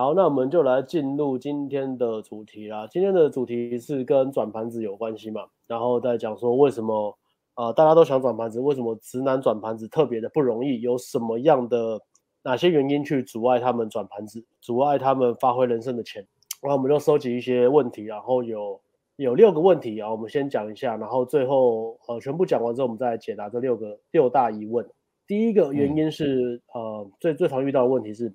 [0.00, 2.88] 好，那我们就来进入今天的主题啦。
[2.90, 7.18] 今天的主题是跟转盘子有关系嘛，然后再讲说为什么
[7.52, 12.00] 啊、呃、大家都想转盘子，为什么直男转盘子特别的不容易，有什么样的
[12.42, 16.26] 哪些原因去阻碍他们转盘子，阻碍他们发挥人生的潜。
[16.62, 18.80] 然后我们就收集一些问题，然后有
[19.16, 24.88] 有六个问题啊，我们先讲一下，然后最后呃全部讲完之后，我们再来解答这六个六大疑问。
[25.26, 28.32] 第一个原因是、嗯、呃最最常遇到的问题是，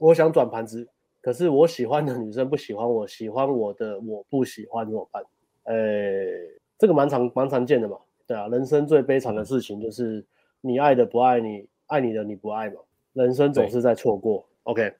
[0.00, 0.88] 我想转盘子。
[1.22, 5.22] 可是我喜欢的女生不喜欢我，喜欢我的我不喜欢怎么办？
[5.62, 5.74] 呃，
[6.76, 10.24] 这个蛮常蛮常见的嘛，对啊，人生最悲惨的事情就是
[10.60, 12.80] 你爱的不爱你，爱你的你不爱嘛，
[13.12, 14.44] 人生总是在错过。
[14.64, 14.92] OK，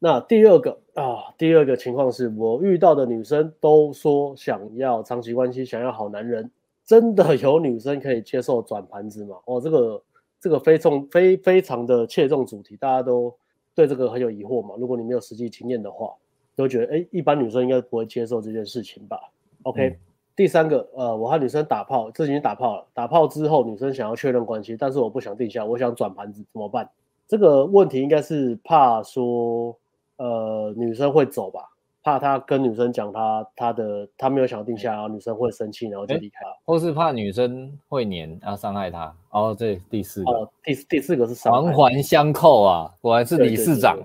[0.00, 6.50] 那第二个啊，第二个情况是我遇到的女生都说想要长期关系，想要好男人，
[6.84, 9.36] 真的有女生可以接受转盘子吗？
[9.44, 10.02] 哦，这个
[10.40, 13.32] 这个非重非非常的切中主题，大家都。
[13.76, 14.74] 对这个很有疑惑嘛？
[14.78, 16.14] 如果你没有实际经验的话，
[16.56, 19.20] 都觉得哎，一般女生应该不会接受这件事情吧
[19.64, 19.96] ？OK，嗯，
[20.34, 22.86] 第三个，呃，我和女生打炮，这已经打炮了。
[22.94, 26.88] 打炮之后，女生想要确认关系，但是我不想定下，我想转盘子，怎么办？
[27.28, 29.76] 这个问题应该是怕说，
[30.16, 31.75] 呃，女生会走吧？
[32.06, 39.12] 怕他跟女生讲他他的他没有想要定下，然后女生会生气，然后就离开了，或是怕女生会黏，然后伤害他。
[39.30, 43.98] 哦，这第四个，哦、第第四个是环环相扣啊，果然是理事长。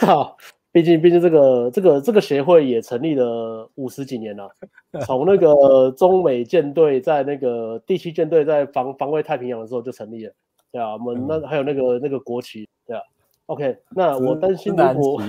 [0.00, 0.36] 好，
[0.72, 4.50] 毕竟毕竟这个这个这个协会也成立了五十几年了，
[5.06, 10.32] 从那个中美舰队在那个第七舰队在防防卫太平洋的时候就成立了，
[10.72, 13.02] 对啊，我们那还有那个那个国旗，对啊。
[13.46, 15.22] OK，那我担心如果。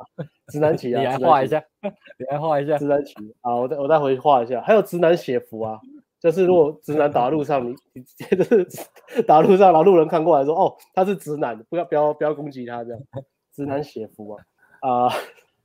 [0.50, 4.60] 直男旗啊，你来画一下，你来画一下直男旗啊，我再我再回去画一下。
[4.60, 5.80] 还有直男写符啊，
[6.18, 8.66] 就是如果直男打路上，你你直接就是
[9.26, 13.00] 打路上，然后路人看过来说，哦，他是直男，不要不要不要攻击他这样。
[13.52, 14.44] 直男写符啊
[14.80, 15.08] 啊，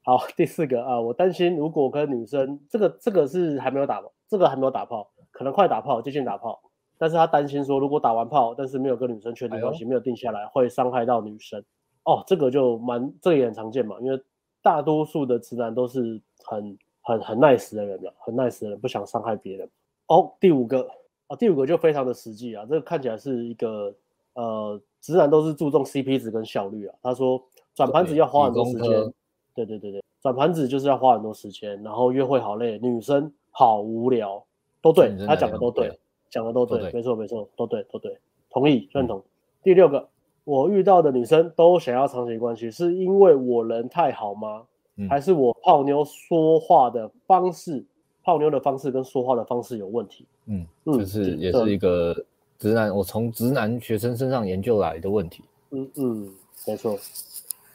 [0.03, 4.03] 好，第四个啊，我担心如果跟女生这个这个是还没有打？
[4.27, 6.59] 这个还没有打炮，可能快打炮，接近打炮，
[6.97, 11.63] 但是他担心说，如果打完炮，但是没有跟女生确定关系，没有定下来，会伤害到女生。
[12.05, 14.19] 哦，这个就蛮，这个也很常见嘛，因为
[14.65, 19.69] 大多数的直男都是很很很 nice 的人了，很 nice 的人，不想伤害别人。
[20.07, 20.89] 哦，第五个，
[21.27, 23.93] 哦，第五个就非常的实际啊，这个看起来是一个
[24.33, 26.95] 呃，直男都是注重 CP 值跟效率啊。
[27.03, 27.39] 他说
[27.75, 29.13] 转盘子要花很多时间，
[29.53, 34.43] 对对对对，转盘子就是要花很多时间，然后约会好累，女生好无聊，
[34.81, 35.95] 都对，他讲的都对，
[36.31, 38.17] 讲的都对，没错没错，都对都对，
[38.49, 39.23] 同意认同。
[39.61, 40.09] 第六个。
[40.45, 44.63] 我遇到的女生都想要长期关系，是因为我人太好吗？
[44.97, 47.83] 嗯、还是我泡妞说话的方式、
[48.23, 50.25] 泡妞的方式跟说话的方式有问题？
[50.45, 52.15] 嗯，就是也是一个
[52.57, 55.43] 直男，嗯、我从直男学生身上研究来的问题。
[55.71, 56.29] 嗯嗯，
[56.65, 56.95] 没错，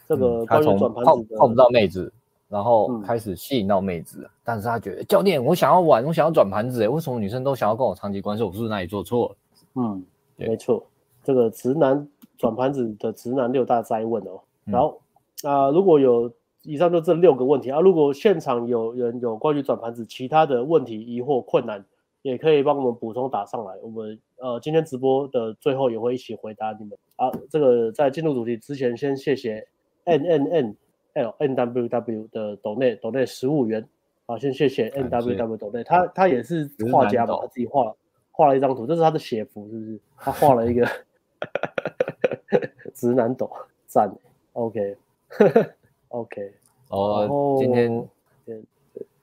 [0.07, 2.11] 这个关于他从泡泡不到妹子，
[2.47, 8.43] 然后开始吸引到妹子，嗯、但是他觉得教练，我想要玩，我想要转盘子，哎，为什么女生都想要跟我长期关系？
[8.43, 9.35] 我是不是哪里做错了？
[9.75, 10.03] 嗯，
[10.37, 10.83] 对没错，
[11.23, 12.07] 这个直男。
[12.41, 14.99] 转盘子的直男六大灾问哦，然后
[15.43, 16.31] 啊、呃，如果有
[16.63, 21.85] 以上就这六个问题啊，如果现场有人有关于转盘子其他的问题、疑惑、困难，
[22.23, 23.75] 也可以帮我们补充打上来。
[23.83, 26.97] 我们呃今天直播的最后也会一起回答你们。
[27.15, 29.67] 啊，这个在进入主题之前，先谢谢
[30.05, 30.75] N N N
[31.13, 33.87] L N W W 的抖内抖内十五元。
[34.25, 37.93] 好，先谢谢 N W W 斗内，他他也是画家嘛，他自己画
[38.31, 39.99] 画了一张图，这是他的写符，是不是？
[40.17, 40.87] 他画了一个。
[42.93, 43.49] 直男抖
[43.87, 44.11] 赞
[44.53, 46.53] ，OK，OK，
[46.89, 48.07] 哦， 今天，
[48.45, 48.61] 对，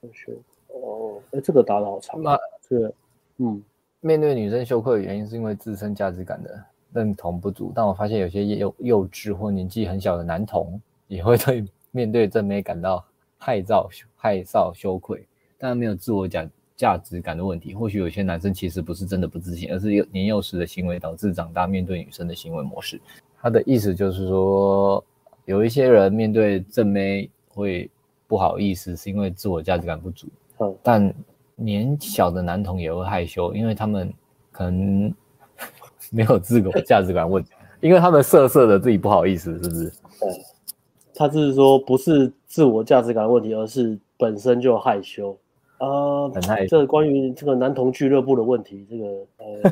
[0.00, 0.32] 同学，
[0.68, 2.92] 哦，哎，这个打的好长，那这个，
[3.38, 3.62] 嗯，
[4.00, 13.04] 面对女生羞愧的原因是因为自身价值感的认同不足，但我发现有些幼幼稚或年纪很小的男童也会对面对正妹感到
[13.36, 13.86] 害臊、
[14.16, 15.26] 害臊、羞愧，
[15.58, 16.48] 但没有自我讲。
[16.78, 23.00] 价值感的问题，或许有些男生其实不是真的不自信，而是年幼时的行为导致长大面对女生的行为模式。
[23.42, 25.04] 他的意思就是说，
[25.44, 27.90] 有一些人面对正妹会
[28.28, 30.28] 不好意思，是因为自我价值感不足。
[30.60, 31.12] 嗯，但
[31.56, 34.14] 年小的男童也会害羞，因为他们
[34.52, 35.12] 可能
[36.12, 37.50] 没有自我价值感问题，
[37.80, 39.92] 因为他们色色的自己不好意思，是不是？
[40.20, 40.44] 对，
[41.12, 45.36] 他是说不是自我价值感问题，而是本身就害羞。
[45.78, 46.30] 呃，
[46.68, 49.06] 这个关于这个男童俱乐部的问题，这个
[49.38, 49.70] 呃，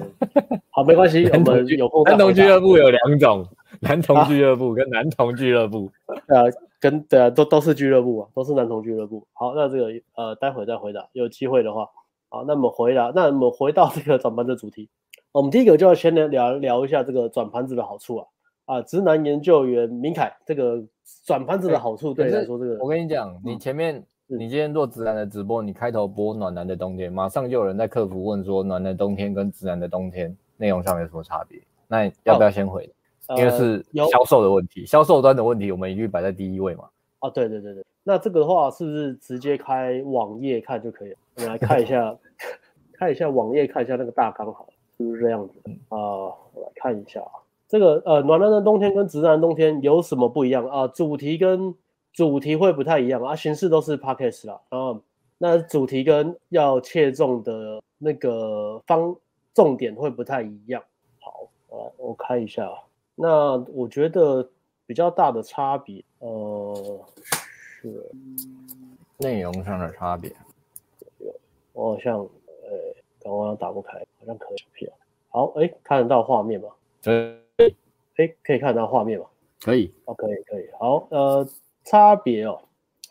[0.71, 2.05] 好，没关系， 我们有空。
[2.05, 3.47] 男童俱乐部有两种，
[3.81, 5.91] 男童俱乐部跟男童俱乐部，
[6.29, 6.45] 对啊，
[6.79, 9.27] 跟对啊，都都是俱乐部啊，都是男童俱乐部。
[9.33, 11.89] 好，那这个呃，待会再回答，有机会的话，
[12.29, 14.89] 好，那么回答，那我们回到这个转盘子的主题，
[15.33, 18.27] 我们第一个就要先来聊聊一下这个转盘子的好处啊。
[18.67, 20.83] 啊，直男研究员明凯，这个
[21.25, 31.61] 转盘子的好处对你来说，这个我跟你讲，你前面、嗯、你今天做直男的直播，你开头播暖男的冬天，马上就有人在客服问说，暖男的冬天跟直男的冬天内容上有什么差别？
[31.87, 32.93] 那要不要先回？
[33.29, 36.89] 哦、因为是销售的问题，销、呃、售端的问题，我们一律摆在第一位嘛。
[37.21, 41.17] 啊，对对对对，那这个的话是不是直接开网页看就可以了？
[41.37, 42.17] 我们来看一下，
[42.95, 45.55] 看一下网页，看一下那个大纲，好了，是不是这样子？
[45.89, 47.47] 啊、呃，我来看一下啊。
[47.69, 50.89] 这个呃，暖男的冬天跟直男的冬天有什么不一样啊、呃？
[50.89, 51.73] 主题跟
[52.17, 54.59] 主题会不太一样啊，形式都是 podcast 啦。
[54.71, 54.99] 然后
[55.37, 59.15] 那主题跟要切中的那个方
[59.53, 60.83] 重点会不太一样。
[61.21, 62.73] 好，呃，我看一下。
[63.15, 64.49] 那我觉得
[64.87, 67.05] 比较大的差别，呃，
[67.83, 68.11] 是
[69.19, 70.33] 内容上的差别。
[71.75, 74.89] 我好像呃，刚刚打不开，好像可以。
[75.29, 76.71] 好，哎，看得到画面吗？
[77.03, 77.39] 对。
[78.17, 79.27] 哎，可以看到画面吗？
[79.61, 80.67] 可以，哦，可以，可以。
[80.79, 81.47] 好，呃，
[81.87, 82.61] 差别哦，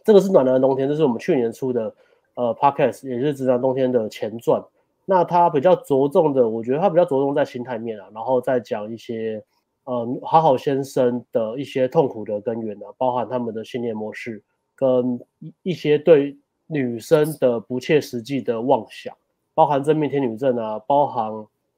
[0.03, 1.91] 这个是暖男的冬天，这是我们去年出的
[2.35, 4.63] 呃 Podcast，也是直男冬天的前传。
[5.05, 9.43] 那它比较着重的，我觉得它比较着重在心态面啊，然后再讲一些
[9.85, 14.43] 呃好好先生的一些痛苦的根源啊，包含他们的信念模式
[14.75, 15.19] 跟
[15.63, 16.37] 一些对
[16.67, 19.15] 女生的不切实际的妄想，
[19.53, 21.31] 包含真命天女症啊，包含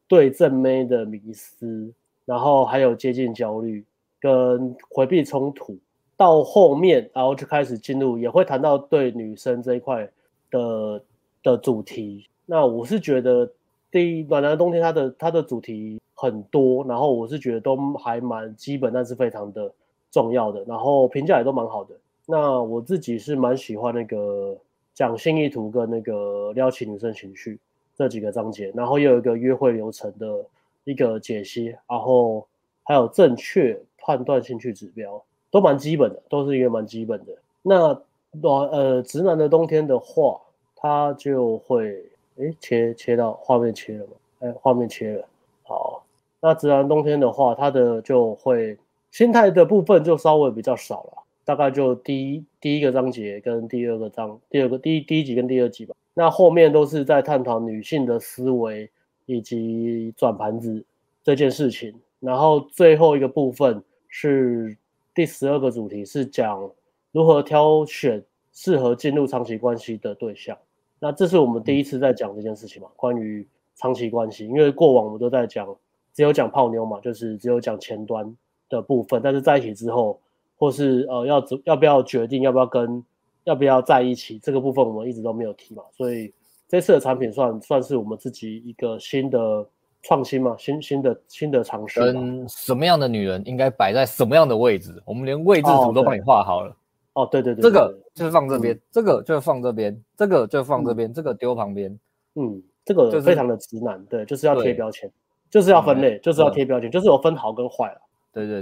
[0.08, 1.94] 对正妹的迷思。
[2.26, 3.86] 然后还有接近焦虑
[4.20, 5.78] 跟回避冲突，
[6.18, 10.10] 到后面然后就开始进入，也会谈到对女生这一块
[10.52, 11.02] 的
[11.44, 12.28] 的主题。
[12.46, 13.50] 那我是觉得
[13.90, 19.72] 第一暖男的冬天它的它的主题很多，然后我是觉得都还蛮基本，但是非常的
[20.12, 21.96] 重要的，然后评价也都蛮好的。
[22.26, 24.58] 那我自己是蛮喜欢那个
[24.94, 27.60] 讲心意图跟那个撩起女生情绪
[27.96, 30.46] 这几个章节，然后又有一个约会流程的。
[30.88, 32.48] 一个解析，然后
[32.84, 37.34] 还有正确判断兴趣指标，都蛮基本的，都是一个蛮基本的。
[37.62, 38.00] 那
[38.32, 40.40] 暖呃直男的冬天的话，
[40.76, 42.04] 他就会
[42.38, 44.12] 诶切切到画面切了吗？
[44.40, 45.26] 哎，画面切了。
[45.64, 46.04] 好，
[46.40, 48.78] 那直男冬天的话，他的就会
[49.12, 55.96] 心态的部分就稍微比较少了，大概就第一第一个章节跟第二个章，第二个第一第一集跟第二集吧。
[56.14, 58.90] 那后面都是在探讨女性的思维。
[59.30, 60.86] 以及转盘子
[61.22, 64.78] 这件事情，然后最后一个部分是
[65.18, 66.70] 第十二个主题，是讲
[67.12, 68.24] 如何挑选
[68.54, 70.56] 适合进入长期关系的对象。
[71.00, 72.88] 那这是我们第一次在讲这件事情嘛？
[72.96, 75.76] 关于长期关系，因为过往我们都在讲，
[76.14, 78.32] 只有讲泡妞嘛，就是只有讲前端
[78.70, 80.22] 的部分，但是在一起之后，
[80.56, 83.04] 或是呃要要不要决定要不要跟
[83.46, 86.32] 要不要在一起这个部分，我们一直都没有提嘛，所以。
[86.70, 89.66] 这次的产品算算是我们自己一个新的
[90.08, 92.00] 创新嘛，新新的新的尝试。
[92.00, 96.74] 跟什么样的女人应该摆在什么样的位置，我们连位置图都帮你画好了。
[97.12, 102.00] 哦，对对对，这个就是放这边，嗯、这个就放这边，这个就放这边，嗯、这个丢旁边。
[102.36, 105.12] 嗯，这个非常的直男，就是、对，就是要贴标签，
[105.50, 108.00] 就是要分类，就是要贴标签，就是有分好跟坏了。
[108.32, 108.62] 对对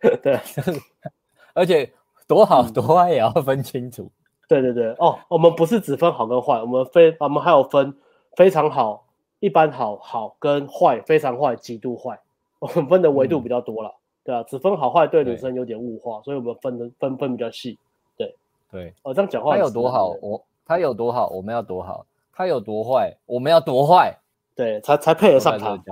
[0.00, 0.40] 对，对，
[1.54, 1.88] 而且
[2.26, 4.10] 多好多坏也要分清楚。
[4.48, 4.90] 对对对。
[4.98, 7.94] 哦，我们不是只分好跟坏，我们非我们还有分
[8.34, 9.06] 非常好、
[9.42, 12.16] 一般好、好跟坏、非常坏、极度坏，
[12.60, 17.76] 我们分的维度比较多了，嗯、对啊，只分好坏对女生有点物化，所以我们分的分分比较细。
[18.16, 18.36] 对
[18.70, 24.16] 对，哦，这样讲话他有多好，我他有多好，我们要多好；他有多坏，我们要多坏。
[24.54, 25.72] 对，才才配得上他。
[25.74, 25.82] 嗯，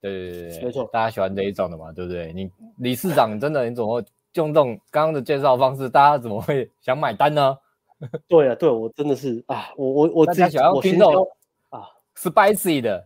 [0.00, 2.32] 对对对对，没错，大家喜欢这一种的嘛，对不对？
[2.32, 7.58] 你理事长 真的，你怎么会用这种刚刚的介绍方式，大家怎么会想买单呢？
[8.28, 11.18] 对啊，对我真的是啊，我我我自己喜欢听到啊
[12.16, 13.04] ，spicy 的，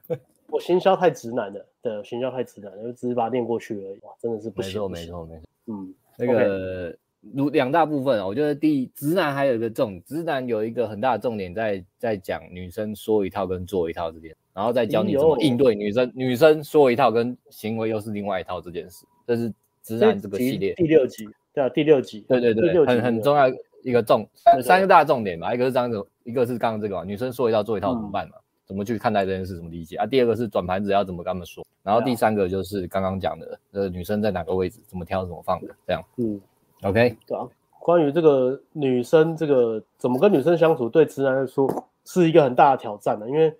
[0.50, 6.96] 我行销太直男了，对，行销太直男了，就只是把它念过去而已，哇，真的是不行，没错没错没错，嗯，那个
[7.34, 23.48] 如两大部分啊，我觉得第一，直男还有一个重，直男有一个很大的重点在在讲女生说一套跟做一套这件，然后再教你怎么应对女生，女生说一套跟行为又是另外一套这件事，这是直男这个系列第六集，对啊，第六集，对对对，很很重要。
[23.84, 28.34] 一个重三三个大重点吧，一个是这样子，一个是刚刚这个嘛，女生说一套做一套怎么办嘛？
[28.36, 29.56] 嗯、怎么去看待这件事？
[29.56, 30.04] 怎么理解啊？
[30.04, 31.66] 第二个是转盘子要怎么跟他们说？
[31.82, 36.04] 然后第三个就是刚刚讲的，呃，女生在哪个位置，怎么挑，怎么放的，这样。
[36.16, 36.38] 嗯
[36.82, 37.48] ，OK，对啊。
[37.80, 41.66] 关于这个女生这个怎么跟女生相处，对直男来说
[42.04, 43.50] 是一个很大的挑战的，因为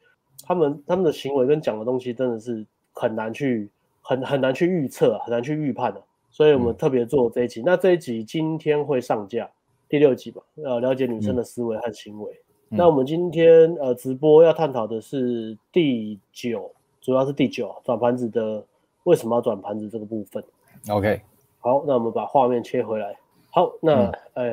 [0.45, 3.71] 他们他们的行为跟讲的东西真的是很难去
[4.03, 6.03] 很很难去预测，很难去预判的。
[6.31, 7.63] 所以我们特别做这一集。
[7.63, 9.49] 嗯、那这一集今天会上架。
[9.89, 12.31] 第六集吧，呃，了解女生的思维和行为。
[12.31, 16.71] 嗯、那我们今天呃直播要探讨的是第九，
[17.01, 18.65] 主要是第九转盘子的
[19.05, 20.43] 为什么要转盘子这个部分。
[20.89, 21.21] OK，
[21.61, 23.17] 好，那我们把画面切回来。
[23.51, 24.53] 好，那、嗯、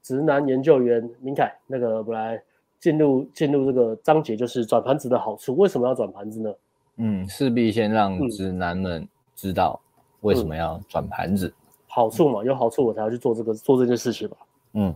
[0.00, 2.40] 直男研究员明凯，那个我们来
[2.78, 5.56] 进入进入这个章节，就是转盘子的好处。
[5.56, 6.54] 为什么要转盘子呢？
[6.98, 9.78] 嗯，势必先让直男们知道
[10.20, 11.48] 为什么要转盘子。
[11.48, 11.54] 嗯嗯、
[11.88, 14.36] 好处嘛，有好处我才要去做这个做这件事情吧。
[14.74, 14.94] 嗯，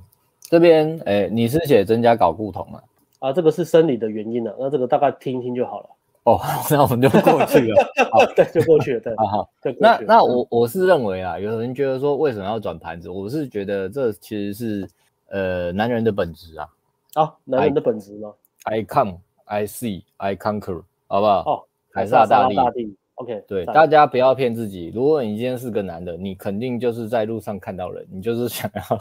[0.51, 2.83] 这边哎，你是写增加睾固酮啊？
[3.21, 5.87] 啊，这个是生理的原因呢、啊，那这个大概听一听就好了。
[6.25, 7.93] 哦， 那我们就过去了。
[8.11, 9.01] 好， 对，就过去了。
[9.01, 9.51] 对，好好。
[9.79, 13.09] 那那我我是认为啊，有人觉得说为什么要转盘子？
[13.09, 14.89] 我是觉得这其实是
[15.29, 16.69] 呃男人的本质啊。
[17.15, 18.33] 啊，男人的本质吗
[18.65, 21.43] ？I come, I see, I conquer，好不好？
[21.47, 22.57] 哦，凯撒大帝。
[22.57, 22.97] 大帝。
[23.15, 23.45] OK。
[23.47, 24.91] 对，大家不要骗自己。
[24.95, 28.99] 如果你今天是个男的，你肯定就是在路上看到人，你就是想要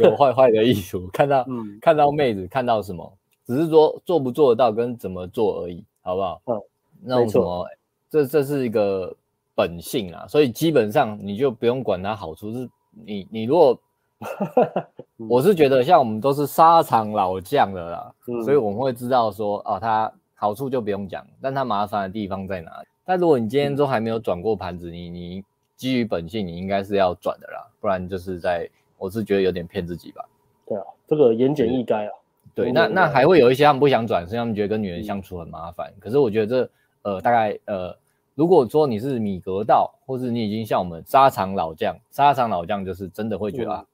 [0.00, 3.12] 有坏坏的意图，看到嗯，看到妹子，看到什么，
[3.46, 5.84] 只是说做不做得到跟怎么做而已。
[6.04, 6.42] 好不好？
[6.46, 6.60] 嗯，
[7.00, 7.64] 那种什么，
[8.10, 9.14] 这这是一个
[9.54, 12.52] 本性啊，所以基本上你就不用管它好处。
[12.52, 12.68] 是
[13.06, 13.78] 你你如果，
[15.30, 22.88] 我是觉得像我们都是沙场老将的啦，嗯、所以我们会知道说，哦，它好处就不用讲，但它麻烦的地方在哪里？
[23.04, 25.44] 但如果你今天都还没有转过盘子，你你
[25.76, 28.68] 基于本性，你应该是要转的啦，不然就是在，
[29.02, 30.24] 我是觉得有点骗自己吧。
[30.64, 32.12] 对啊，这个言简意赅啊。
[32.54, 35.90] 对，那那还会有一些他们不想转，是他们觉得跟女人相处很麻烦。
[35.96, 36.70] 嗯、可是我觉得这
[37.02, 37.96] 呃大概呃，
[38.34, 43.84] 如果说你是米格道，或是你已经像我们沙场老将，沙场老将就是真的会觉得、嗯、啊，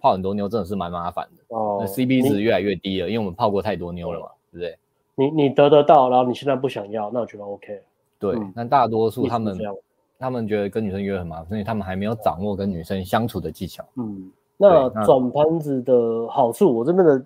[0.00, 1.84] 泡很多妞真的是蛮麻烦的哦。
[1.86, 4.78] CP 值越来越低了，因为我们泡过太多妞了嘛，对不对？
[5.16, 7.82] 你你得得到，然后你现在不想要，那我觉得 OK。
[8.20, 9.58] 对，嗯、但大多数他们
[10.20, 13.84] 他们觉得跟女生约很麻烦，所以他们还没有掌握跟女生相处的技巧。
[13.96, 14.30] 嗯。
[14.60, 17.24] 那转盘子的好处，我这边的，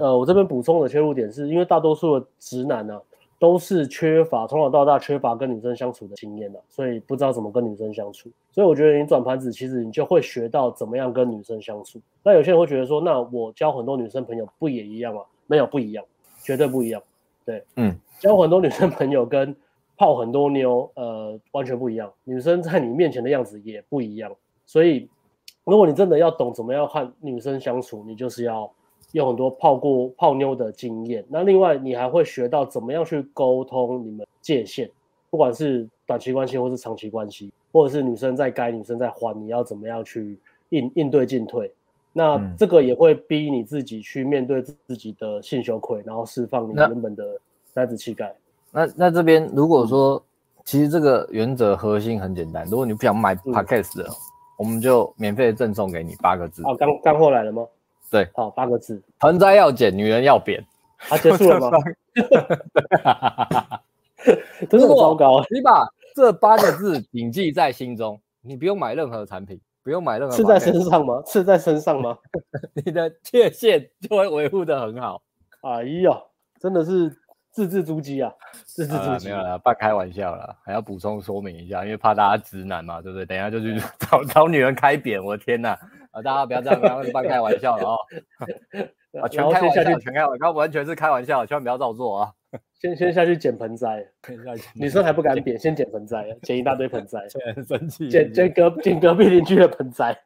[0.00, 3.00] 呃，我这边补充的切入点是，因为大多数的直男呢、啊，
[3.38, 8.28] 都是缺乏从小到大缺乏跟女生相处的经验的，所以不知道怎么跟女生相处。
[8.52, 11.98] 所以我觉得你转盘子，其实你就会学到怎么样跟女生相处。
[12.22, 15.22] 那有些人会觉得说，那我交很多女生朋友不也一样吗？
[15.46, 16.04] 没有，不一样，
[16.42, 17.02] 绝对不一样。
[17.46, 19.56] 对，嗯，交很多女生朋友跟
[19.96, 22.12] 泡很多妞，呃，完全不一样。
[22.24, 24.30] 女生在你面前的样子也不一样，
[24.66, 25.08] 所以。
[25.68, 28.70] 如果你真的要懂怎么样和女生相处，你就是要
[29.12, 31.22] 有很多泡过泡妞的经验。
[31.28, 34.90] 那另外，你还会学到怎么样去沟通你们界限，
[35.28, 40.38] 不管是短期关系或是长期关系，或者是女生在该女生在还，你要怎么样去
[40.70, 41.70] 应应对进退。
[42.14, 47.38] 那这个也会逼你自己去面对自己的性羞愧，然后释放你原本的
[47.74, 48.34] 男子气概。
[48.72, 50.22] 那那这边如果说，
[50.64, 54.04] 其实这个原则核心很简单，如果你不想买 Podcast 的。
[54.04, 54.27] 嗯
[54.58, 56.64] 我们就免费赠送给你八个字。
[56.64, 57.64] 哦，干干货来了吗？
[58.10, 59.00] 对，好，八个字。
[59.20, 60.60] 盆栽要剪，女人要扁。
[61.08, 61.78] 啊，结束了吗？
[64.68, 65.40] 真的很糟糕。
[65.48, 65.86] 你把
[66.16, 70.34] 这八个字谨记在心中，你不用买任何产品，不用买任何。
[70.34, 71.22] 刺在身上吗？
[71.24, 72.18] 刺在身上吗？
[72.74, 75.22] 你的界限就会维护得很好。
[75.60, 76.20] 哎呀，
[76.60, 77.16] 真的是。
[77.58, 78.32] 字字珠玑啊，
[78.64, 79.24] 字字珠玑。
[79.24, 83.26] 没有了，半开玩笑了，还要补充说明一下，因为怕大家直男嘛，对不对？
[83.26, 85.70] 等一下就去 找找女人开扁，我的天哪！
[86.12, 87.98] 啊，大家不要这样，刚刚是半开玩笑了哦。
[89.20, 92.32] 啊，全开玩笑，全开玩笑，刚完全是开玩笑，千万不要照做啊。
[92.80, 94.06] 先先下去捡盆栽，
[94.76, 98.08] 女生还不敢扁，先捡盆栽，捡一大堆盆栽，很生气。
[98.08, 100.16] 捡捡隔捡隔壁邻居的盆栽，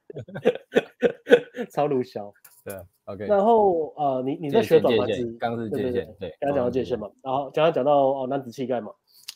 [1.72, 2.30] 超鲁小。
[2.64, 2.74] 对
[3.06, 3.26] ，OK。
[3.26, 7.10] 然后呃，你你在学转盘子，刚是界限，对，刚刚讲到界限嘛。
[7.22, 8.92] 然后刚刚讲到哦，男子气概嘛，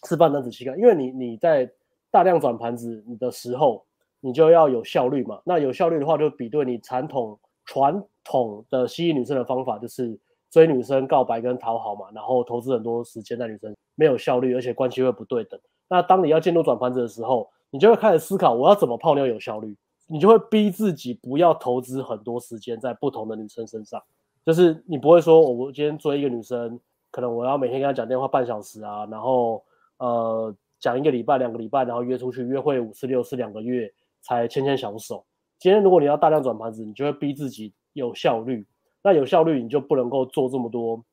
[0.08, 1.68] 示范男子气概，因为你你在
[2.10, 3.84] 大量转盘子你的时候，
[4.20, 5.40] 你就要有效率嘛。
[5.44, 10.16] 那有效率的话，就比对你传统传统的吸引女生的方法，就是
[10.50, 15.58] 追女生、告白跟讨好嘛，然后投资很多时间在女生，没有效率，而且关系会不对等。
[15.88, 19.76] 那当你要进入转盘子的时候，你就会开始思考，我要怎么泡妞有效率。
[20.08, 24.00] 你就会逼自己不要投资很多时间在不同的女生身上，
[24.44, 26.78] 就是你不会说，我今天追一个女生，
[27.10, 29.64] 可能我要每天跟她讲电话半小时啊，然后
[29.98, 35.24] 呃讲一个礼拜、两个礼拜，然后约出去约会五次六次两个月才牵牵小手。
[35.58, 38.64] 今天如果你要大量转盘子，你就会逼自己有效率，
[39.02, 41.04] 那有效率你就不能够做这么多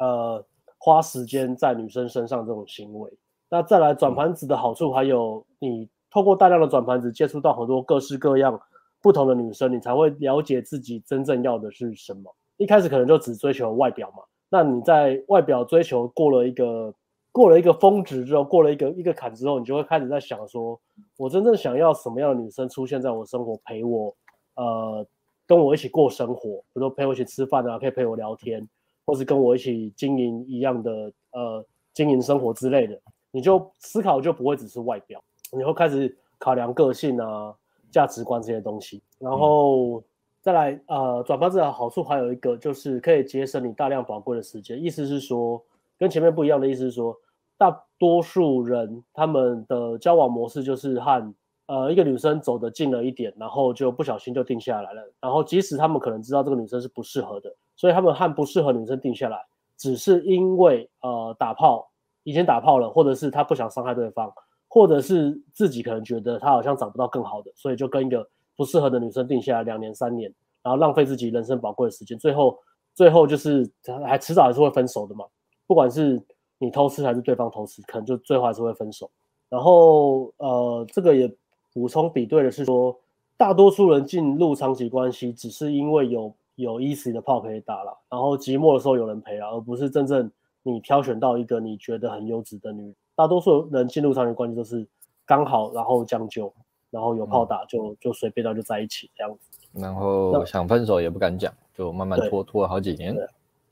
[0.00, 0.42] 呃
[0.78, 3.12] 花时间在女生身上这种行为。
[3.50, 5.86] 那再来转盘子的好处还有你。
[6.10, 8.60] 透过大量的转盘子接触到很多各式各样
[9.00, 12.34] 不同的女生，你才会了解自己真正要的是什么。
[12.56, 16.92] 一开始可能就只追求外表嘛，那你在外表追求过了一个
[17.30, 20.80] 过了一个峰值之后，过了一个一个坎之后，你就会开始在想说，
[21.16, 24.12] 我真正想要什么样的女生出现在我生活，陪我，
[24.56, 25.06] 呃，
[25.46, 28.66] 跟我一起过生活，比如说陪我一起吃饭啊，可以陪我聊天，
[29.06, 33.00] 或是跟我一起经营一样的呃经营生活之类的，
[33.30, 35.22] 你就思考就不会只是外表。
[35.52, 37.54] 你会开始考量个性啊、
[37.90, 40.02] 价值观这些东西，然后
[40.40, 44.82] 再来呃，转发这的好处还有一个就是可以节省你大量宝贵的时间。
[44.82, 45.62] 意思是说，
[45.98, 47.16] 跟前面不一样的意思是说，
[47.56, 51.34] 大多数人他们的交往模式就是和
[51.66, 55.02] 呃一个女生走得近了一点，然后就不小心就定下来了。
[55.20, 59.44] 然后即使他们可能知道这个女生是不适合的，所以他们和不适合女生定下来，
[59.76, 61.90] 只是因为呃打炮
[62.22, 64.32] 以前打炮了，或者是他不想伤害对方。
[64.68, 70.32] 或者是自己可能觉得他好像找不到更好的，所以就跟一个不适合的女生定下来两年三年，
[70.62, 72.58] 然后浪费自己人生宝贵的时间，最后
[72.94, 73.68] 最后就是
[74.04, 75.24] 还迟早还是会分手的嘛。
[75.66, 76.22] 不管是
[76.58, 79.10] 你偷吃还是对方偷吃，可能就最后还是会分手。
[79.48, 81.32] 然后呃，这个也
[81.72, 82.94] 补充比对的是说，
[83.36, 90.30] 大多数人进入长期关系只是因为有有 easy 的炮可以打了，然后寂寞的时候有人陪了，而不是真正
[90.62, 92.94] 你挑选到一个你觉得很优质的女人。
[93.18, 94.86] 大多数人进入长期关系都是
[95.26, 96.52] 刚好，然后将就，
[96.88, 99.58] 然后有炮打就、嗯、就随便到就在一起这样子。
[99.72, 103.16] 然后想分手也不敢讲，就慢慢拖拖了好几年，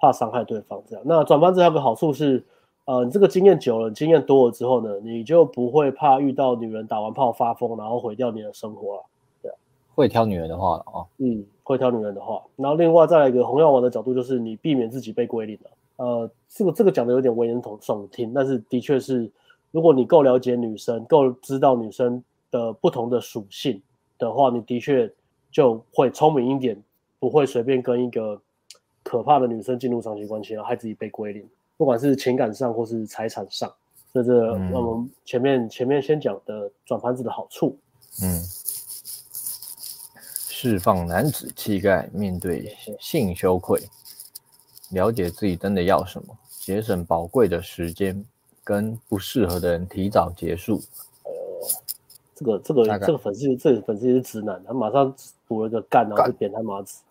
[0.01, 1.05] 怕伤害对方这样。
[1.07, 2.45] 那转盘子还有个好处是，
[2.87, 9.05] 呃，你这个经验久了，经验多了之后呢，你就不会怕遇到女人打完炮发疯，然后毁掉你的生活了。
[9.43, 9.53] 对，
[9.95, 10.59] 会挑女人的
[15.97, 19.31] 呃，这个这个讲的有点危言耸听，但是的确是，
[19.71, 23.81] 如果你够了解女生，够知道女生的不同的属性
[24.19, 25.11] 的话，你的确
[25.51, 26.81] 就会聪明一点，
[27.19, 28.41] 不会随便跟一个
[29.03, 33.73] 可怕的女生进入长期关系，然后害自己被归零，不管是情感上或是财产上。
[34.13, 34.33] 这是
[34.73, 37.77] 我们前面、嗯、前面先讲的转盘子的好处，
[38.23, 38.41] 嗯，
[40.49, 43.81] 释放男子气概，面对性羞愧。
[44.91, 48.25] 了解自己真的要什么，节省宝贵的时间，
[48.63, 50.81] 跟不适合的人提早结束。
[51.25, 51.33] 呃，
[52.35, 55.15] 这个这个这个粉丝，这个粉丝是直男，他马上
[55.49, 57.03] 补了个干，然后就点他妈子。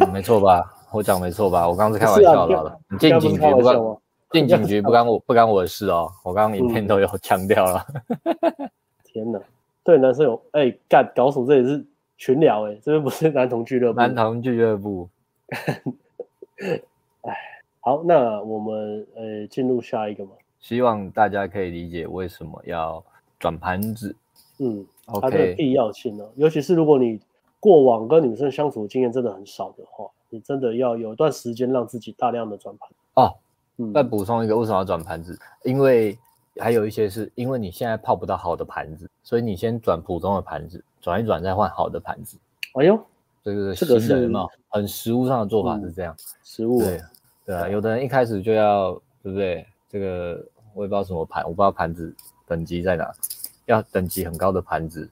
[0.00, 0.74] 嗯，没错吧？
[0.92, 1.68] 我讲没错吧？
[1.68, 2.78] 我刚刚是开玩笑的了。
[2.88, 3.96] 你进警局不关
[4.30, 6.10] 进警局不干我不干我的事哦。
[6.22, 7.86] 我刚刚影片都有强调了。
[8.24, 8.70] 嗯、
[9.04, 9.40] 天哪，
[9.84, 11.46] 对男生有哎干搞什么？
[11.46, 11.84] 这里是
[12.16, 13.98] 群聊哎，这边不是男同俱乐部。
[14.00, 15.08] 男同俱乐部。
[17.22, 17.36] 哎，
[17.80, 20.32] 好，那我们呃进入下一个嘛。
[20.58, 23.02] 希望大家可以理解为什么要
[23.38, 24.14] 转盘子。
[24.58, 27.18] 嗯，OK，它的必要性呢、啊，尤其是如果你
[27.58, 32.88] 过往跟女生相处的经验真的很少的话，你真的要有一段时间让自己大量的转盘。
[33.14, 33.34] 哦，
[33.78, 35.38] 嗯，再补充一个，为什么要转盘子？
[35.64, 36.18] 因为
[36.58, 42.38] 还有一些是因为你现在泡不到好的盘子，所以你先转普通的盘子，转一转再换好的盘子。
[42.74, 42.98] 哎呦。
[43.42, 44.30] 这个这个是
[44.68, 47.00] 很实物上的做法是这样，实务对
[47.46, 49.66] 对啊，有的人一开始就要对不对？
[49.88, 52.14] 这个我也不知道什么盘，我不知道盘子
[52.46, 53.10] 等级在哪，
[53.66, 55.08] 要等级很高的盘子，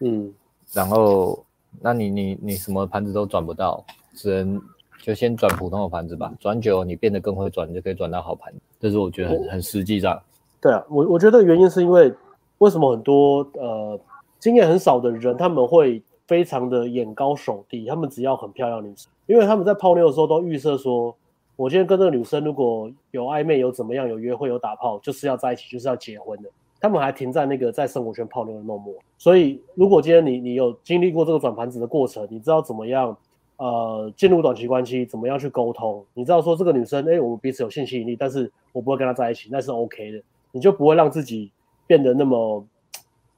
[0.00, 0.32] 嗯，
[0.72, 1.44] 然后
[1.80, 3.84] 那你你你什么盘子都转不到，
[4.14, 4.60] 只能
[5.02, 10.20] 就先转普通的盘子吧，转久你变得更会转，你就可以转到好盘，这是我觉得很很实际上。
[10.60, 12.12] 对啊，我我觉得原因是因为
[12.58, 14.00] 为什么很多呃
[14.40, 16.02] 经验很少的人他们会。
[16.26, 21.14] 非常的眼高手低，他们只要很漂亮女生，因为他们在泡妞的时候都预设说，
[21.54, 26.48] 我今天跟这个女生如果有暧昧、有怎么样、有约会、有打炮，就是要在一起，就是要结婚的。
[26.80, 28.92] 他们还停在那个在生活圈泡妞的梦魔。
[29.18, 33.16] 所以，如果今天你你有经历过这个转盘子的过程，你知道怎么样
[33.56, 41.50] 呃进入短期关系，怎么样去沟通，你知道说这个女生，哎、我们彼此有性吸引力，但是我不会跟她在一起，那是 OK 的，你就不会让自己
[41.86, 42.64] 变得那么。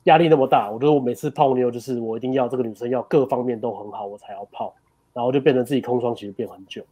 [0.05, 4.75] 压力那么大，我觉得我每次泡妞就是我一定要这个女生要各方面都很好，我才要泡，
[5.13, 6.83] 然后就变成自己空窗期变很久。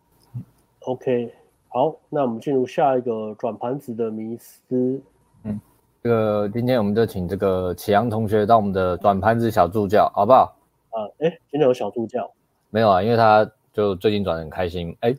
[0.80, 1.32] OK，
[1.68, 5.00] 好，那我们进入下一个转盘子的迷思。
[5.44, 5.60] 嗯，
[6.02, 10.56] 这个今天我们就请这个启阳同学当我们的转盘子小助教，好不好？
[10.90, 12.30] 啊，哎，今天有小助教？
[12.70, 14.96] 没有啊，因为他就最近转得很开心。
[15.00, 15.16] 哎，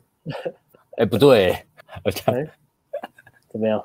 [0.97, 1.55] 哎，不对，
[2.03, 2.35] 我 讲，
[3.49, 3.83] 怎么样？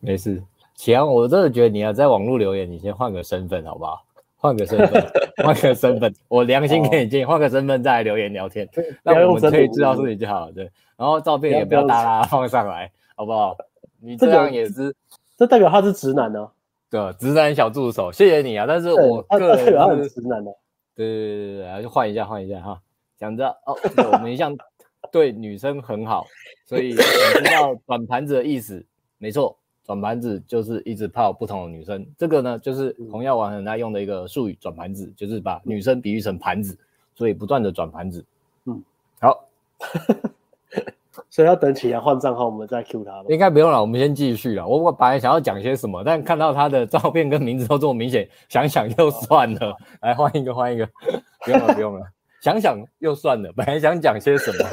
[0.00, 0.42] 没事。
[0.82, 4.04] 行，我真的觉得你要在网络留言，你先换个身份好不好？
[4.34, 5.12] 换个身份，
[5.46, 8.68] 换个身份，我良心给你建议，换个身份再来留言聊天，
[9.04, 10.52] 那我们可以知道是你就好了。
[10.52, 13.56] 对，然后照片也不要大拉放上来，好不好？
[14.00, 14.92] 你这样也是，
[15.36, 16.50] 这代表他是直男呢。
[16.90, 18.66] 对，直男小助手，谢谢你啊。
[18.66, 20.52] 但是我个人是直男的。
[20.96, 22.80] 对对对对对，就换一下，换一下哈。
[23.16, 23.78] 讲着哦，
[24.12, 24.52] 我们一向
[25.12, 26.26] 对女生很好，
[26.66, 28.84] 所以你知道转盘子的意思，
[29.18, 29.56] 没错。
[29.84, 36.78] 转盘子就是一直泡不同的女生，这个呢就是红药丸很爱用的一个术语，转盘子就是把女生比喻成盘子，
[37.14, 38.24] 所以不断的转盘子。
[38.66, 38.82] 嗯，
[39.20, 39.48] 好，
[41.28, 43.24] 所以要等启阳换账号，我们再 Q 他。
[43.28, 44.66] 应该不用了，我们先继续了。
[44.66, 49.76] 我我本来想要讲些什么，但看到他的照片跟名字都这么明显，想想又算了。
[50.00, 50.88] 来换一个，换一个，
[51.44, 52.06] 不用了，不用了。
[52.40, 54.68] 想想又算了，本来想讲些什么，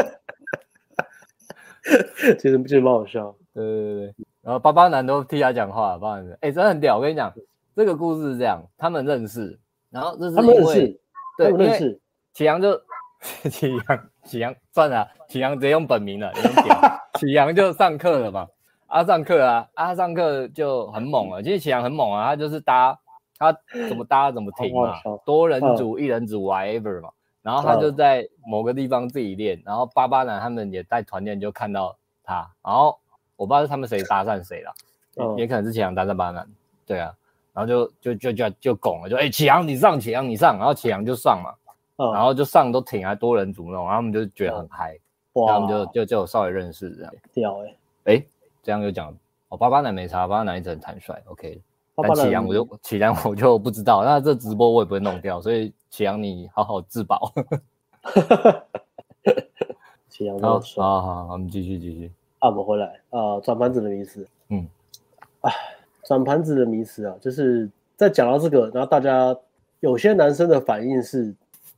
[2.40, 3.36] 其实其实蛮好笑。
[3.54, 6.98] 对对对对，然后巴巴男都替他讲话，巴巴男，哎、欸，真的很屌。
[6.98, 7.34] 我跟你讲，
[7.76, 11.02] 这个故事是这样，他们认识，然后这是因为他们认识，
[11.38, 12.02] 对，认识。
[12.34, 12.80] 启阳就
[13.50, 16.32] 启阳，启阳算了，启阳直接用本名了。
[17.20, 18.48] 启阳就上课了嘛，
[18.88, 21.44] 啊上课啊，啊上课就很猛了。
[21.44, 22.98] 其实启阳很猛啊，他就是搭，
[23.38, 23.52] 他
[23.90, 27.10] 怎么搭怎么停嘛，多人组、一人组，whatever 嘛。
[27.42, 32.98] 然后他就在某个地方自己练，然后巴巴男他们也在团练就看到他，然后
[33.40, 34.74] 我不知道是他们谁搭讪谁了，
[35.16, 36.46] 嗯、也可能是启阳搭讪巴巴男，
[36.86, 37.16] 对啊，
[37.54, 41.56] 然后就就就就就拱了，就哎启阳你上，启阳你上，然后启阳就上嘛，
[41.96, 45.00] 嗯、然后就上都挺，啊多人组那种，然后他们就觉得很嗨，
[45.34, 48.26] 嗯、然后他们就就就有稍微认识这样，屌哎、欸，哎
[48.62, 49.16] 这样就讲
[49.48, 51.62] 哦巴巴男没差，巴巴男一直很坦率，OK。
[52.02, 57.34] 但启阳我就启阳我就不知道，那这直播我也不会弄掉，所以启阳你好好自保。
[60.08, 62.10] 启阳好，好好好，我们继续继续。
[62.40, 64.26] 啊，我们回来啊，转盘子的迷失。
[64.50, 64.68] 嗯，
[65.42, 65.52] 哎，
[66.04, 69.36] 转盘子的迷失啊，就是在讲到这个，然后大家
[69.82, 71.34] 有些男生的反应是，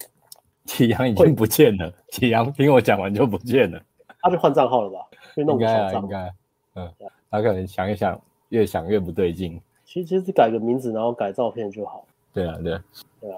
[0.66, 3.82] 启阳已经不见了，启阳听我讲完就不见了，
[4.22, 5.00] 他就换账号了吧？
[5.36, 6.34] 应该啊，应该，
[6.76, 6.92] 嗯，
[7.30, 8.20] 他可能想一想，
[8.50, 9.60] 越想越不对劲。
[9.86, 12.06] 其实其实改个名字，然后改照片就好。
[12.34, 12.84] 对啊，对啊，
[13.20, 13.38] 对啊。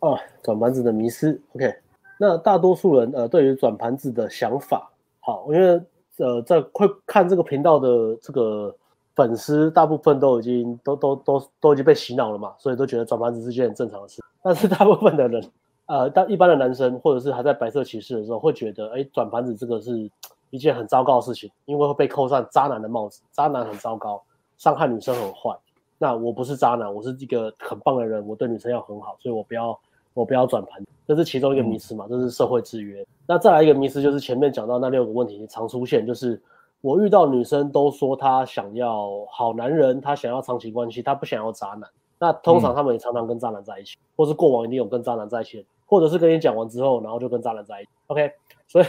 [0.00, 1.40] 啊，转盘子的迷失。
[1.54, 1.72] OK，
[2.18, 4.90] 那大多数人呃对于转盘子的想法，
[5.20, 5.80] 好，因为
[6.18, 8.74] 呃在会看这个频道的这个
[9.14, 14.22] 粉丝，大部分都已经都都都都已经被洗脑了嘛，所以都觉得转盘子是件很正常的事。
[14.42, 15.50] 但是大部分的人，
[15.86, 20.10] 呃，当一般的男生或者是还在白色骑士的时候，会觉得，哎，转盘子这个是
[20.50, 24.22] 一件很糟糕的事情，因为会被扣上渣男的帽子，渣男很糟糕。
[24.58, 25.58] 伤害女生很坏，
[25.98, 29.76] 那我不是渣男，我是一个很棒的人，我对女生要很好，所以我不要
[30.14, 33.04] 我不要转盘，这是其中一个迷思嘛，这是社会制约。
[33.26, 36.40] 那再来一个迷思就是前面讲到那六个问题常出现，就是
[36.80, 41.88] 我遇到女生都说她想要好男人，她想要长期关系，她不想要渣男。
[42.18, 47.90] 那通常他们也常常跟渣男在一起，或是过往一定有跟渣男在一起，或者是跟你讲完之后，然后就跟渣男在一起。
[48.08, 48.32] OK，
[48.68, 48.86] 所以。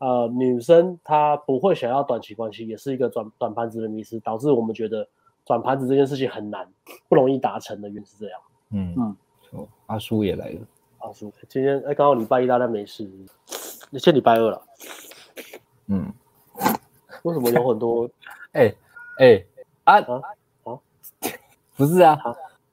[0.00, 5.04] 呃，女生她不会想要短期关系，也是一个转转盘子的迷思，导致我们觉得
[5.44, 6.64] 转盘子这件事情很难，
[7.08, 8.40] 不容易达成的原因是这样。
[8.70, 9.16] 嗯嗯，
[9.52, 10.60] 哦，阿叔也来了。
[10.98, 13.08] 阿叔，今天哎，刚好礼拜一大家没事，
[13.90, 14.62] 你先礼拜二了。
[15.86, 16.12] 嗯，
[17.22, 18.08] 为什么有很多？
[18.52, 18.74] 哎
[19.18, 19.44] 哎
[19.84, 20.20] 啊啊
[20.64, 20.78] 啊！
[21.76, 22.18] 不是啊，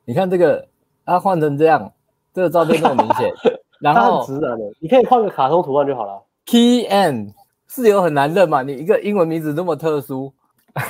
[0.04, 0.68] 你看这个，
[1.06, 1.92] 他换成这样，
[2.34, 3.32] 这个照片这么明显，
[3.80, 6.22] 然后直男的，你可以换个卡通图案就好了。
[6.46, 7.34] Key N
[7.68, 8.62] 是有很难认嘛？
[8.64, 10.34] 你一个英文名字这么特殊，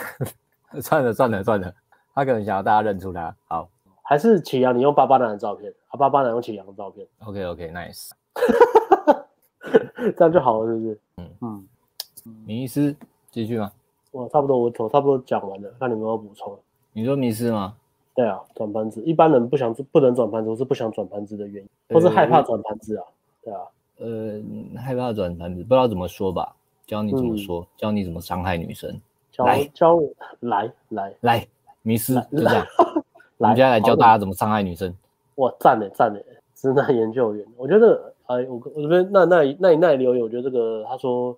[0.81, 1.73] 算了算了算了，
[2.13, 3.35] 他可能想要大家认出他。
[3.47, 3.69] 好，
[4.07, 7.05] 还是启阳，你用巴巴男的照片，啊，巴巴男用启阳的照片。
[7.25, 8.11] OK OK，Nice，
[10.15, 10.99] 这样就好了，是不是？
[11.17, 11.67] 嗯嗯。
[12.45, 12.95] 迷失
[13.31, 13.71] 继续吗？
[14.11, 16.55] 我，差不多，我头差不多讲完了，看你们有没有补充。
[16.93, 17.75] 你说迷失吗？
[18.13, 23.03] 对啊，转盘子，一般人不想不能转盘子，或是不想转盘子的原因，或是害怕转盘子啊，
[23.43, 23.61] 对啊。
[23.97, 24.41] 呃，
[24.79, 26.55] 害怕转盘子，不知道怎么说吧？
[26.85, 29.01] 教你怎么说，嗯、教你怎么伤害女生。
[29.31, 29.99] 教来教
[30.41, 31.47] 来来来，
[31.81, 32.65] 迷失就这样。
[33.37, 34.95] 来，我们接下来教大家怎么伤害女生。
[35.35, 37.45] 哇，赞嘞赞嘞，直男研究员。
[37.57, 41.37] 我觉得，哎，我我这边那那那那留言，我觉得这个他说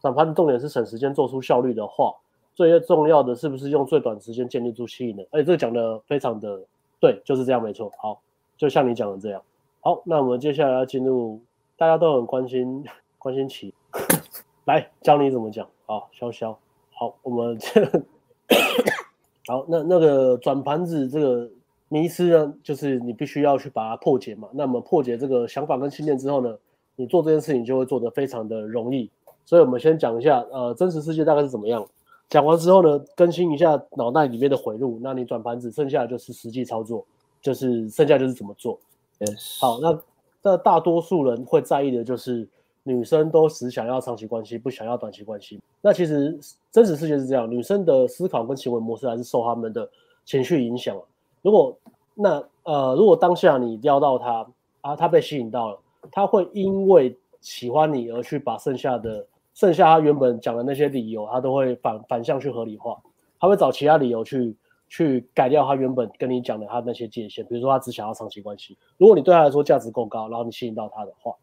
[0.00, 2.14] 反盘的重点是省时间，做出效率的话，
[2.54, 5.22] 最重要的是不是用最短时间建立住吸引力？
[5.30, 6.60] 哎，这个讲的非常的
[7.00, 7.90] 对，就是这样，没错。
[7.98, 8.20] 好，
[8.56, 9.42] 就像你讲的这样。
[9.80, 11.40] 好，那我们接下来要进入。
[11.74, 12.84] 大家都很关心
[13.18, 13.74] 关心起，
[14.66, 15.66] 来教你怎么讲。
[15.84, 16.54] 好，潇潇。
[16.92, 17.58] 好，我们
[19.46, 21.50] 好，那那个转盘子这个
[21.88, 24.48] 迷失呢，就是你必须要去把它破解嘛。
[24.52, 26.56] 那么破解这个想法跟信念之后呢，
[26.96, 29.10] 你做这件事情就会做得非常的容易。
[29.44, 31.86] 所以我们先讲一下，呃，真实世界大概是怎么样。
[32.28, 34.98] 讲完之后呢，更新一下脑袋里面的回路。
[35.02, 37.04] 那你转盘子，剩下的就是实际操作，
[37.40, 38.78] 就是剩下就是怎么做。
[39.18, 39.60] Yes.
[39.60, 39.98] 好，那。
[40.44, 42.48] 那大多数人会在意的就是
[42.82, 45.60] 女生都只想要长期关系，不想要短期关系。
[45.80, 46.38] 那其实
[46.70, 49.88] 真实世界是这样，女生的思考跟行为模式还是受他们的
[50.24, 50.96] 情绪影响。
[51.42, 51.76] 如果
[52.14, 54.46] 那呃，如果当下你撩到她
[54.80, 55.78] 啊，她被吸引到了，
[56.10, 63.00] 她会因为喜欢你而去把剩下的剩下她原本讲的那些理由，她都会反反向去合理化，
[63.40, 64.56] 她会找其他理由去。
[64.94, 68.76] 去改掉他原本跟你讲的他那些界限，比如说他只想要长期关系。
[68.98, 71.34] 如果你对他来说价值够高，然后你吸引到他的话，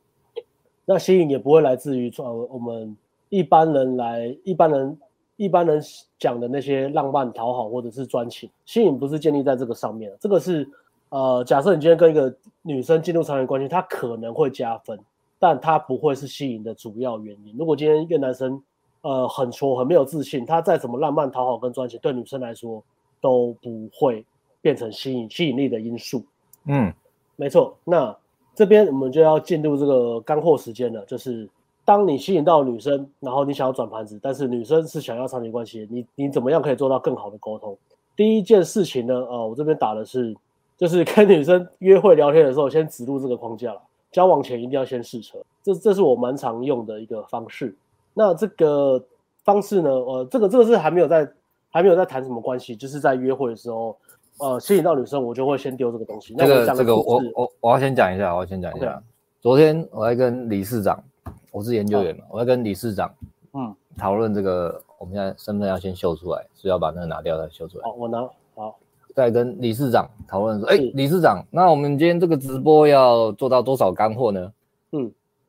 [0.92, 2.98] 那吸引也不会来自于呃我们
[3.30, 5.00] 一般人来，一般人
[5.36, 5.80] 一般人
[6.18, 10.68] 讲的那些浪漫讨好或者是专情，吸引不是建立在这个上面，这个是
[11.10, 15.00] 呃，假设你今天跟一个女生进入长远关系，她可能会加分，
[15.38, 17.56] 但她不会是吸引的主要原因。
[17.56, 18.60] 如果今天一个男生
[19.02, 22.84] 呃很挫，很没有自信，他再怎么浪漫讨好跟专情，对女生来说
[23.22, 24.26] 都不会
[24.60, 26.26] 变成吸引吸引力的因素。
[26.66, 26.92] 嗯，
[27.36, 27.78] 没错。
[27.84, 28.18] 那
[28.60, 31.48] 这边我们就要进入这个干货时间了，就是。
[31.86, 37.76] 当你吸引到女生，然后你想要转盘子，但是女生是想要长期关系，你你怎么样可以做到更好的沟通？
[38.16, 40.36] 第一件事情呢，呃，我这边打的是，
[40.78, 43.82] 就是 跟女生约会聊天的时候，先植入这个框架了。
[44.12, 47.74] 交往前一定要先试车，这这是我蛮常用的一个方式。
[48.14, 49.04] 那这个
[49.44, 51.28] 方式呢，呃，这个这个是还没有在
[51.72, 53.98] 还没有在谈什么关系，就是在约会的时候，
[54.40, 56.34] 呃，吸引到女生，我就会先丢这个东西。
[56.36, 58.96] 这个这个我我我要先讲一下，我要先讲一下。
[58.96, 59.02] Okay.
[59.42, 61.04] 昨天我还跟理事长。
[61.52, 63.12] 我是研究员嘛，哦、我要跟理事长
[63.54, 67.84] 嗯讨论这个，我们现在身份要先秀出来，是要把那个拿掉再秀出来。
[67.86, 68.22] 好，我拿
[68.54, 68.78] 好，
[69.16, 74.54] 再跟理事长讨论说，哎，理事长，那我们今天这个直播要做到多少干货呢？
[74.92, 75.02] 嗯，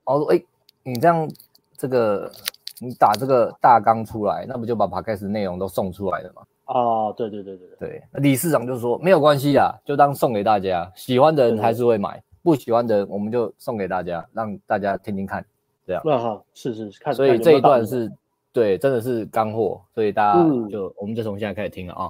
[0.07, 0.43] 然后说，哎，
[0.85, 1.31] 你这样
[1.77, 2.33] 这个
[2.79, 6.41] 你打这个大纲出来，那不就把 podcast 内容都送出来了吗？
[6.73, 15.45] 啊，对对对对对，对，那理事长就说没有关系啊，就当送给大家，喜欢的人还是会买，对对对，不喜欢的人我们就送给大家，让大家听听看。
[15.87, 18.13] 这样，那好，是是看，所以这一段是
[18.53, 22.05] 对，真的是干货，所以大家就、嗯、我们就从现在开始听了啊。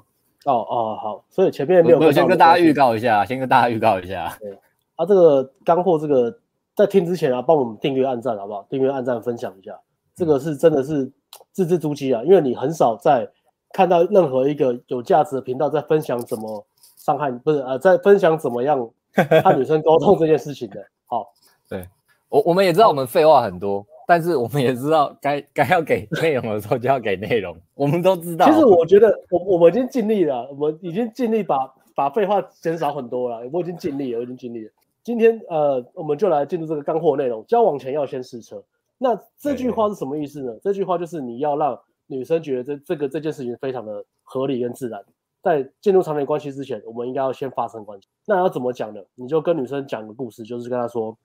[0.45, 4.37] 哦哦，好，所以前面没有，我先跟大家预告一下，先跟大家预告一下。
[4.41, 4.53] 对，
[4.97, 6.35] 啊，这个干货，这个
[6.75, 8.67] 在听之前啊，帮我们订阅、按赞，好不好？
[8.69, 9.79] 订阅、按赞、分享一下，
[10.15, 11.11] 这个是真的是
[11.53, 13.27] 字字珠玑啊，因为你很少在
[13.73, 18.79] 看到任何一个有价值的频道在分享怎么伤害，不是呃，在分享怎么样
[19.45, 20.85] 和女生沟通这件事情的。
[21.07, 21.33] 好，
[21.69, 21.87] 对。
[22.29, 28.47] 我我们也知道我们废话很多，但是我们也知道该 该要给内容的时候就要给内容，我们都知道。
[28.47, 31.57] 其实我觉得我我们已经尽力了，我们已经尽力把
[31.93, 34.71] 把废话减少很多了，我已经尽力了，我已经尽力了。
[35.03, 37.45] 今天呃，我们就来进入这个干货内容。
[37.49, 38.63] 交往前要先试车，
[38.97, 40.53] 那这句话是什么意思呢？
[40.63, 41.77] 这句话就是你要让
[42.11, 45.03] 女生觉得这这个这件事情非常的合理跟自然。
[45.43, 48.09] 在进入长远关系之前，我们应该要先发生关系。
[48.27, 49.01] 那要怎么讲呢？
[49.15, 51.17] 你就跟女生讲个故事，就是跟她说。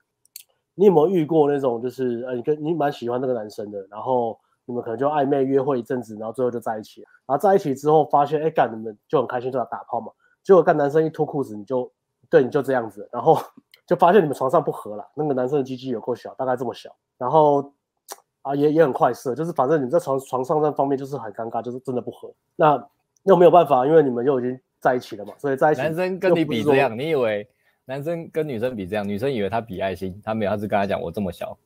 [0.78, 7.00] 你有没有遇过那种，就是呃，你跟你蛮喜欢那个男生的，然后你们可能就暧昧约会一阵子，然后最后就在一起。
[7.26, 10.12] 然后在一起之后发现，哎，干你们就很开心，就要打炮嘛。
[10.42, 11.90] 结果干男生一脱裤子，你就
[12.28, 13.38] 对你就这样子，然后
[13.88, 15.10] 就发现你们床上不合了。
[15.14, 17.72] 那个男生的鸡鸡有够小，大概这么小，然后
[18.46, 22.32] 啊也也很快射，就是反正你在床床上那方面就是很尴尬，就是真的不合。
[22.54, 22.80] 那
[23.24, 25.80] 又没有办法，因为你们又已经在一起了嘛，所以在一起。
[25.80, 27.48] 男生跟你比这样，你以为？
[27.86, 31.58] 男生跟女生比这样，女生以为他比爱心，他没有，他是跟他讲我这么小，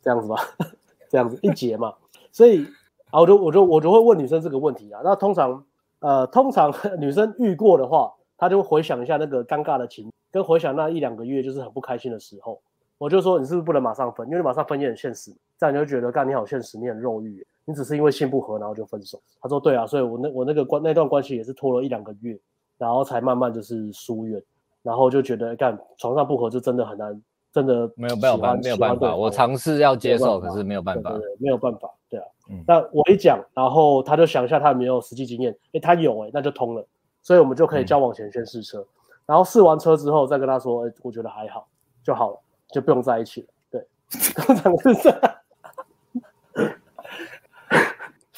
[0.00, 0.36] 这样子吧，
[1.10, 1.92] 这样子一节嘛，
[2.32, 2.64] 所以
[3.10, 5.02] 啊，我就我就我就会问女生这个问题啊。
[5.04, 5.62] 那通常
[5.98, 12.62] 呃，通常 女生遇过的话，她就会回想一下那个尴尬的情，跟回想那一两个月就是很不开心的时候。
[12.96, 19.20] 我就说你是不是不能马上分，因为你马上分也很现实，这样你就觉得干你好现实，你很肉欲，你只是因为性不合然后就分手。
[19.42, 22.40] 他说对啊，所以我那我那个关那段关系也是拖了一两个月，
[22.78, 24.42] 然后才慢慢就是疏远。
[24.82, 29.14] 然后就觉得干床上不合就真的很难，真的没有办法，没有办法。
[29.14, 32.24] 我尝试要接受，可是没有办法，没有办法，对啊。
[32.48, 32.64] 嗯。
[32.66, 35.54] 那我一讲，然后他就想一下，他有没有实际经验？
[35.72, 36.82] 诶，他有诶，那就通了。
[37.20, 38.86] 所以我们就可以交往前先试车，嗯、
[39.26, 41.68] 然后试完车之后再跟他说，诶，我觉得还好
[42.02, 42.40] 就好了，
[42.72, 43.48] 就不用在一起了。
[43.70, 43.86] 对，
[44.46, 45.20] 通常是这样。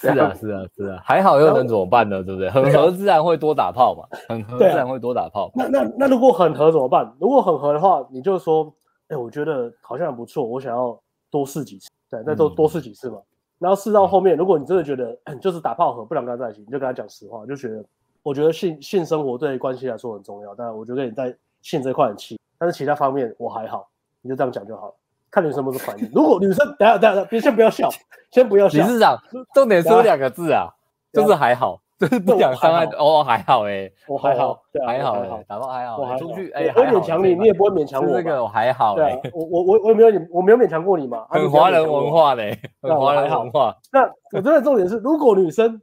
[0.03, 2.23] 是啊，是啊，是啊，还好又能怎么办呢？
[2.25, 2.51] 对不对？
[2.51, 5.51] 很合自然会多打炮嘛，很合自然会多打炮。
[5.55, 7.15] 那那那如果很合怎么办？
[7.21, 8.73] 如果很合的话，你就说，
[9.09, 10.99] 哎，我觉得好像很不错，我想要
[11.31, 13.19] 多试几次，对，那多多试几次嘛。
[13.59, 17.85] 然后试到后面，如果你真的觉得就是打炮合，不想跟他在一起，你就跟他讲实话，就觉得
[18.25, 23.89] 我觉得性性生活对关系来说很重要，但我觉得你在性这块很气，但是其他方面我还好，
[24.21, 24.95] 你就这样讲就好了。
[25.33, 26.09] 看女生什么时候反应。
[26.15, 27.89] 如果女生等下等下，别先不要笑，
[28.31, 28.79] 先不要笑。
[28.79, 29.19] 理事长，
[29.55, 30.69] 重点说两个字啊，
[31.11, 32.85] 就是还好，就是不想伤害。
[32.99, 36.17] 哦，还好哎，我还好，还好，还好，打炮还好。
[36.19, 38.13] 出去哎，我勉强你，你也不会勉强我。
[38.13, 41.27] 这个我还好对，我我我我也没有你，我没有勉强过你嘛。
[41.31, 43.75] 很华人文化嘞，很华人文化。
[43.91, 45.81] 那我真的重点是，如果女生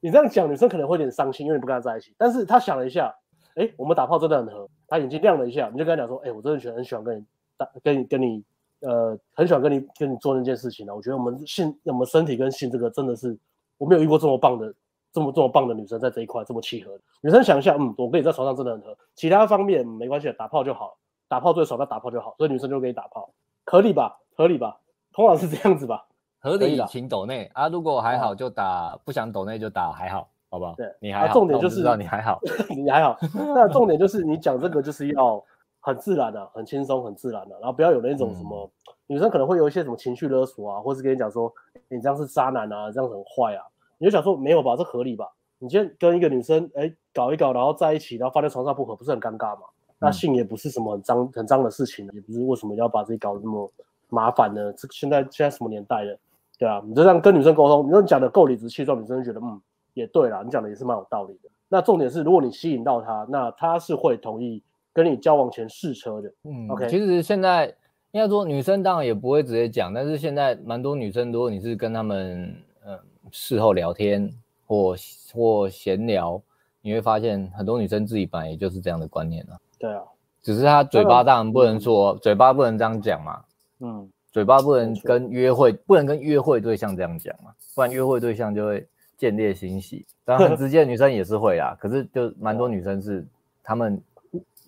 [0.00, 2.14] 你这样讲，女生可能会有点伤心，因为你不跟她在一起。
[2.18, 3.14] 但是她想了一下，
[3.56, 7.24] 哎，我们打炮真的很合，她眼睛亮了一下，你就跟她讲说，哎，我真的喜欢很喜欢跟你
[7.56, 8.44] 打，跟你跟你。
[8.80, 10.94] 呃，很喜欢跟你跟你做那件事情呢。
[10.94, 13.36] 我觉得我们性，我们身体跟性这个真的是，
[13.76, 14.72] 我没有遇过这么棒的，
[15.12, 16.92] 这么这么棒的女生在这一块这么契合。
[17.20, 20.96] 女生想一下，嗯，我跟你在床上真的很合，其他方面没关系，打炮就好，
[21.28, 23.30] 打炮最爽，那打炮就好，所以女生就给你打炮，
[23.64, 24.18] 合理吧？
[24.36, 24.78] 合理吧？
[25.12, 26.06] 通常是这样子吧？
[26.40, 30.74] 合理请抖内啊，如果还好就打，不想抖内就打还好，好不好？
[30.76, 31.34] 对，你还好。
[31.34, 32.38] 重点就是你还好，
[32.70, 33.18] 你还好。
[33.34, 35.44] 那重点就是你讲这个就是要
[35.88, 41.50] 很自然的、啊，很轻松，很自然的、啊，然后不要有那种什么、嗯、女生可能会有一些什么情绪勒索啊，或是跟你讲说
[41.88, 43.64] 你这样是渣男啊，这样很坏啊，
[43.96, 45.26] 你就想说没有吧，这合理吧？
[45.58, 49.62] 你今天跟一个女生哎搞一搞，然后在一起，然后发现床上不合，不是很尴尬吗？
[49.98, 53.68] 那性也不是什么很脏很脏的事情，也不是为什么要把自己搞得那么
[54.08, 54.72] 麻烦呢？
[54.74, 56.16] 这现在现在什么年代了，
[56.58, 59.60] 对啊，你就这样跟女生沟通，你说你讲的够理直气壮，女生就觉得嗯
[59.94, 61.48] 也对啦，你讲的也是蛮有道理的。
[61.68, 64.62] 那重点是，如果你吸引到她，那她是会同意
[65.02, 66.28] 跟你交往前试车的。
[66.42, 66.88] 嗯，OK。
[66.88, 67.66] 其实现在
[68.10, 72.52] 应该说女生当然也不会直接讲，但是现在蛮多女生，如果你是跟他们
[72.84, 72.98] 嗯
[73.30, 74.28] 事后聊天
[74.66, 74.96] 或
[75.32, 76.42] 或闲聊，
[76.82, 79.56] 你会发现很多女生自己本来也就是这样的观念了。
[79.78, 80.02] 对啊，
[80.42, 83.40] 只是她嘴巴当然不能说，嗯、嘴巴不能这样讲嘛。
[83.78, 88.84] 嗯，嘴巴不能跟约会，不能跟约会对象这样讲嘛，不然约会对象就会
[89.16, 90.04] 见猎心喜。
[90.24, 93.24] 当然很 直接的女生也是会啊，可是就蛮多女生是
[93.62, 94.02] 她们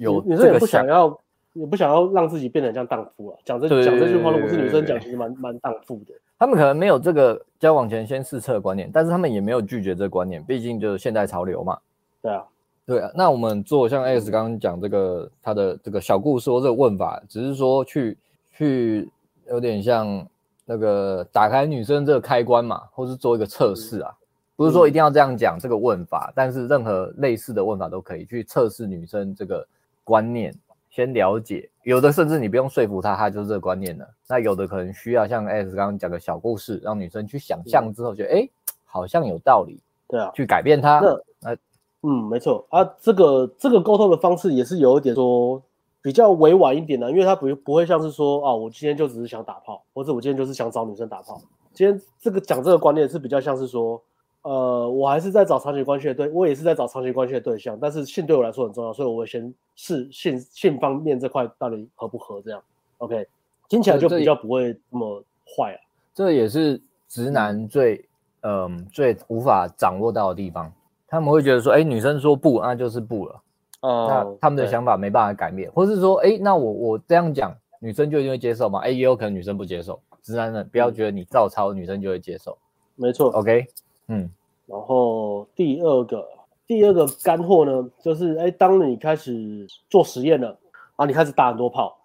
[0.00, 1.20] 有女生也不想要，
[1.52, 3.38] 也不想要让自己变得像荡妇啊。
[3.44, 6.14] 讲这讲这句话，如果是女生讲，其实蛮蛮荡妇的。
[6.38, 11.78] 他们可能没有这个交往前先试测的观念，但是他们也没有拒绝这个观念，毕竟就是现代潮流嘛。
[12.22, 12.44] 对啊。
[12.86, 18.18] 对啊，那我们做像 Alex 刚刚讲这个他的这个小故事或这个问法，只是说去
[18.52, 19.08] 去
[19.48, 20.26] 有点像
[20.64, 24.10] 那个打开女生这个开关嘛，或是做一个测试啊，
[24.56, 29.64] 不是说一定要这样讲这个问法，但是任何类似的问法都可以去测试女生这个
[30.10, 30.52] 观念，
[30.90, 31.70] 先了解。
[31.84, 34.04] 有的甚至你不用说服他，他就是这个观念了。
[34.28, 38.48] 那有的可能需要像 Alex 刚刚讲的小故事，让女生去想象之后觉得哎，
[38.84, 40.98] 好像有道理，对啊，去改变他。
[41.40, 41.56] 那
[42.02, 45.62] 嗯，没错啊，这个这个沟通的方式也是有一点说
[46.02, 51.40] 比较委婉一点的，因为他不不会像是说啊，我今天就只是想打炮，或者我今天就是想找女生打炮。
[51.72, 54.02] 今天这个讲这个观念是比较像是说，
[54.42, 62.62] 呃，我还是在找长期关系的对，我也是在找长期关系的对象，但是性对我来说很重要，所以我会先试性性方面这块到底合不合这样。
[62.98, 63.26] OK，
[63.68, 65.78] 听起来就比较不会那么坏啊。
[66.14, 68.04] 这也是直男最
[68.40, 70.72] 嗯、呃、最无法掌握到的地方。
[71.06, 73.42] 他们会觉得说，哎，女生说不，那就是不了。
[73.80, 78.78] 哦，那他们的想法没办法改变，或是说，哎，那我我这样讲，女生就一定会接受吗？
[78.80, 80.00] 哎，也有可能女生不接受。
[80.22, 82.56] 直男人不要觉得你照抄，女生就会接受。
[82.94, 83.66] 没错，OK，
[84.10, 84.30] 嗯。
[84.66, 86.28] 然后第二个，
[86.66, 91.96] 第二个干货呢，就是，哎，当你开始做实验了，然后你开始打很多炮，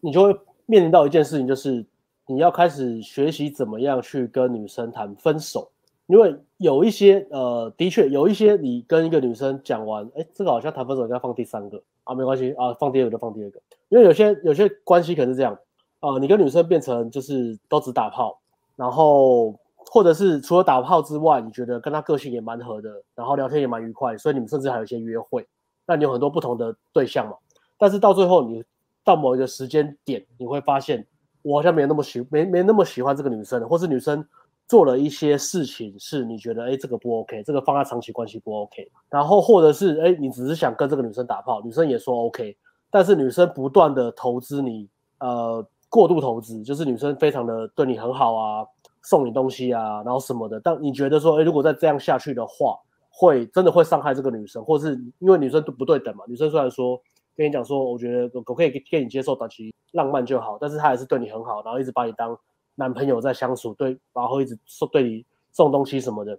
[0.00, 0.36] 你就会
[0.66, 1.84] 面临到一件事情，就是
[2.26, 5.68] 你要开始学习怎么样去跟女生谈分手。
[6.06, 13.60] 因为有一些呃，的确有一些，你跟一个女生讲完，哎，这个好像谈分手应该放第三个啊，没关系啊，放第二个就放第二个。
[13.88, 15.58] 因为有些有些关系可能是这样
[15.98, 18.38] 啊、你跟女生变成就是都只打炮，
[18.76, 19.58] 然后
[19.90, 25.46] 或者是除了打炮之外，你觉得跟她个性也蛮合的，然后聊天也蛮愉快，所以你们甚至还有一些约会。
[25.86, 27.36] 那你有很多不同的对象嘛，
[27.78, 28.64] 但是到最后你
[29.04, 31.06] 到某一个时间点，你会发现
[31.42, 34.26] 我好像没那么喜没没那么喜欢这个女生，或是女生。
[34.68, 42.56] 做了一些事情是你觉得哎，这个不 OK，这个放在长期关系不 OK，然后或者是哎，你只是想跟这个女生打炮，女生也说 OK，
[42.90, 44.88] 但是女生不断的投资你，
[45.20, 48.66] 呃，过度投资，就是女生非常的对你很好啊，
[49.06, 57.00] 送你东西啊，然后什么的，但你觉得说哎，如果再这样下去的话，会真的会伤害这个女生，或是因为女生都不对等嘛，女生虽然说
[57.34, 62.38] 跟你讲说，我觉得我可以给你接受短期浪漫就好，但是她还是对你很好，然后一直把你当。
[62.78, 66.38] 男朋友在相处，对，然后一直送对你送东西什么的，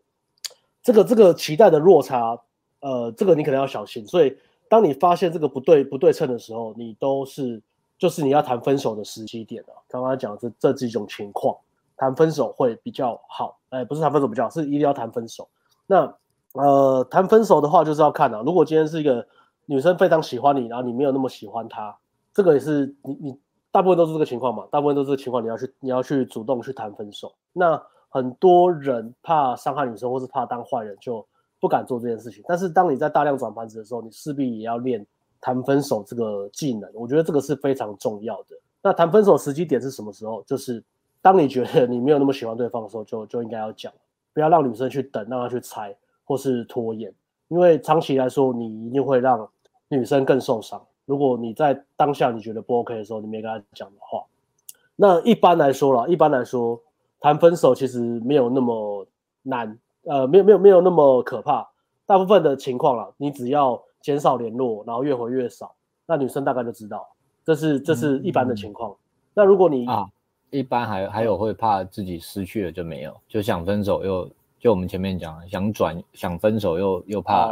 [0.84, 2.40] 这个这个期待的落差，
[2.80, 4.06] 呃，这个你可能要小心。
[4.06, 4.38] 所以，
[4.70, 7.60] 当你发现这个不对不对称的时候，你都是
[7.98, 9.70] 就是你要谈分手的时机点了。
[9.88, 11.58] 刚刚讲的这这几种情况，
[11.98, 13.60] 谈分手会比较好。
[13.70, 15.50] 哎，不是谈分手比较好，是一定要谈分手。
[15.86, 16.16] 那
[16.54, 18.42] 呃，谈分手的话，就是要看啊。
[18.46, 19.28] 如果今天是一个
[19.66, 21.98] 女生非常喜欢你，然后你没有那么喜欢她，
[22.34, 23.40] 这个也是你你。
[23.70, 27.32] 大部分都是这个情况嘛，大部分都是这个情况，你要去你要去主动去谈分手。
[27.54, 31.24] 那很多人怕伤害女生，或是怕当坏人，就
[31.60, 32.44] 不敢做这件事情。
[32.48, 35.06] 但是当你在大量转盘子的时候，你势必也要练
[35.40, 36.90] 谈分手这个技能。
[36.96, 38.56] 我觉得这个是非常重要的。
[38.82, 40.42] 那谈分手时机点是什么时候？
[40.44, 40.84] 就是
[41.28, 43.92] 当你觉得你没有那么喜欢对方的时候，就就应该要讲，
[44.34, 47.14] 不要让女生去等，让她去猜或是拖延，
[47.50, 49.46] 因为长期来说，你一定会让
[49.90, 50.82] 女生更受伤。
[51.04, 54.24] 如果你在当下你觉得不 OK 的时候，你没跟她讲的话，
[54.96, 56.82] 那一般来说啦，一般来说
[57.20, 59.06] 谈分手其实没有那么
[59.42, 61.70] 难，呃，没有没有没有那么可怕。
[62.06, 65.76] 大部分的情况啦，你只要减少联络，然后越回越少，
[66.06, 67.06] 那女生大概就知道，
[67.44, 68.92] 这是这是一般的情况。
[68.92, 69.00] 嗯嗯、
[69.34, 70.10] 那如果你啊
[70.50, 74.30] 一般还还有会怕自己失去了就没有，就想分手又
[74.60, 77.52] 就我们前面讲想转想分手又又怕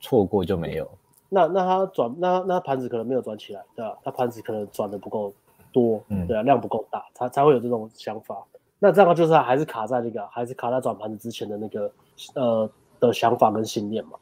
[0.00, 0.84] 错过就没有。
[0.84, 0.88] 哦、
[1.28, 3.96] 那那他转那那盘子可能没有转起来，对吧？
[4.02, 5.32] 他盘子可能转的不够
[5.70, 8.36] 多，嗯，对啊，量不够大，他才会有这种想法。
[8.78, 11.92] 那这样就是还是卡在那个，还是卡在转盘子之前的那个
[12.34, 14.12] 呃的想法跟信念嘛。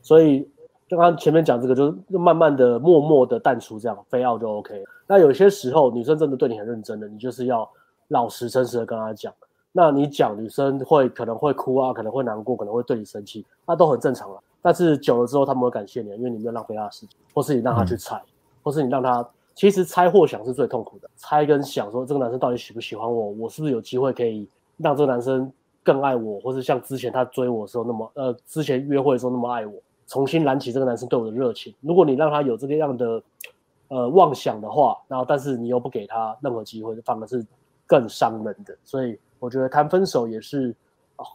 [0.00, 0.48] 所以
[0.88, 4.84] 就刚刚前面讲这个，就是慢慢的、默默的淡出，这样非要就 OK。
[5.10, 7.68] 那有些时候女生真的对你很认真的，你就是要
[8.08, 9.34] 老实诚实的跟她讲。
[9.72, 14.40] 那你讲女生会可能会哭啊，可能会难过，可能会对你生气，那都很正常了。
[14.62, 18.30] 但是久了之后，他们会感谢你，因为你没有浪费他的时间，或是你让他去猜，嗯、
[18.62, 19.28] 或是你让他。
[19.52, 25.52] 其实猜或想是最痛苦的，猜跟想说这个男生到底喜不喜欢我，我是不是有机会可以让这个男生
[25.82, 29.74] 更爱我，或是像之前他追我的时候那么，呃，之前约会的时候那么爱我，
[30.06, 31.74] 重新燃起这个男生对我的热情。
[31.80, 33.20] 如果你让他有这个样的，
[33.90, 37.44] 呃，妄想的话，然后但是你又不给他任何机会，反而是
[37.86, 38.76] 更伤人的。
[38.84, 40.72] 所以我觉得谈分手也是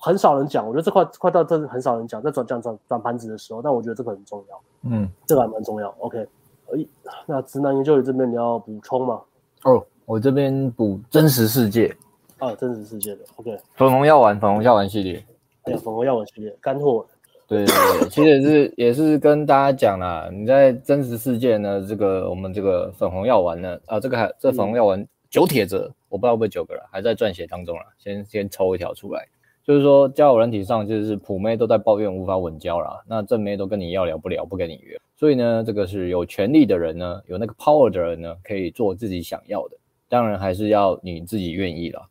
[0.02, 5.94] 很少人讲，我觉得这块块到真的很少人讲，在转讲转转盘子的时候，但我觉得这个很重要，嗯，这个还蛮重要。
[6.00, 6.26] OK。
[6.72, 6.86] 哎，
[7.28, 9.22] 那直男研究员这边你要补充吗？
[9.66, 11.96] 哦，我这边补真实世界
[12.40, 13.56] 啊，真实世界的 OK。
[13.76, 15.24] 粉红药丸，粉红药丸系列，
[15.64, 17.06] 哎呀，粉红药丸系列干货。
[17.48, 29.28] 对对对，其实也是也是跟大家讲啦，你在真实世界呢，这个我们这个粉红药丸呢，啊，这个还这粉红药丸九铁则，我不知道会不会九个了，还在撰写当中了，先先抽一条出来。
[29.64, 34.96] 就是说，交友软体上就是普妹都在抱怨无法稳交啦，那正妹都跟你要聊不了，不跟你约。
[35.16, 39.78] 所以呢，这个是有权利的人呢，有那个 power 的人呢，可以做自己想要的。
[40.08, 42.08] 当然还是要你自己愿意了，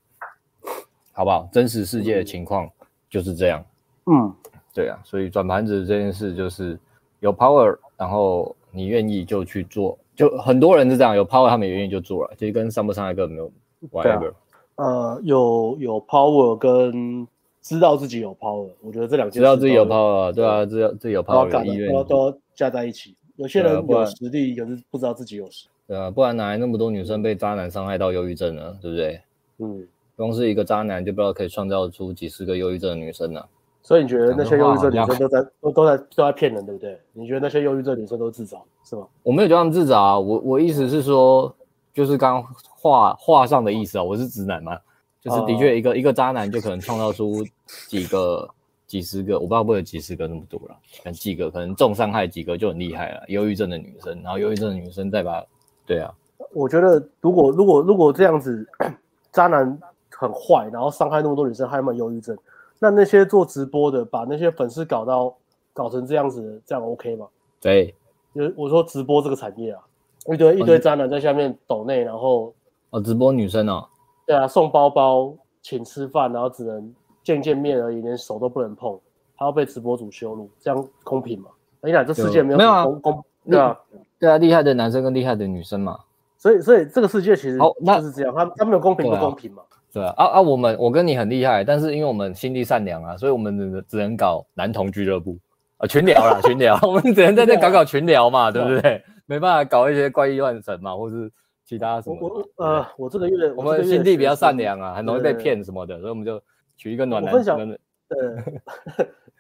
[1.13, 1.49] 好不好？
[1.53, 2.69] 真实世界的情况
[3.09, 3.65] 就是这样。
[4.07, 4.35] 嗯，
[4.75, 4.99] 对啊。
[5.05, 6.79] 所以转盘子这件事就是
[7.21, 9.97] 有 power，然后你愿意就去做。
[10.15, 12.35] 就很多人是这样，有 power 他们也愿意就做了。
[12.37, 13.51] 其实跟上不上一个没有
[13.91, 14.33] whatever。
[14.77, 17.27] 呃，有有 power 跟。
[17.65, 23.17] 知道自己有 power，我觉得这两件事知道自己有 power，对啊，知道自己有 power，有意愿都都要加在一起。
[23.37, 25.71] 有些人有实力，可是不知道自己有实力。
[25.87, 28.77] 对啊，不然哪来那么多女生被渣男伤害到忧郁症呢？
[28.83, 29.19] 对不对？
[29.61, 33.43] 嗯，光是一个渣男就不知道可以创造出几十个忧郁症的女生呢。
[33.85, 36.99] 所以你觉得那些忧郁症女生都在都都在都在骗人，对不对？
[37.13, 39.07] 你觉得那些忧郁症女生都自找是吗？
[39.23, 41.55] 我没有叫他们自找啊，我我意思是说，
[41.93, 44.77] 就是刚刚话话上的意思啊，我是直男嘛。
[45.21, 47.43] 就是的确，一个、uh, 一个渣男就可能创造出
[47.89, 48.47] 几个、
[48.87, 53.23] 几十个，我不知道会有几十个那么多了，可能几个，可能重伤害几个就很厉害了。
[53.29, 55.43] 忧郁症的女生，然后忧郁症的女生再把，
[55.87, 56.13] 对啊，
[56.53, 58.69] 我觉得如果如果如果这样子，
[59.33, 59.79] 渣男
[60.11, 62.37] 很坏，然后伤害那么多女生，还有没有忧郁症？
[62.85, 65.35] 那那些做直播的，把那些粉丝搞到
[65.73, 67.27] 搞成这样子，这样 OK 吗？
[67.59, 67.95] 对，
[68.35, 69.81] 就我说直播这个产业啊，
[70.27, 72.53] 一堆一堆渣男在下面抖内，然后
[72.91, 73.87] 哦，直播女生哦。
[74.27, 79.01] 对啊，送包包，请吃饭，然后只能见见面而已，连手都不能碰，
[79.35, 81.49] 还要被直播主羞辱，这样公平吗？
[81.81, 83.81] 哎呀，这世界没有公没有啊公对啊
[84.19, 85.99] 对啊，厉害的男生跟厉害的女生嘛，
[86.37, 89.63] 所以所以这个世界其实就是这样，他他没有公平不公平嘛？
[89.95, 90.41] 对啊啊啊！
[90.43, 95.39] 我们我跟你很厉害，但是因为我们心地善良啊，所以我们只能只能搞男同俱乐部
[95.79, 99.03] 啊，群聊啦群聊，我们只能在这搞搞群聊嘛，对不对？
[99.25, 101.31] 没办法搞一些怪异乱神嘛，或是。
[101.67, 102.19] 其他什么？
[102.21, 106.39] 我我呃，我这个月我们心地比较善良啊，很容易被骗什么的，所以我们就
[106.77, 107.33] 取一个暖男。
[107.33, 108.19] 分享对，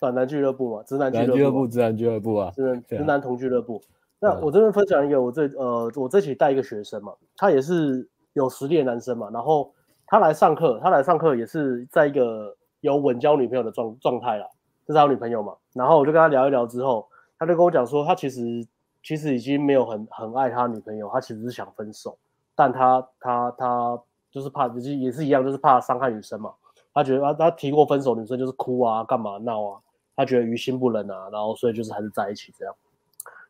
[0.01, 3.79] 暖男俱乐部嘛，直男俱乐部，直男俱乐部啊，直直男同俱乐部。
[4.19, 9.71] 那我这边分享一个，我这呃，我这期带一个学生嘛，他也是有实力的男生嘛，然后
[10.07, 14.47] 他来上课，他来上课也是在一个有稳交女朋友的状状态啦，
[14.87, 17.07] 这是他女朋友嘛，然后我就跟他聊一聊之后，
[17.39, 18.67] 他就跟我讲说，他其实。
[19.07, 22.17] 其实已经没有很很爱他女朋友，他其实是想分手，
[22.55, 24.01] 但他他他
[24.31, 26.55] 就是怕，就是也是一样，就是怕伤害女生嘛。
[26.95, 29.81] 他觉得他他提过分手，女生就是哭啊，干嘛闹啊，
[30.17, 32.75] 他觉得于心不忍啊，然后所以就是还是在一起这样。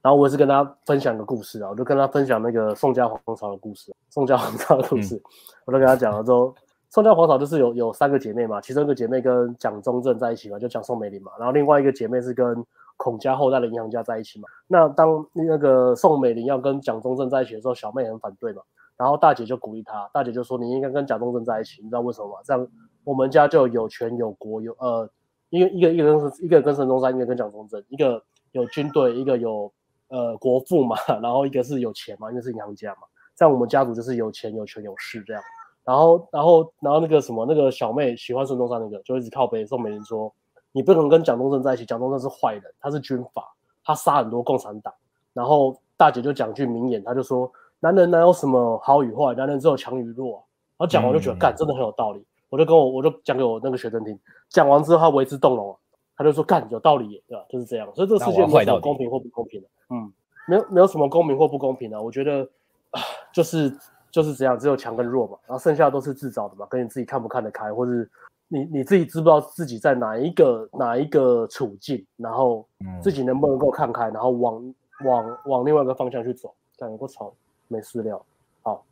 [0.05, 5.22] 然后我也是跟他分享个故事啊，我就跟他分享那个宋家皇朝的故事，宋家皇朝的故事，嗯、
[5.64, 6.55] 我都跟他讲了之后，
[6.90, 12.64] 宋家皇朝就是有有三个姐妹嘛，其中一个姐妹跟蒋中正在一起嘛，就蒋宋美龄嘛，然后另外一个姐妹是跟。
[12.96, 14.48] 孔家后代的银行家在一起嘛？
[14.68, 18.62] 那当那个宋美龄要跟蒋中正在一起的时候，小妹很反对嘛。
[18.96, 22.36] 然后大姐就鼓励她，大姐就说：“你应该跟蒋中正在一起，你知道为什么吗？
[22.44, 22.68] 这样
[23.02, 25.11] 我们家就有权有国有呃，
[25.50, 29.72] 一个一个一个跟一个跟孙中山，一个跟蒋中正，一个有军队，一个有
[30.09, 33.02] 呃国父嘛， 然后一个是有钱嘛，因为是银行家嘛。
[33.34, 35.42] 在我们家族就是有钱有权有势这样。
[35.84, 40.32] 然后然后然后那个什么那个小妹喜欢孙中山那个，就一直靠北宋美龄说。”
[40.76, 43.44] 你不能跟蒋中正在一起，蒋中正是坏人，他是军阀，
[43.84, 44.92] 他杀很多共产党。
[45.32, 47.48] 然后大姐就讲句名言，她就说
[47.78, 50.32] ：“男人哪有什么好与坏，男人只有强与弱。”
[50.76, 52.26] 然后讲完就觉得，干、嗯、真的很有道理。
[52.48, 55.78] 我就跟我我就讲给我那个学生听，讲完之后他为之动容，
[56.16, 57.44] 他就说干有道理，对吧？
[57.48, 57.88] 就是这样。
[57.94, 60.12] 所以这个世界没有公平或不公平的，嗯，
[60.47, 62.01] 没有没有什么公平或不公平的。
[62.01, 62.43] 我觉得
[62.91, 63.01] 啊，
[63.32, 63.76] 就是
[64.11, 68.09] 就是这样，只有强跟弱嘛，然后剩下都是自找的嘛，跟你自己看不看得开，或是
[68.49, 72.66] 你你自己知不知道自己在哪一个哪一个处境，然后
[73.03, 74.74] 自己能不能够看开，然后往
[75.05, 76.55] 往往另外一个方向去走。
[76.76, 77.32] 干我操，
[77.68, 78.24] 没事料。
[78.62, 78.85] 好，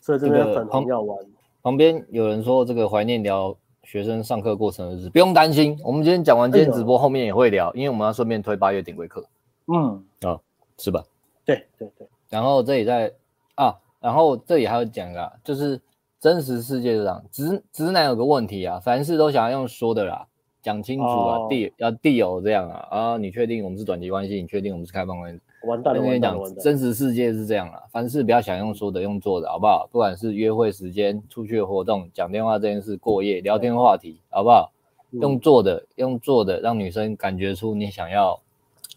[0.00, 1.18] 所以这边粉红要玩。
[1.62, 9.24] 旁边有人说这个怀念聊学生上课过程的日子，不用担心，我们今天讲完今天直播后面也会聊，因为我们要顺便推八月顶规课。
[9.66, 10.40] 嗯，啊，
[10.78, 11.04] 是吧？
[11.44, 12.06] 对对对。
[12.28, 13.12] 然后这里在
[13.54, 15.80] 啊，然后这里还有讲啊，就是
[16.20, 20.26] 真实世界上直直男有个问题啊，凡事都想要用说的啦，
[20.62, 24.40] 讲清楚啊，地、哦、要地友这样啊啊，你确定我们是短期关系？
[24.40, 25.40] 你确定我们是开放关系？
[25.66, 26.00] 完蛋了！
[26.00, 29.88] 我跟你讲，真实世界是这样啊，凡事不要想用说的，用做的，好不好？
[29.90, 34.70] 不管是约会时间、出去活动、讲电话这件事、过夜、聊天话题，好不好？
[35.12, 38.38] 用做的，用做的，让女生感觉出你想要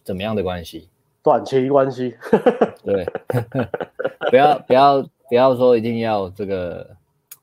[0.07, 0.87] 怎么样的关系？
[1.21, 2.15] 短期关系。
[2.81, 3.05] 对，
[4.31, 6.87] 不要不要不要说一定要这个，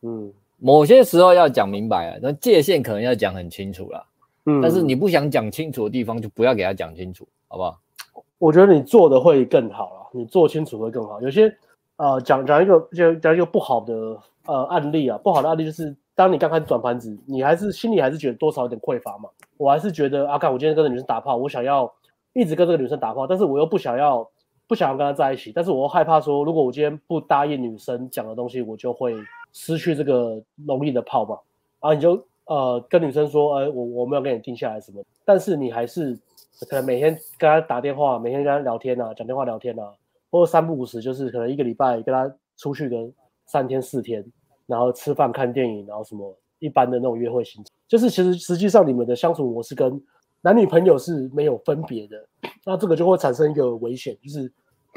[0.00, 4.02] 嗯，某些时候要讲明白啊，那界限可能要讲很清楚啦。
[4.46, 7.78] 嗯，但是你不想讲清楚的地方，就不要给他讲清楚，好不好？
[8.38, 11.20] 我觉得你做的会更好了，你做清楚会更好。
[11.20, 11.54] 有些
[11.96, 19.28] 呃，讲讲一个就讲一个不好的呃案例啊，不好的案例就是，当你刚开始转盘子，你还是心里还是觉得多少有点匮乏嘛。
[19.58, 21.92] 我还是觉得啊，看我今天跟这女生打炮，我想要
[22.35, 24.28] 一直跟这个女生打炮，但是我又不想要
[24.68, 29.14] 不想要跟她在一起，但是我又害怕说，如果我今天不答应女生讲的东西，我就会
[29.53, 31.39] 失去这个容易的炮嘛。
[31.80, 36.18] 然后你就呃跟女生说，哎，我我没有跟你定下来什么，但是你还是。
[36.70, 39.93] 可能每天跟她打电话，每天跟她聊天啊，讲电话聊天啊，
[40.30, 43.11] 或者三不五时就是可能一个礼拜跟她出去个
[43.45, 44.24] 三天四天，
[44.64, 50.01] 然后吃饭看电影，然后什么一般的那种约会行程，就是其实实际上你们的相处模式跟
[50.45, 52.22] 男女朋友是没有分别的，
[52.64, 54.53] 那这个就会产生一个危险，就是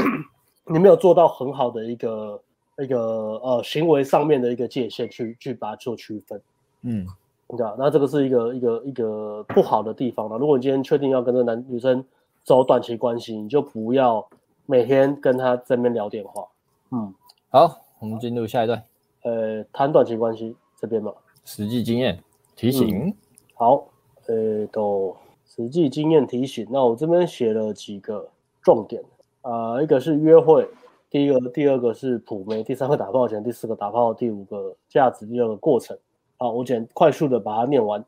[0.68, 2.41] 你没有做到很好的一个
[2.80, 3.00] 一个
[3.38, 6.41] 呃行为上面的一个界限去去把它做区分，
[6.82, 7.08] 嗯。
[7.50, 10.38] 对吧，那这个是一个一个一个不好的地方了。
[10.38, 12.04] 如果你今天确定要跟这个男女生
[12.43, 14.28] 走短期关系，你就不要
[14.66, 16.45] 每天跟他在那边聊电话。
[16.91, 17.14] 嗯，
[17.50, 18.84] 好，我们进入下一段。
[19.24, 21.14] 呃，谈短期关系这边嘛，
[21.45, 22.22] 实际经验
[22.54, 23.06] 提醒。
[23.06, 23.16] 嗯、
[23.54, 23.88] 好，
[24.26, 25.16] 呃，都
[25.58, 26.66] 实际经验提醒。
[26.70, 28.30] 那我这边写了几个
[28.62, 29.03] 重点
[29.41, 30.70] 啊、呃，一个是约会，
[31.10, 35.97] 第一个，第二个是普媒，第三个打炮前，第四个打炮，第五个价值，第二个过程。
[36.38, 38.05] 好，我简快速的把它念完。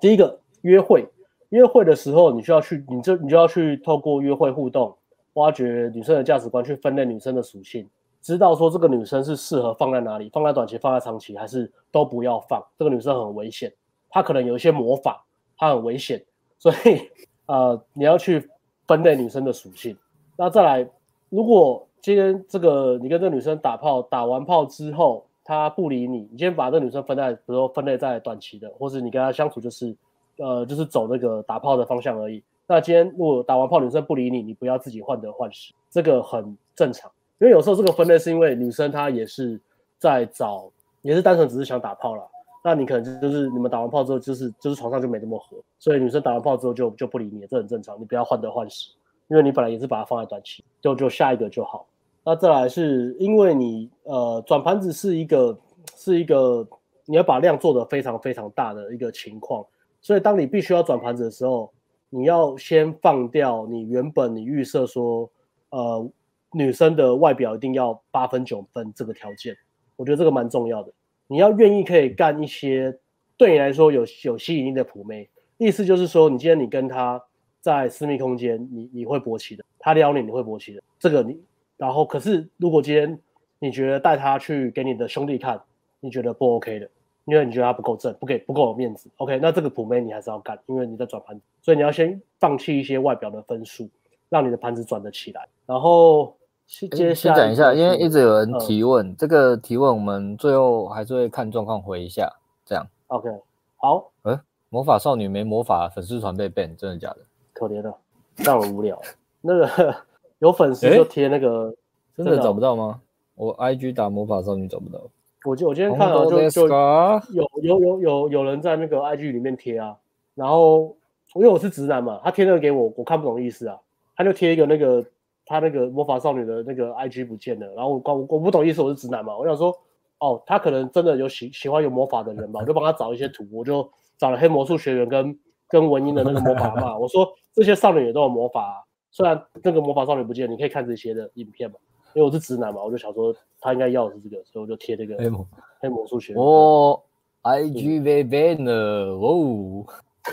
[0.00, 1.08] 第一个约会，
[1.48, 4.94] 约会的时候你需要去，你就你就要去透过约会互动，
[5.34, 7.88] 挖掘女生的价值观，去分类女生的属性，
[8.20, 12.62] 知道说这个女生是适合放在哪里，放在短期，放在长期，还是都不要放。
[12.78, 13.72] 这个女生很危险，
[14.10, 15.24] 她可能有一些魔法，
[15.56, 16.22] 她很危险，
[16.62, 17.10] 所以
[17.46, 18.48] 呃你要去
[18.86, 19.96] 分类女生的属性。
[20.36, 20.88] 那再来，
[21.28, 25.26] 如果今天这个你跟这个女生打炮，打完炮之后。
[25.44, 29.92] 她不理你，你今天把这女生分在，比如说分类在短期的，或是你跟她相处就是，
[30.36, 32.40] 呃，就是走那个打炮的方向而已。
[32.64, 37.10] 那今天如果打完炮女生不理你，你不要自己患得患失，这个很正常。
[37.40, 39.60] 因为有时候这个分类是因为女生她也是
[39.98, 40.70] 在找，
[41.02, 42.22] 也是单纯只是想打炮了。
[42.64, 48.00] 那你可能就是你们打完炮之后，就是就是床上就没那么合，所以女生打完炮之后就就不理你，这很正常。
[48.00, 48.92] 你不要患得患失，
[49.26, 51.86] 因为你本来也是把它放在短期，就就下一个就好。
[52.24, 55.58] 那再来是因为你呃转盘子是一个
[55.96, 56.64] 是一个
[57.04, 59.66] 你要把量做得非常非常大的一个情况，
[60.00, 61.72] 所以当你必须要转盘子的时候，
[62.10, 65.28] 你要先放掉你原本你预设说
[65.70, 66.08] 呃
[66.52, 69.56] 女生的外表一定要八分九分这个条件，
[69.96, 70.92] 我觉得这个蛮重要的。
[71.26, 72.98] 你要愿意可以干一些
[73.36, 77.22] 对你来说有有吸引力的普妹，意思就是说你今天你跟他
[77.60, 81.40] 在私密空间，你你会勃起的，他撩你你会勃起的，这个你。
[81.78, 83.18] 然后，可是如果今天
[83.58, 85.60] 你觉得带他去给你的兄弟看，
[85.98, 86.88] 你觉得不 OK 的，
[87.24, 89.38] 因为你觉得他不够正，不给不够有面子，OK？
[89.40, 93.88] 那这个普妹你还是要干，因为你在转盘子，所以你要先放弃一些外表的分数，
[94.28, 95.48] 让你的盘子转得起来。
[95.66, 96.36] 然后
[96.72, 102.32] 先讲一下，因为一直有人提问，嗯、这个提问我们最后还是会看状况回一下，
[102.64, 103.28] 这样 OK？
[103.76, 107.18] 好，哎，魔法少女没魔法，粉丝团被 ban，真的假的？
[107.52, 107.94] 可怜的，
[108.36, 109.00] 让我无聊。
[109.40, 109.94] 那个。
[110.38, 111.68] 有粉丝就贴那个，
[112.16, 113.00] 欸、真的找不到吗？
[113.36, 114.98] 我 IG 打魔法少女找不到。
[115.44, 119.96] 我就我今天看到就就有有有有有人在那个 IG 里面贴啊，
[120.34, 120.96] 然后
[121.36, 123.78] 因为我是直男嘛，他贴那个给我，我看不懂意思啊，
[124.16, 125.04] 他就贴一个那个
[125.52, 129.70] 他那个魔法少女的那个 IG 不见了，然后我我我不懂意思，我是直男嘛，我想说
[130.18, 133.86] 哦，他可能真的有喜喜欢有魔法的人吧， 我就帮他找一些图，我就
[134.16, 135.38] 找了黑魔术学员跟
[135.68, 138.80] 跟文英的那个魔法嘛， 我说这些少女也都有魔法啊，
[139.10, 141.76] 虽然那个魔法少女不见，你可以看这些的影片嘛，
[142.14, 145.46] 因为我是直男嘛，我就想说他应该要的是这个，所以我就贴这个黑魔
[145.80, 146.42] 黑魔术学员。
[146.42, 146.98] 哦
[147.42, 149.84] ，IG baby 呢，哦，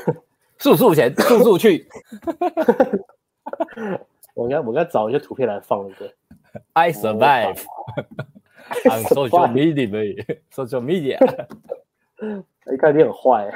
[0.60, 1.86] 速速前，速速去。
[4.40, 6.10] 我应该我应该找一些图片来放一个。
[6.74, 7.62] I survive
[8.86, 11.20] on social media，social media。
[12.72, 13.52] 一看你很坏。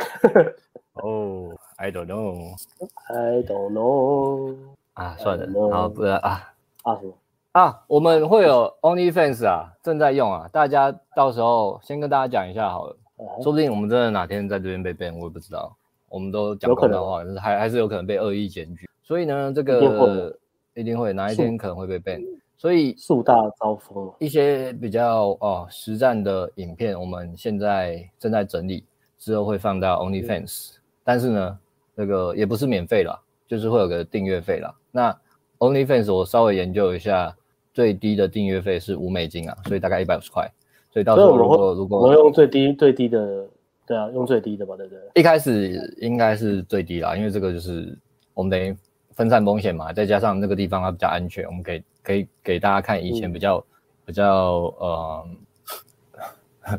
[0.96, 4.56] 哦，I don't know，I don't know。
[4.94, 6.54] 啊，算了，好，不然啊
[6.84, 7.14] 啊什么
[7.54, 7.84] 啊？
[7.88, 12.96] 我们会有 OnlyFans 啊，正在用啊，大家到时候先跟大家讲一下好了，
[13.42, 15.76] 说不定我们真的哪天在这边被 ban，我也不知道。
[16.10, 18.88] 我们都讲公的话，还还是有可能被恶意检举。
[19.02, 20.38] 所以呢，这个
[20.76, 22.22] 一定会哪一天可能会被 ban，
[22.58, 24.12] 所以树大招风。
[24.20, 28.84] 一些比较哦实战的影片，我们现在正在整理，
[29.20, 30.76] 之后会放到 OnlyFans。
[31.04, 31.60] 但是呢，
[31.94, 34.74] 那个也不是免费啦，就是会有个订阅费啦。
[34.92, 35.16] 那
[35.60, 37.36] OnlyFans 我稍微研究一下，
[37.72, 40.52] 最低的订阅费是五美金啊，所以大概一百五十块。
[40.92, 43.48] 所以到时候如果如果我用最低最低的，
[43.86, 45.02] 对啊，用最低的吧，对不对？
[45.14, 47.96] 一开始应该是最低啦，因为这个就是
[48.34, 48.76] 我们等于。
[49.16, 53.64] 分散风险嘛，再加上那个地方它比较安全，我们可以可以给大家看以前比较、嗯、
[54.06, 55.24] 比较呃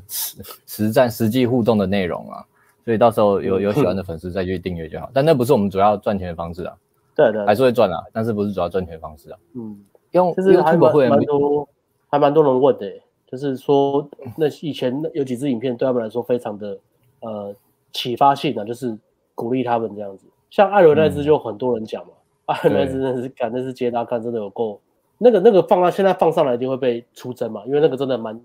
[0.08, 2.44] 实 实战实际互动的内容啊，
[2.84, 5.10] 所以到时候有有喜欢的粉丝再去订阅就好。
[5.12, 6.76] 但那不是我们主要赚钱的方式啊，
[7.14, 9.38] 对对，还是会赚啊，但是不是主要赚钱的方式啊。
[9.54, 11.68] 嗯，用就是还蛮蛮多
[12.08, 12.90] 还蛮多人问的，
[13.26, 16.78] 就是说那以前有几支影片对他们来说非常的
[17.20, 17.54] 呃
[17.92, 18.96] 启发性的，就是
[19.34, 22.10] 鼓励他们这样子，像艾伦那支就很多人讲嘛。
[22.12, 24.80] 嗯啊，那真的是看，那是接大看，真的有够
[25.16, 28.40] 那个那个放到现在放上来一定会被出征嘛，因为那个真的蛮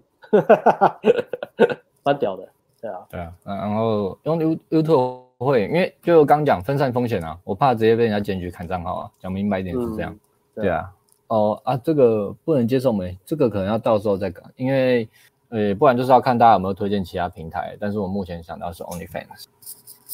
[2.04, 2.48] 蛮屌的，
[2.80, 10.20] 对啊，对啊，然后用 You YouTube 会，因为就刚讲分散风险啊，我怕直接被人家检举砍账号啊，讲明白一点是这样，嗯、
[10.56, 10.92] 对，对啊，
[11.28, 15.10] 哦啊，这个不能接受没，这个可能要到时候再改，因为
[15.50, 19.46] 呃，不然就是要看大家有没有推荐其他平台，但是我目前想到是 OnlyFans，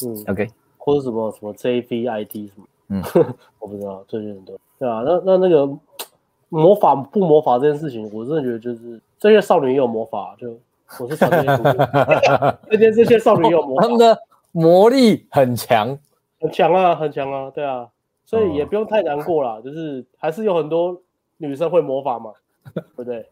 [0.06, 2.66] 嗯，OK，或者什么什么 JVID 什么。
[2.90, 3.02] 嗯，
[3.60, 5.68] 我不知道，最近很多，对啊，那那那个
[6.50, 10.56] 魔法不魔法这件事情，我真的觉得就是这些少女也有魔法，就
[11.00, 14.18] 我是传这 些，这些这些少女也有魔法，他们的
[14.52, 15.98] 魔力很强，
[16.40, 17.90] 很强啊，很强啊，对啊，
[18.26, 21.02] 所以也不用太难过啦，就是还是有很多
[21.38, 22.32] 女生会魔法嘛，
[22.74, 23.28] 对不对？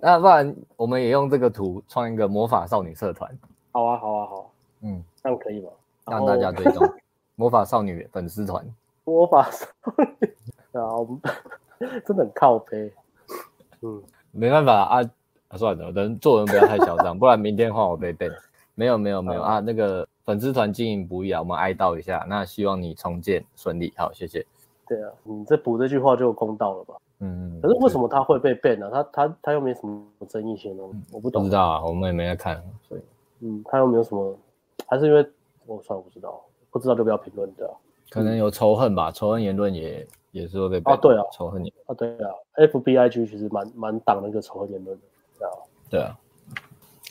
[0.00, 3.30] 那不然我们也用这个图创一个魔法少女社团，
[3.70, 5.70] 好啊，好啊，好，嗯，这样可以吗？
[6.06, 6.84] 让大家追踪。
[7.34, 8.64] 魔法少女粉丝团，
[9.04, 9.66] 魔法少
[10.20, 10.28] 女
[10.72, 11.20] 啊，我们
[12.04, 12.92] 真的很靠背。
[13.80, 15.00] 嗯，没办法啊，
[15.48, 18.30] 啊，算了，等做人不要太嚣张，不然明天换我被背。
[18.74, 22.24] 没有没有没有啊，那个粉丝团经营不易啊，我们哀悼一下。
[22.28, 24.46] 那希望你重建顺利，好，谢谢。
[24.86, 26.94] 对啊，你这补这句话就有公道了吧？
[27.20, 28.90] 嗯，可是为什么他会被 ban 呢？
[28.90, 31.42] 他他他又没什么争议性哦，我不懂。
[31.42, 33.00] 不知道啊，我们也没在看，所以
[33.40, 34.36] 嗯，他又没有什么，
[34.86, 35.28] 还是因为
[35.66, 36.42] 我算我不知道。
[36.72, 37.70] 不知道就不要评论的，
[38.10, 45.02] 可能有仇恨吧，仇恨言论也也是会被啊，对啊，仇恨言啊，对啊，FBIG 其实蛮蛮挡那个仇恨言论的，
[45.38, 45.52] 对啊，
[45.90, 46.18] 对啊，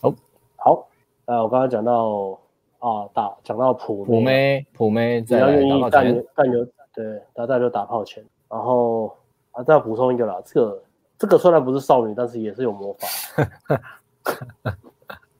[0.01, 0.13] 好，
[0.57, 0.87] 好，
[1.25, 2.39] 呃，我刚刚讲到
[2.79, 9.15] 啊，打讲到普普妹普妹，只要愿意干干有对，大家就打炮钱，然后
[9.51, 10.83] 啊，再补充一个啦，这个
[11.19, 13.07] 这个虽然不是少女，但是也是有魔法，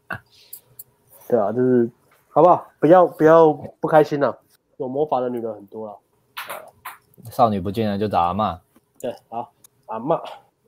[1.27, 1.89] 对啊，就是。
[2.33, 2.65] 好不好？
[2.79, 3.51] 不要不要
[3.81, 4.37] 不开心了，啊，
[4.77, 5.97] 有魔法的女人很多了。
[7.29, 8.57] 少女不见了就打阿妈。
[9.01, 9.51] 对，好，
[9.87, 10.15] 阿妈，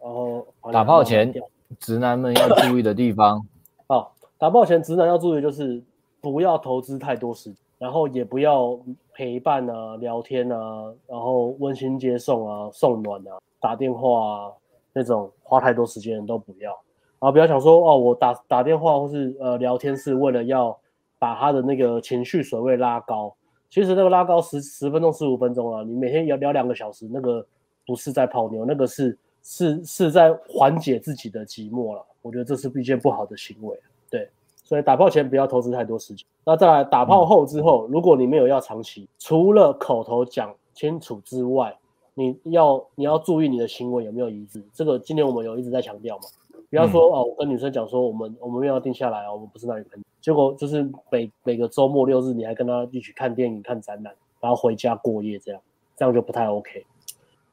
[0.01, 1.34] 然后打炮前，
[1.80, 3.41] 直男们要注意的地方。
[3.88, 4.05] 哦，
[4.38, 5.82] 打炮前，直男要注意就是
[6.20, 8.78] 不要投资太多时间，然后也不要
[9.14, 14.51] 陪伴啊、聊天啊，然后温馨接送啊、送暖啊、打电话啊
[14.91, 16.72] 那种花太多时间都不要。
[16.72, 20.78] 然后不要想说哦，我打打电话或是呃聊天是为了要。
[21.24, 23.34] 把他的那个情绪水位拉高，
[23.70, 27.46] 其实那个拉高十十分钟、十五分钟啊，你每天要聊两个小时，那个
[27.88, 32.06] 不是在泡妞，那个是是是在缓解自己的寂寞了。
[32.22, 34.30] 我觉得这是一件不好的行为，对。
[34.66, 36.26] 所以打炮前不要投资太多时间。
[36.44, 41.74] 那再来打炮后之后，如果你没有要长期，除了口头讲清楚之外，
[42.16, 44.62] 你要你要注意你的行为有没有一致。
[44.74, 46.24] 这个今天我们有一直在强调嘛。
[46.70, 50.04] 不要说哦，我跟女生讲说我们我们没有要定下来哦，我们不是男女朋友。
[50.24, 55.62] 结果就是每每个周末六日你还跟他一起看电影、看展览，然后回家过夜这样，
[55.98, 56.86] 这样就不太 OK。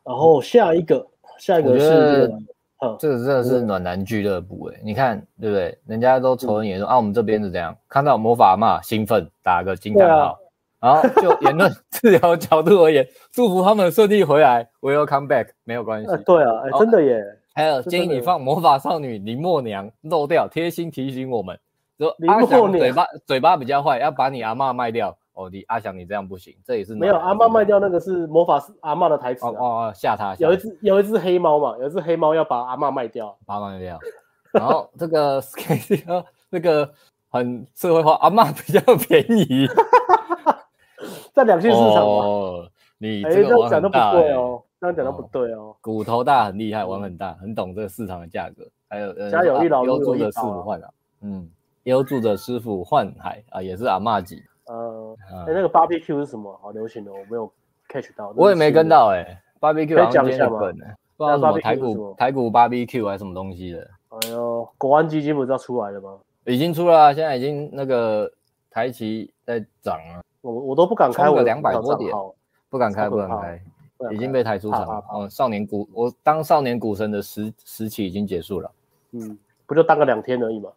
[0.04, 1.04] 然后下一个，
[1.36, 2.32] 下一个是
[2.78, 5.76] 嗯，这个真的是暖男俱乐部诶、欸，你看对不对？
[5.84, 7.76] 人家都仇人眼中、嗯、啊，我们这边是怎样？
[7.88, 10.38] 看到魔法嘛，兴奋，打个惊叹号。
[10.80, 16.08] 然后就 言论自由角度而言，祝福他们顺利回来，will come back，没有关系。
[16.08, 17.20] 呃、对啊，哎，真的耶。
[17.52, 21.58] 还有建议你放魔法少女林默娘漏掉，贴心提醒我们，
[22.04, 25.16] 说林默娘嘴巴嘴巴比较坏，要把你阿嬷卖掉。
[25.34, 33.98] 哦，你阿翔，你这样不行，这也是没有阿嬷卖掉那个是魔法师阿嬷的台词、啊、哦哦，吓他，有一只有一只黑猫嘛，有一只黑猫要把阿嬷卖掉，把阿嬷卖掉。
[34.52, 35.40] 然后这个
[36.50, 36.90] 那个
[37.30, 39.68] 很社会化，阿嬷比较便宜。
[41.32, 45.74] 在两性市场哦，你这样讲的不对哦，这样讲的不对哦。
[45.80, 48.66] 骨头大很厉害，玩很大，很懂这个市场的价格。
[48.88, 50.16] 还有呃，家有一老如有一宝、啊。
[50.16, 50.90] 优助的师傅换啊，
[51.22, 51.48] 嗯，
[51.84, 54.42] 优助的师傅幻海啊，也是阿嬷级。
[54.66, 56.56] 呃，哎、嗯欸，那个 BBQ 是什么？
[56.62, 57.50] 好流行的，我没有
[57.88, 58.32] catch 到。
[58.36, 59.42] 我也没跟到哎、欸。
[59.60, 60.58] BBQ 可以讲一下吗？
[61.16, 63.90] 不知道什么台股台股 BBQ 还是什么东西的。
[64.08, 66.18] 哎呦，国安基金不是要出来了吗？
[66.46, 68.30] 已经出了，现在已经那个
[68.70, 70.22] 台期在涨了。
[70.40, 72.10] 我我都不敢开，我两百多点，
[72.70, 73.62] 不敢开，不敢开，
[74.12, 75.04] 已经被抬出场了。
[75.12, 78.72] 哦，少年股，我当少年股神的时时期已经结束了。
[79.12, 79.38] 嗯，
[79.70, 80.68] 不就当个两天而已嘛。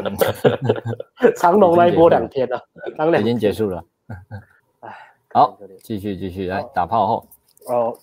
[1.36, 2.58] 长隆那一波两天了，
[2.96, 3.84] 当两已经结束了。
[4.80, 4.88] 哎，
[5.34, 7.26] 好，继续继续来打炮后。
[7.66, 7.94] 哦，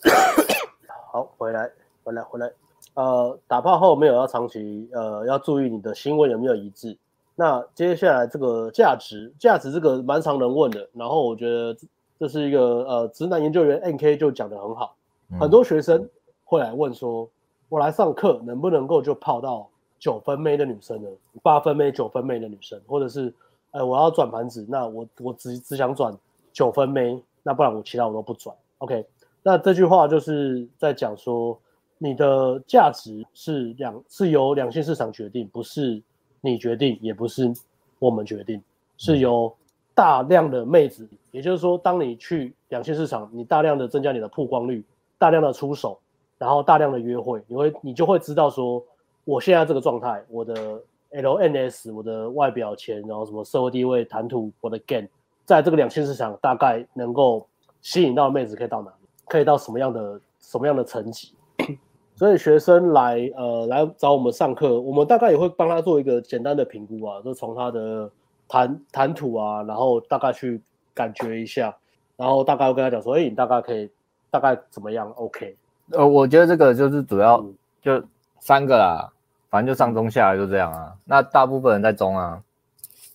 [1.12, 1.70] 好，回来
[2.02, 2.50] 回来回来。
[2.94, 6.96] 呃，打炮后没有要长期，呃，要注意你的行为有没有一致。
[7.34, 11.76] 那接下来这个价值，价值这个蛮常人问的，然后我觉得
[12.18, 14.96] 这是一个呃，直男研究员 NK 就讲的很好，
[15.30, 16.08] 嗯、很多学生
[16.44, 17.28] 会来问说，
[17.68, 21.08] 我来上课能不能够就泡到九分妹的女生呢？
[21.42, 23.32] 八分妹、九分妹的女生，或者是，
[23.72, 26.16] 哎、我要转盘子，那我我只只想转
[26.52, 28.54] 九分妹，那不然我其他我都不转。
[28.78, 29.04] OK，
[29.42, 31.58] 那这句话就是在讲说，
[31.98, 36.02] 你的价值是两是由两性市场决定，不是。
[36.42, 37.52] 你决定也不是
[37.98, 38.62] 我们决定，
[38.98, 39.52] 是由
[39.96, 44.84] 大量的妹子，也就是说，当你去两性市场，你大量的增加你的曝光率，
[45.18, 45.98] 大量的出手，
[46.38, 48.84] 然后大量的约会，你会你就会知道说，
[49.24, 50.80] 我现在这个状态，我的
[51.10, 55.08] LNS，我的外表钱，然后什么社会地位、谈吐，我的 gain，
[55.44, 57.46] 在这个两性市场大概能够
[57.80, 61.34] 吸引到妹子可以到哪里，可以到什么样的什么样的层级。
[62.16, 68.10] 所以学生来呃来找我们上课，我们大概也会帮他做一个简单的评估啊，就从他的
[68.48, 70.60] 谈谈吐啊，然后大概去
[70.94, 71.76] 感觉一下，
[72.16, 73.90] 然后大概会跟他讲说，哎，你大概可以
[74.30, 75.56] 大概怎么样？OK？
[75.90, 77.44] 呃，我觉得这个就是主要
[77.82, 78.02] 就
[78.40, 79.12] 三个啦，
[79.50, 80.94] 反正就上中下就这样啊。
[81.04, 82.42] 那大部分人在中啊，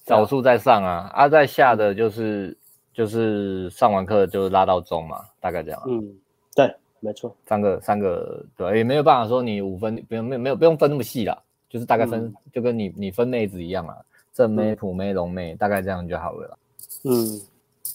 [0.06, 2.58] 少数在上啊，啊在下的就是
[2.94, 5.82] 就是上完课就拉到中嘛，大概这样。
[5.88, 6.16] 嗯，
[6.56, 6.74] 对。
[7.04, 11.36] 没错，三个三个对，也没有办法说你五分不用没有没有不用分那么细啦，
[11.68, 13.98] 就是大概分、嗯、就跟你你分妹子一样啊，
[14.32, 16.58] 正妹、普妹、龙妹，大概这样就好了啦。
[17.06, 17.42] 嗯，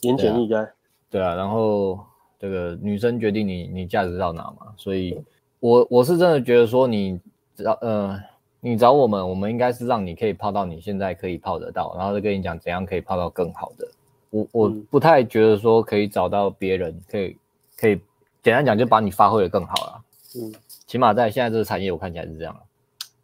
[0.01, 0.69] 言简意赅。
[1.09, 2.05] 对啊，然后
[2.39, 5.19] 这个女生决定你你价值到哪嘛，所以
[5.61, 7.21] 我我是真的觉得说你
[7.55, 8.21] 找呃
[8.61, 13.89] 你找我们，我们应该是让你可以泡到你现在可以泡得到，然后再跟你讲怎样可以泡到更好的。
[14.31, 17.37] 我我不太觉得说可以找到别人可以
[17.77, 18.01] 可以。
[18.43, 20.05] 简单讲，就把你发挥的更好了。
[20.37, 20.55] 嗯，
[20.87, 22.57] 起码在现在这个产业，我看起来是这样。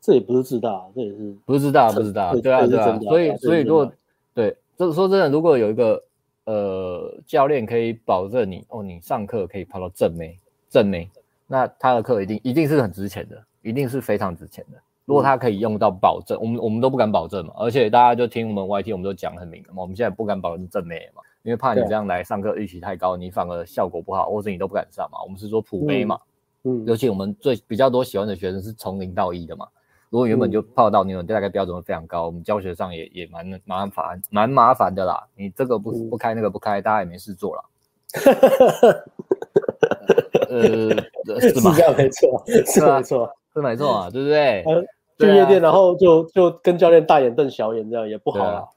[0.00, 2.98] 这也不是自大，这也是不是自大，不是自大，对啊，对啊。
[2.98, 3.92] 所以，所以如果
[4.34, 6.02] 对，就是说真的，如果有一个
[6.44, 10.38] 呃教练可以保证你哦，你上课可以泡到正妹，
[10.68, 11.08] 正妹，
[11.46, 14.78] 那他的课一定一定是很值钱的，一定是非常值钱的。
[15.04, 17.52] 如果他可以用到保证，我们我们都不敢保证嘛。
[17.56, 19.82] 而且大家就听我们 YT，我们都讲很明了嘛。
[19.82, 21.22] 我们现在不敢保证正妹嘛。
[21.42, 25.20] 因为怕你这样来上课预期太高，你反而效果不好，或者你都不敢上嘛。
[25.24, 26.20] 我们是说普妹嘛，
[26.62, 29.66] 嗯，尤其我们最比较多喜欢的学生是从零到一的嘛。
[30.12, 35.26] 如果原本就泡到那种，大概标准非常高，我们教学上也也蛮麻烦，蛮麻烦的啦。
[35.34, 37.64] 你这个不不开，那个不开，大家也没事做了。
[40.50, 40.60] 呃，
[41.40, 41.72] 是吗？
[41.72, 44.62] 是这样没错， 是没错，是没错啊，对不对？
[45.18, 48.68] 去夜店，然后就就跟教练大眼瞪小眼，这样也不好啦，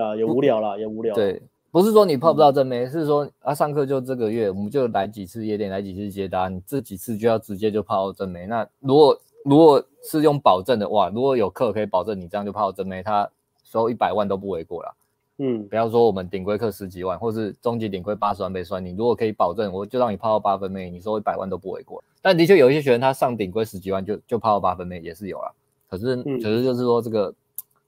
[0.00, 1.12] 啊，也无聊了，也无聊。
[1.12, 1.42] 对。
[1.72, 8.46] 不是说你泡不到真妹，嗯、是说啊，上课就这个月，我们就来几次夜店，来几次接单，你这几次就要直接就泡到真妹。
[8.46, 13.30] 那如果如果是用保证的哇，如果有课可以保证你这样就泡到正妹，他
[13.62, 14.92] 收一百万都不为过啦。
[15.38, 22.02] 嗯，不要说我们顶规课十几万，或是中级顶规八十万被算，你如果可以保证，我就让你泡到八分妹，你收一百万都不为过。
[22.20, 25.52] 但的确有一些学员他上顶规十几万就就泡到八分妹也是有啦。
[25.88, 27.32] 可是可是就是说这个。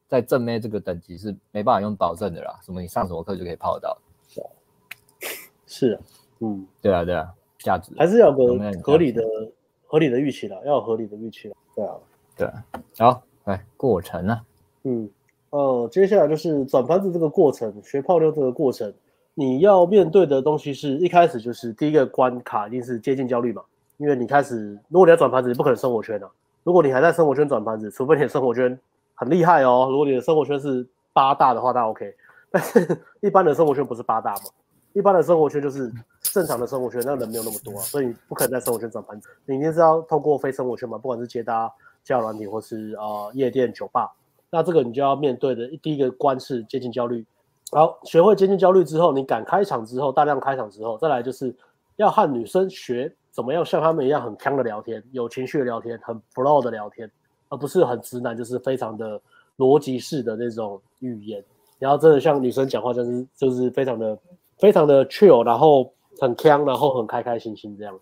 [0.09, 3.99] 在正妹这个等级是没办法用保证的啦，什么你上什么课就可以泡得到，
[5.67, 6.01] 是啊，
[6.39, 9.21] 嗯，对啊，对啊，价值还是要个合理的
[9.87, 11.57] 合理的预期了，要有合理的预期了。
[11.75, 11.95] 对啊，
[12.37, 12.65] 对啊。
[12.99, 14.41] 好，来过程呢？
[14.85, 15.09] 嗯，
[15.51, 18.93] 呃，接下来就是转盘子这个过程，学泡妞这个过程，
[19.35, 23.63] 你要面对的东西是一开始就是第一个关卡一定是接近焦虑嘛，
[23.97, 26.29] 因为你开始如果你要转盘子，你不可能生活圈啊。
[26.65, 28.77] 如果你还在生活圈转盘子，除非你的生活圈
[29.15, 29.87] 很厉害哦。
[29.91, 32.13] 如果你的生活圈是八大的话，那 OK。
[32.51, 34.43] 但是一般的生活圈不是八大嘛？
[34.93, 35.93] 一般的生活圈就是
[36.37, 39.31] 正常的生活圈，那人没有那么多啊，所以你不可能在生活圈转盘子。
[39.47, 41.73] 你一定是要透过非生活圈嘛，不管是接搭、
[42.05, 44.15] 交友软体或是啊、呃、夜店、酒吧。
[44.51, 47.25] 那这个你就要面对的第一个关是接近焦虑。
[47.73, 51.57] 好，学会接近焦虑之后，你敢开场之后，大量开场之后，再来就是
[51.97, 53.11] 要和女生学。
[53.31, 57.11] 怎么样像他们一样很锵的聊天，有情绪的聊天，很 flow 的聊天，
[57.49, 59.19] 而不是很直男，就是非常的
[59.57, 61.43] 逻辑式的那种语言。
[61.79, 64.19] 然后真的像女生讲话，就是就是非常的
[64.59, 67.99] 非常的 chill，然后很锵，然后很开开心心这样，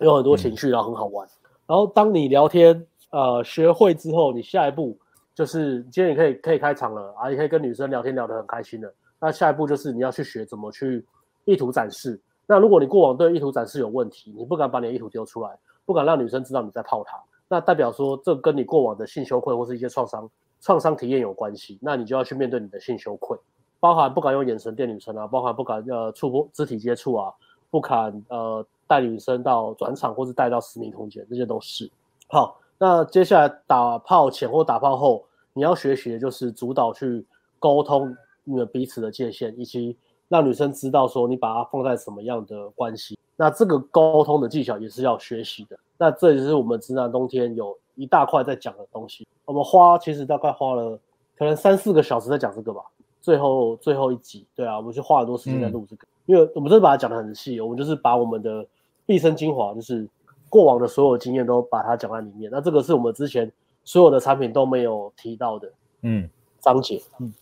[0.00, 1.26] 有很多情绪，然后很好玩。
[1.26, 1.30] 嗯、
[1.68, 4.98] 然后当你聊天呃学会之后，你下一步
[5.34, 8.92] 就是今天你可以可以开场了啊，你可以跟女生聊天聊得很开心了。
[9.20, 11.04] 那下一步就是你要去学怎么去
[11.44, 12.20] 意图展示。
[12.46, 21.78] 那如果你过往对意图展示有问题，你不敢把你的意图丢出来，不敢让女生知道你在泡她，那代表说这跟你过往的性羞愧或是一些创伤、创伤体验有关系。
[21.82, 23.36] 那你就要去面对你的性羞愧，
[23.80, 27.32] 包含不敢用眼神电女生啊，包含不敢呃触碰肢体接触啊，
[27.70, 31.90] 不敢呃带女生到转场或是带到私密空间，这些都是。
[32.28, 37.24] 好，那接下来打炮前或打炮后，你要学习的就是主导去
[37.58, 39.96] 沟通你们彼此的界限，以及。
[40.30, 45.78] 让女生知道说你把它放在什么样的关系，那这个沟通的技巧也是要学习的。
[45.96, 49.26] 那这也是我们直男冬天有一大块在讲的东西。
[49.46, 51.00] 我们花其实大概花了
[51.34, 52.82] 可能三四个小时在讲这个吧。
[53.22, 57.58] 最后最后一集，对啊，我们就花很多时间在录这个，因为我们真的把它讲的很细。
[57.58, 58.66] 我们就是把我们的
[59.06, 60.06] 毕生精华，就是
[60.50, 62.50] 过往的所有经验都把它讲在里面。
[62.52, 63.50] 那这个是我们之前
[63.82, 65.72] 所有的产品都没有提到的，
[66.02, 66.28] 嗯，
[66.60, 67.32] 章节，嗯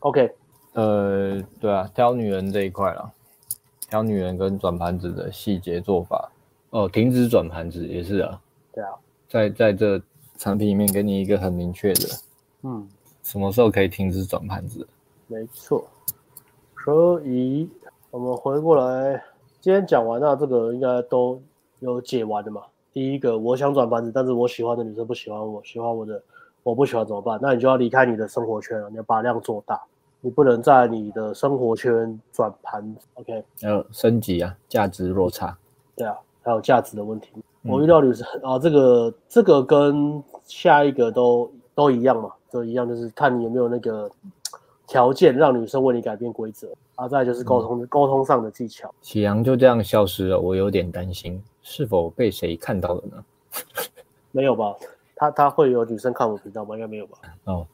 [0.00, 0.30] ，OK。
[0.74, 3.10] 呃，对啊，挑女人这一块啦，
[3.88, 6.30] 挑女人跟转盘子的细节做法
[6.70, 8.38] 哦，停止转盘子也是啊，
[8.72, 8.90] 对啊，
[9.28, 10.02] 在在这
[10.36, 12.08] 产品里面给你一个很明确的，
[12.64, 12.86] 嗯，
[13.22, 14.86] 什么时候可以停止转盘子？
[15.28, 15.88] 没错，
[16.84, 17.70] 所以
[18.14, 19.20] 我们回过来，
[19.60, 21.42] 今天讲完那这个应该都
[21.80, 22.62] 有解完的嘛。
[22.92, 26.22] 第一个，我想转盘子，但是我喜欢的女生不喜欢我，喜欢我的
[26.62, 27.40] 我不喜欢怎么办？
[27.42, 29.82] 那你就要离开你的生活圈了，你要把量做大。
[30.20, 33.44] 你不能在你的生活圈转盘，OK？
[33.60, 35.58] 还有升级啊，价值落差，
[35.96, 37.30] 对啊，还有价值的问题。
[37.64, 44.08] 嗯、我遇到女生啊，这个这个跟下一个都都一样嘛，都一样，就是看你有没有那个
[44.86, 47.08] 条件让女生为你改变规则啊。
[47.08, 48.92] 再就是沟通、嗯、沟通上的技巧。
[49.00, 53.24] 启阳就这样消失了，我有点担心，是否被谁看到了呢？
[54.32, 54.74] 没有吧？
[55.16, 56.74] 他他会有女生看我频道吗？
[56.74, 57.18] 应该没有吧？
[57.44, 57.66] 哦。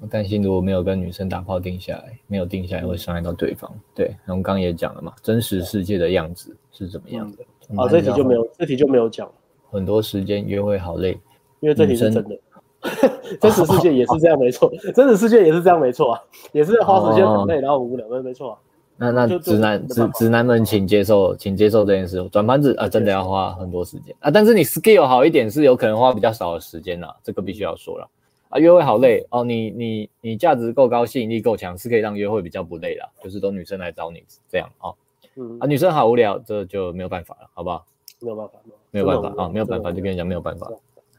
[0.00, 3.70] 我担心如果没有跟女生打炮定下来，没有定下来会伤害到对方。
[3.72, 7.44] 嗯、对，然后刚刚也讲了嘛，真实世界的样子是怎么样的？
[7.76, 9.30] 啊，这题就没有，这题就没有讲。
[9.70, 11.12] 很多时间约会好累，
[11.60, 12.36] 因为这题是真的，
[13.40, 16.22] 真实世界也是这样，没错，哦、真实世界也是这样，没错啊，
[16.52, 18.58] 也是花时间很累，然后无聊，没没错啊。
[18.96, 28.08] 那那直男直直男们请接受，请接受这件事，转盘子啊，真的要花很多时间啊，但是你 skill 好一点是有可能花比较少的时间啦，这个必须要说了。
[28.48, 29.42] 啊，约会好累哦！
[29.42, 34.94] 你你你价值够高，吸引力够强，是可以让约会比较不累的，就是都女生来找你这样哦。
[35.36, 37.86] 嗯啊，女生好无聊，这就没有办法了，好不好？
[38.20, 38.58] 没有办法，
[38.90, 40.70] 没有办法啊，没有办法，就跟你讲没有办法。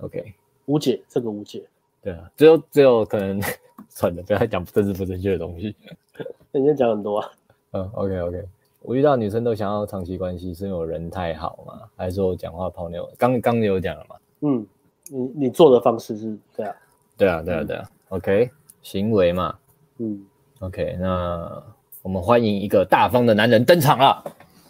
[0.02, 0.24] OK，
[0.66, 1.64] 无解，这个无解。
[2.02, 3.42] 对啊，只有只有可能
[3.90, 5.76] 算了，不要讲政治不正确的东西。
[6.52, 7.32] 你先讲很多啊。
[7.72, 8.46] 嗯，OK OK，
[8.82, 11.82] 我遇到女生都想要长期关系，是因为我人太好吗？
[11.96, 13.10] 还是说我讲话泡妞？
[13.18, 14.16] 刚刚你有讲了嘛？
[14.42, 14.68] 嗯，
[15.10, 16.76] 你你做的方式是这样。
[17.18, 18.50] 对啊，对啊，对啊，OK，
[18.82, 19.56] 行为嘛，
[19.98, 20.26] 嗯
[20.60, 21.64] ，OK，那
[22.02, 24.24] 我们欢迎一个大方的男人登场了。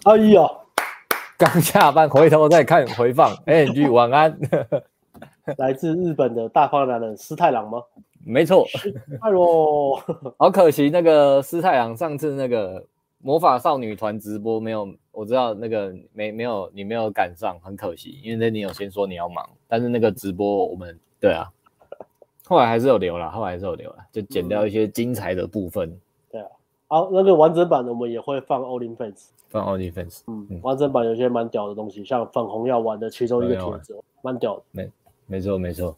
[0.04, 0.42] 哎呀，
[1.38, 4.38] 刚下班回头再看回放， NG 晚安。
[5.58, 7.82] 来自日本的大方男人师太郎吗？
[8.26, 8.66] 没错。
[9.22, 9.96] 哎呦，
[10.38, 12.84] 好可惜，那个师太郎上次那个
[13.20, 21.52] 魔法少女团直播没有，我知道那个没没有你没有赶上，很可惜，因为那你有先说你要忙，但是那个直播我们对啊。
[22.48, 25.90] 后来还是有留了，后来还是有留了，就剪掉一些精彩的部分。
[25.90, 26.00] 嗯、
[26.32, 26.48] 对啊，
[26.88, 30.22] 好，那个完整版的我们也会放 OnlyFans，放 OnlyFans。
[30.28, 34.90] 嗯，嗯完整版有些蛮屌的东西，像粉红药丸的其中一个帖子，蛮屌的。
[35.28, 35.96] 没，没错没错。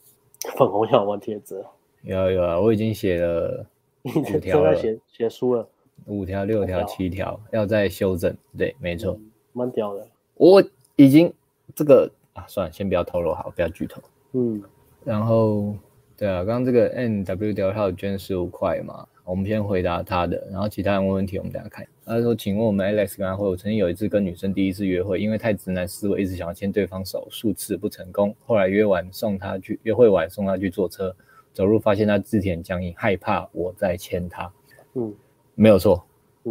[0.57, 1.65] 粉红小王帖子。
[2.03, 3.65] 有啊有啊，我已经写了
[4.03, 5.67] 五条了，写写书了，
[6.05, 8.35] 五条、六条、七条，要再修正。
[8.57, 9.19] 对，没错，
[9.53, 10.07] 蛮、嗯、屌的。
[10.35, 10.63] 我
[10.95, 11.33] 已经
[11.75, 12.11] 这个。
[12.35, 14.01] 啊，算了，先不要透露好，不要剧透。
[14.33, 14.61] 嗯，
[15.05, 15.73] 然后
[16.17, 21.85] 对啊，刚刚这个 N W 屌他有捐十五块嘛，我们先回答他的，然后其他人问问题，我们等下看。
[22.05, 28.35] 他说：“请问我们 Alex 跟阿辉，我曾经有一次跟女生第一次约会，因为太直男思维，一直想要牵对方手，数次不成功。
[28.45, 31.15] 后来约完送她去约会完送她去坐车，
[31.51, 34.51] 走路发现她肢体很僵硬，害怕我再牵她。
[34.93, 35.11] 嗯，
[35.55, 36.05] 没有错，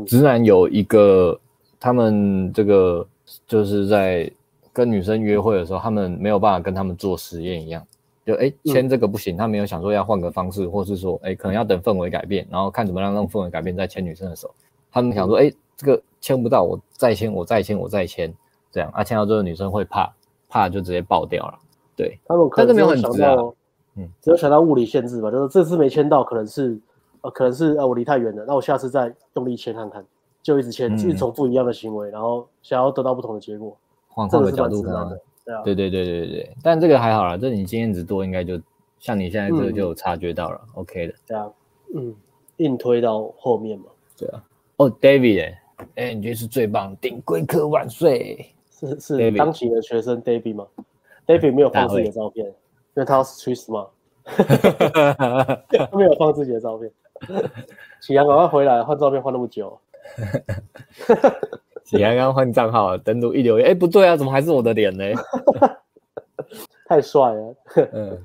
[0.05, 1.41] 直男有一个，
[1.79, 3.07] 他们这个
[3.47, 4.29] 就是在
[4.73, 7.87] 跟女生约会的时候，他们没有办法跟他们做实验一样，
[8.25, 14.51] 就哎牵这个不行，他没有想说要换个方式，或是说哎可能要等氛围改变，然后看怎么让让氛围改变再牵女生的手。”
[14.91, 18.33] 他们想说，哎、欸，这个牵不到，我再牵，我再牵，我再牵，
[18.71, 20.09] 这样啊，牵到最后女生会怕，
[20.49, 21.59] 怕就直接爆掉了。
[21.97, 23.55] 对，他们可能没有想到，
[23.97, 26.79] 嗯，只有想到物理限制吧，就是这次没牵到，可能是，
[27.23, 30.05] 呃，可能是呃我离太远了，那我下次再用力牵看看，
[30.43, 33.77] 就一直牵，一直重复一样的行为，然后想要得到不同的结果，
[34.09, 38.61] 换换个角度可能，对啊，对对对对对，但这个还好啦，这你经验值多，应该就
[38.99, 41.51] 像你现在这个就有察觉到了、嗯、，OK 的，对啊，
[41.95, 42.15] 嗯，
[42.57, 43.87] 硬推到后面嘛，
[44.17, 44.43] 对啊。
[44.77, 45.55] 哦、oh,，David，
[45.95, 48.53] 哎、欸，你觉得是最棒，顶规课万岁！
[48.71, 50.67] 是是当期的学生 David 吗
[51.29, 52.55] ？David 没有放自己的照片，因
[52.95, 53.91] 为他要 street smart，
[54.25, 56.91] 他 没有放自己的照片。
[58.01, 59.79] 启阳赶快回来，换照片换那么久。
[61.85, 65.05] 启阳刚换账号，登录一留言，哎、欸，不对啊，怎么还是我的脸呢？
[66.89, 67.57] 太帅了。
[67.93, 68.23] 嗯，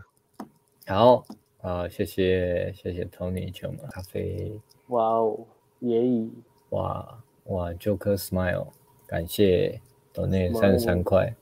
[0.87, 1.23] 好，
[1.61, 4.51] 好，谢谢谢谢 Tony 全马咖啡。
[4.87, 5.37] 哇哦。
[5.81, 6.29] 也已
[6.71, 8.67] 哇哇，Joker Smile，
[9.07, 9.79] 感谢
[10.11, 11.33] 抖内三十三块。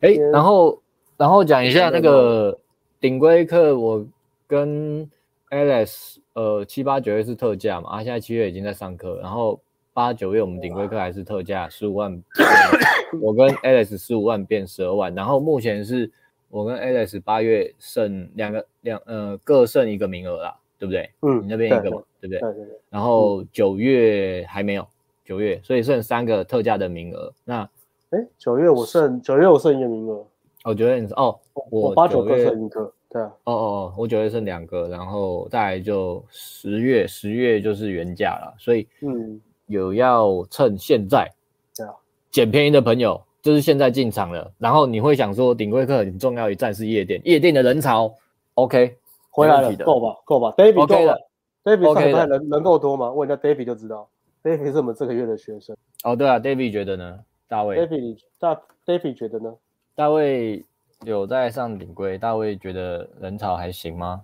[0.00, 0.82] 哎、欸，然后
[1.16, 2.58] 然后讲一下那个
[2.98, 4.04] 顶规课，我
[4.48, 5.08] 跟
[5.50, 9.60] Alex 呃七八九月是特价嘛，啊现在七月已经在上课，然后
[10.00, 12.22] 八九月我们顶规课还是特价十五万，
[13.20, 16.10] 我跟 Alex 十五万变十二万，然后目前是
[16.48, 20.56] 我跟 Alex 八月剩两个两呃各剩一个名额啦。
[20.78, 21.10] 对不对？
[21.20, 22.40] 嗯，你那边一个嘛，对，不对？
[22.40, 22.78] 对对对。
[22.88, 24.88] 然后九月还没有，
[25.22, 27.30] 九月，所以剩三个特价的名额。
[27.44, 27.68] 那，
[28.08, 30.26] 哎，九月我剩九月我剩一个名额。
[30.64, 31.38] 哦，九月你哦，
[31.70, 33.26] 我八九个剩一个，对啊。
[33.44, 39.38] 哦哦哦，我九月剩两个，然后再来就十月，十月就是原价了，所以嗯，
[39.70, 41.30] 有要趁现在，
[41.74, 41.94] 对啊，
[42.30, 44.52] 捡便宜的朋友就是现在进场了。
[44.58, 48.12] 然后你会想说，顶规客很重要一站是夜店，夜店的人潮
[48.54, 48.96] ，OK。
[49.32, 51.16] 回来了，够吧，够吧，David 够了
[51.62, 53.12] ，David 上礼拜人人够多吗？
[53.12, 54.08] 问一下 David 就知道
[54.42, 55.76] ，David 是我们这个月的学生。
[56.02, 57.20] 哦，对啊，David 觉得呢？
[57.46, 59.54] 大卫，David 大 David 觉得呢？
[59.94, 60.64] 大卫
[61.04, 64.20] 有在上顶规，大卫觉得人潮还行吗？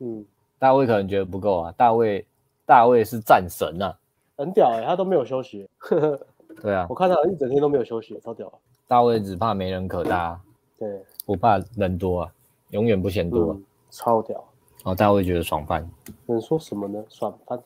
[0.00, 0.24] 嗯，
[0.58, 1.74] 大卫可能觉得不够啊。
[1.76, 2.26] 大卫，
[2.66, 3.96] 大卫是战神啊，
[4.36, 5.68] 很屌哎、欸，他都没有休息。
[6.62, 8.52] 对啊，我看他一整天都没有休息，超屌。
[8.86, 10.40] 大卫只怕没人可搭，
[10.78, 12.32] 对，不怕人多啊，
[12.70, 13.56] 永远不嫌多、啊。
[13.56, 14.44] 嗯超屌！
[14.84, 15.88] 哦，大卫觉得爽翻。
[16.26, 17.02] 能说什么呢？
[17.08, 17.58] 爽翻。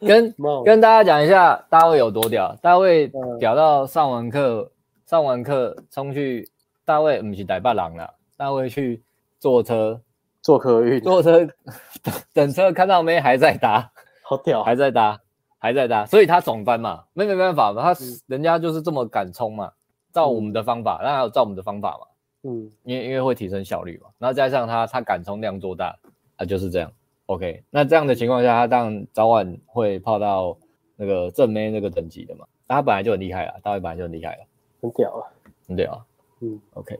[0.00, 0.34] 跟
[0.64, 2.56] 跟大家讲一下，大卫有多屌。
[2.60, 4.70] 大卫屌到上完课，嗯、
[5.04, 6.48] 上完课冲去。
[6.84, 9.02] 大卫不是台北人了，大卫去
[9.38, 10.00] 坐车，
[10.46, 11.44] 坐客运，坐车
[12.32, 13.90] 等车看到没还在搭，
[14.22, 15.20] 好屌，还在搭，
[15.58, 19.72] 还在搭，所以他爽翻嘛，没没办法嘛，他、嗯、人家就是这么敢冲嘛，
[20.12, 22.06] 照我们的方法，那、嗯、还有照我们的方法嘛。
[22.44, 25.98] 嗯，因为因为会提升效率嘛，然后加上他他敢冲量做大
[26.36, 26.92] 啊，就是这样。
[27.26, 30.56] OK，那这样的情况下，他当然早晚会泡到
[30.94, 32.46] 那个正妹那个等级的嘛。
[32.68, 34.44] 他本来就很厉害了，大卫本来就很厉害了，
[34.80, 35.26] 很屌啊，
[35.66, 36.06] 很屌啊。
[36.40, 36.98] 嗯，OK，哦，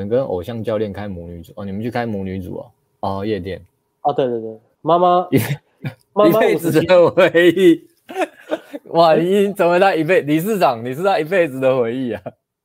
[0.00, 2.56] 能跟偶像教练开母女组哦，你们去开母女组
[3.00, 3.62] 哦，哦，夜店
[4.02, 5.38] 哦，对对对，妈妈一
[6.12, 7.86] 妈妈一辈子的回忆，
[8.88, 12.20] 哇，你已经成为他一辈理事长，你是他一辈子的回忆啊。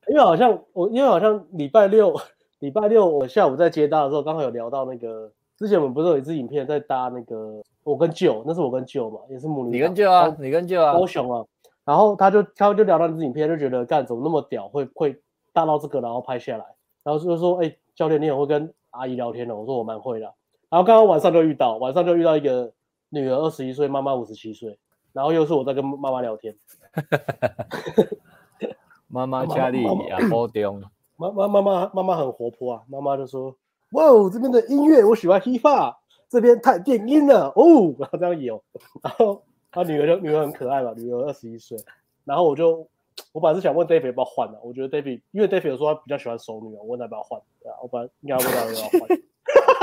[0.08, 2.14] 因为好像我，因为好像礼拜六，
[2.60, 9.70] 礼拜六我下午在接搭的时候，刚好有聊到那个，之前我们不是有一支影片在搭那个，我跟舅，那是我跟舅嘛，也是母女。
[9.72, 11.44] 你跟舅啊，你跟舅啊，高雄啊。
[11.84, 15.16] 然后他就他就聊到那支影片，就觉得干怎么那么屌，会会
[15.52, 16.64] 搭到这个，然后拍下来，
[17.06, 20.26] 然后就说，哎、欸，教练你很会跟阿姨聊天的，我说我蛮会的。
[20.68, 22.72] 然后刚刚晚上就遇到，晚上就遇到一个
[23.10, 24.76] 女儿二十一岁，妈妈五十七岁，
[25.12, 26.56] 然后又是我在跟妈妈聊天。
[29.06, 30.80] 妈妈家里也好丢。
[31.14, 33.54] 妈妈妈妈妈妈很活泼啊，妈妈就说
[33.92, 35.94] ：“哇哦，这边的音乐我喜欢 hiphop，
[36.28, 37.94] 这边太电音了哦。
[38.00, 38.60] ”然后这样有，
[39.00, 41.78] 然后他女儿就女儿很可爱嘛，女儿二十一岁。
[42.24, 42.88] 然后我就
[43.32, 47.40] 我本来是想问 David 要不要换的，我觉得 David 因为 David 有说他比较喜欢熟女，我问他要不要换。
[47.62, 49.18] 对啊，我本来应该问他要不要换。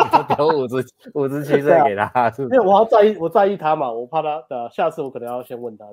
[0.04, 0.76] 你就丢五十
[1.14, 2.34] 五十七岁给他？
[2.38, 4.70] 因为我要在意，我在意他嘛，我怕他的。
[4.72, 5.86] 下次我可能要先问他。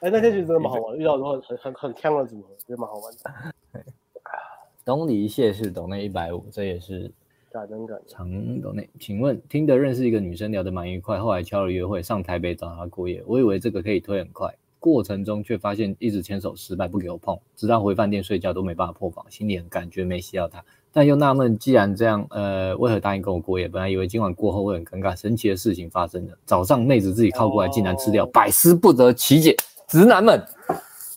[0.00, 3.82] 哎，那天其实真的蛮好玩，遇到之后很很很锵的组合，觉得蛮好玩的。
[4.84, 7.10] 东篱谢氏抖内一百五，这也是
[7.50, 8.88] 感恩感长抖内。
[8.98, 14.54] 请问听得认识一个女生聊得蛮愉快，后来敲了约会，上台北找她过夜，我以为这个可以推很快。
[14.84, 20.62] 过程中却发现一直牵手失败，不给我碰，直到回饭店睡觉都没办法破防，心里很感觉没吸到他，
[20.92, 23.66] 但又纳闷，既然这样，呃，为何答应跟我过夜？
[23.66, 29.56] 本来以为今晚过后会很尴尬，神奇的事情发生了，早上妹子自己靠过来，竟然吃掉，百思不得其解。
[29.88, 30.38] 直男们，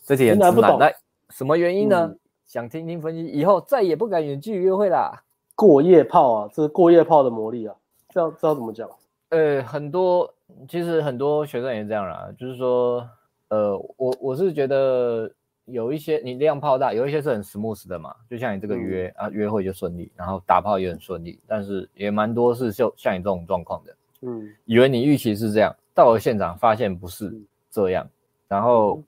[0.05, 0.95] 这题很直男，来，
[1.31, 2.05] 什么原因呢？
[2.05, 5.23] 嗯、想听听分析，以后再也不敢远距离约会啦。
[5.55, 7.75] 过夜炮啊，这是过夜炮的魔力啊，
[8.13, 8.89] 知道知道怎么讲？
[9.27, 10.33] 呃，很多
[10.69, 13.05] 其实很多学生也是这样啦，就是说。
[13.49, 15.31] 呃，我我是觉得
[15.65, 27.33] 有一些你量炮大，有一些是很 smooth 的嘛，就像你这个约、嗯、啊，约会就顺利，然后打炮也很顺利，但是也蛮多是就像你这种状况的，嗯，以为你预期是这样，到了现场发现不是
[27.71, 28.05] 这样，
[28.47, 29.01] 然后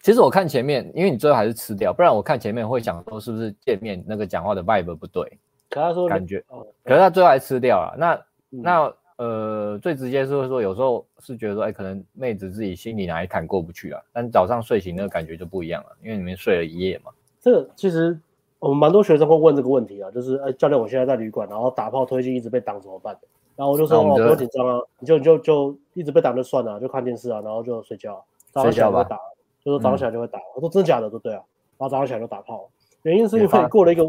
[0.00, 5.22] 其实我看前面，因为你最后还是吃掉，不然我看前面会想说是不是见面那个讲话的 vibe 不对，
[5.68, 8.14] 可他说感觉，哦可是他最后还吃掉了，那、
[8.50, 8.94] 嗯、那。
[9.22, 17.12] 呃，最直接是会说，有时候是觉得说，哎，可能妹子自己心里哪一坎过不去啊，但早上睡醒那个感觉就不一样了，因为你们睡了一夜嘛。
[17.40, 18.18] 这个其实
[18.58, 23.16] 我们蛮多学生会问这个问题啊，就是，哎，教练，我现在在旅馆，然后打炮推进一直被挡怎么办？
[23.54, 29.16] 然后我就说，哦，不用紧张啊，你就就就一直被挡就算了，就看电视啊，然后就睡觉，早上起来就会打，
[29.64, 30.40] 就说早上起来就会打。
[30.56, 31.08] 我说真的假的？
[31.08, 31.44] 都对啊，
[31.78, 32.68] 然后早上起来就打炮，
[33.02, 34.02] 原因是因为过了一个，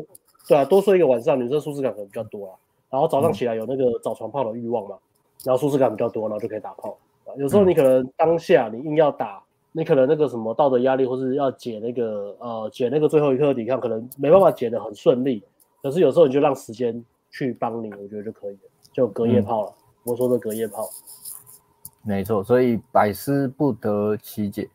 [0.48, 2.56] 对啊，多睡一个晚上，女生舒适感可能比较多啊。
[2.94, 4.96] 然后早上起来有那个找床炮的欲望嘛，
[5.44, 6.96] 然后舒适感比较多，然后就可以打炮。
[7.38, 9.42] 有时候你可能当下你硬要打，
[9.72, 15.44] 你可能那个什么道德压力，或是要解那个呃解那个最后一刻的抵抗，可能没办法解得很顺利。
[15.82, 18.60] 可是有时候你就让时间去帮你，我觉得就可以了，
[18.94, 19.70] 就隔夜炮了。
[19.72, 20.88] 嗯、我说的隔夜炮，
[22.04, 22.44] 没错。
[22.44, 24.70] 所以百思不得其解。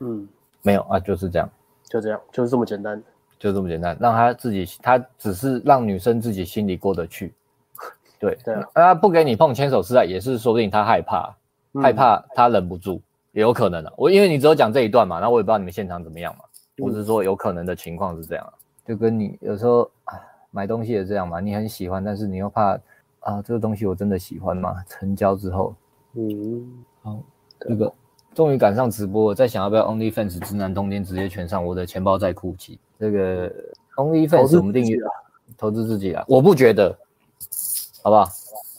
[0.00, 0.26] 嗯，
[0.62, 1.46] 没有啊，就是这样，
[1.84, 3.02] 就这样，就是这么简单，
[3.38, 7.34] 就这么简单，让他自己，他只是让女生自己心里过得去。
[8.18, 11.34] 对对啊，他不给你碰牵手失败，也是说不定他害怕，
[11.74, 13.00] 嗯、害怕他忍不住，
[13.32, 13.94] 也有可能的、啊。
[13.96, 16.44] 我因为你只有讲这一段嘛，然后我也不知道你们现场怎么样嘛。
[16.78, 18.52] 嗯、我是说有可能的情况是这样、啊，
[18.86, 19.88] 就跟你有时候
[20.50, 22.78] 买东西也这样嘛，你很喜欢，但是你又怕
[23.20, 24.82] 啊，这个东西我真的喜欢吗？
[24.88, 25.74] 成交之后，
[26.14, 27.18] 嗯，好，
[27.60, 27.92] 这个
[28.34, 32.78] 终于赶上直播了，在想要不要 OnlyFans 直男通天直接全上，我的钱包在哭泣。
[32.98, 33.52] 这个
[33.96, 34.98] OnlyFans 我们订阅
[35.56, 36.96] 投资自己啊，我不觉得。
[38.08, 38.26] 好不好？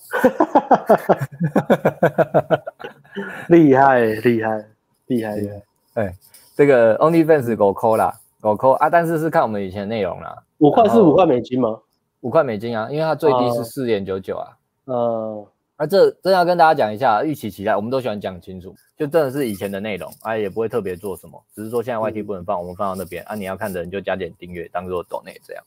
[3.50, 4.66] 厉害厉害
[5.08, 5.62] 厉害厉害！
[5.94, 6.12] 哎，
[6.56, 8.12] 这个 OnlyFans 狗抠啦，
[8.42, 8.90] 狗抠啊！
[8.90, 10.36] 但是是看我们以前内容啦。
[10.60, 11.80] 五块是五块美金吗？
[12.22, 14.58] 五块美金啊，因为它最低是四点九九啊。
[14.86, 25.64] 呃、uh, 啊，那这真要跟大家讲一下，预期期待，我们都喜欢讲清楚，就真的是以前的内容啊，也不会特别做什么，只是说现在 YT 不能放，嗯、我们放到那边啊，你要看的人就加点订阅，当做抖内这样。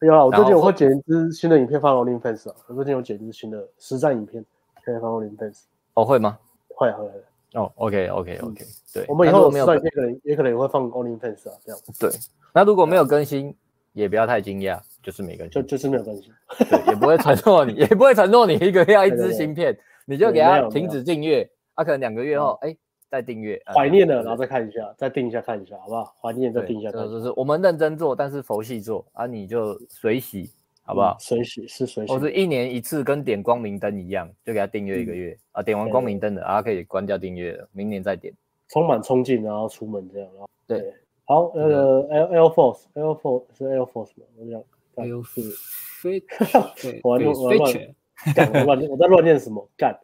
[0.00, 2.56] 有啊，我最近我会剪一支新的影片放 OnlyFans 啊。
[2.66, 4.44] 我最近有剪一支新的实战影片，
[4.84, 5.62] 可以放 OnlyFans。
[5.94, 6.38] 哦，会吗？
[6.68, 7.10] 会会会。
[7.54, 8.64] 哦，OK，OK，OK。
[8.92, 11.80] 对，我们以后实战影片可能也可能也会放 OnlyFans 啊，这样。
[11.98, 12.10] 对。
[12.52, 13.54] 那如果没有更新，
[13.94, 16.30] 也不要太惊讶，就是没更新，就就是没有更新。
[16.58, 22.76] 对，也不会承诺 你，也不会承诺你一个要一支芯片，你就给他停止订阅，啊，可能两个月后，哎。
[23.08, 26.14] 再订阅，怀念了，然后再看一下，再订一下看一下，好不好？
[26.20, 27.08] 怀念再订一下看。
[27.08, 30.50] 就是我们认真做，但是佛系做啊，你就随喜，
[30.82, 31.16] 好不好？
[31.20, 38.34] 随喜是随喜，我是一年一次，跟点光明灯一样，就给他订阅一个月啊，点完光明灯的，然后可以关掉订阅了，明年再点。
[38.68, 40.92] 充满冲劲，然后出门这样，然后对，
[41.24, 44.26] 好，那个 Air Air Force，Air Force 是 Air Force 吗？
[44.36, 44.60] 我讲
[44.96, 49.68] Air Force，我乱我乱讲，我在乱念什么？
[49.76, 49.96] 干。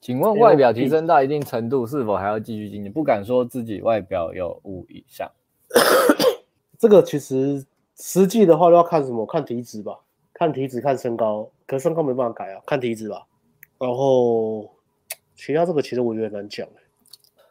[0.00, 2.92] 请问外表提升到一定程度，是否还要继续精进？
[2.92, 5.30] 不敢说自己外表有五以上。
[6.78, 7.64] 这个其实
[7.96, 9.24] 实际的话都要看什么？
[9.24, 9.98] 看体脂吧，
[10.34, 11.48] 看体脂，看身高。
[11.66, 13.24] 可是身高没办法改啊，看体脂吧。
[13.78, 14.68] 然后
[15.36, 16.68] 其他这个其实我觉得难讲。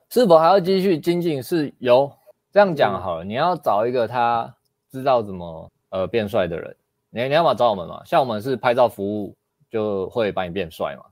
[0.10, 1.42] 是否还要继续精进？
[1.42, 2.12] 是有
[2.52, 3.24] 这样讲好了。
[3.24, 4.54] 你要找一个他
[4.92, 6.76] 知道怎么呃变帅的人。
[7.10, 9.34] 你你要么找我们嘛，像我们是拍照服务，
[9.70, 11.06] 就会把你变帅嘛。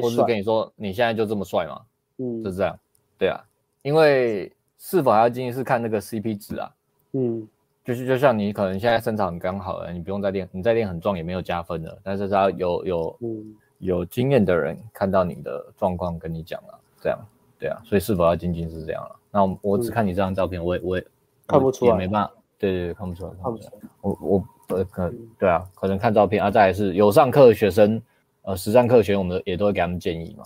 [0.00, 1.80] 或是跟你说，你现在就这么帅吗？
[2.18, 2.78] 嗯，就是这样。
[3.18, 3.40] 对啊，
[3.82, 6.70] 因为是否还要精进是看那个 CP 值啊。
[7.12, 7.46] 嗯，
[7.84, 11.98] 就是就像你可能现在身材很刚好了，你不用再练，你再练很壮也没有加分的。
[12.02, 17.18] 但是他有有、嗯、有经验的人看到你的状况跟你讲了，这样
[17.58, 17.80] 对啊。
[17.84, 19.16] 所以是否要精进是这样了。
[19.30, 21.06] 那我，我只看你这张照片，我也我也
[21.46, 22.32] 看不出来，也没办法。
[22.58, 23.72] 对对对，看不出来，看不出来。
[24.00, 28.00] 我我呃可对啊，可能看照片啊，再来是有上课的学生。
[28.44, 30.44] 呃实战课学，我们也都会给他们建议嘛。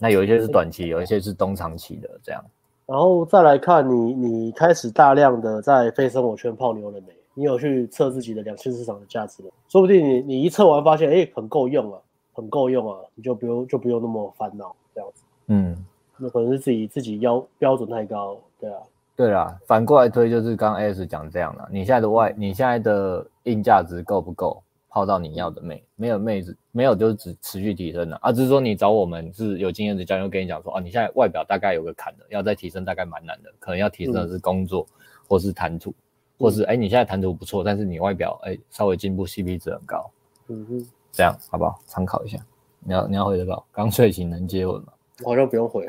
[0.00, 2.44] 那有一些是短期，有一些是中长期的这样。
[2.86, 7.12] 然后再来看你，你开始大量的在非生活圈泡妞了没？
[7.34, 9.50] 你有去测自己的两性市场的价值吗？
[9.68, 11.98] 说不定你你一测完发现，哎、欸，很够用啊，
[12.32, 15.22] 很够用啊，你就不用就不用那么烦恼这样子。
[15.46, 15.84] 嗯，
[16.16, 18.78] 那可能是自己自己要标准太高，对啊。
[19.16, 24.62] 对啊，反过来推就是刚刚 AS 讲这样了，你现在的外，你现在的硬价值够不够？
[24.90, 35.94] 泡到你要的妹，没有妹子，没有就是只持续提升的啊，只是说你找我们是有经验的教练，会跟你讲说啊，你现在外表大概有个坎的，要再提升大概蛮难的，可能要提升的是工作，嗯、或是谈吐，
[36.38, 40.10] 或是哎、嗯、你现在谈吐不错，但是你外表哎稍微进步，CP 值很高，
[40.48, 41.80] 嗯哼，这样好不好？
[41.86, 42.38] 参考一下。
[42.82, 44.92] 你要你要回得到，刚睡醒能接吻吗？
[45.22, 45.86] 好像不用回，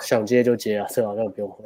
[0.00, 1.64] 想接就接啊，这好像不用回，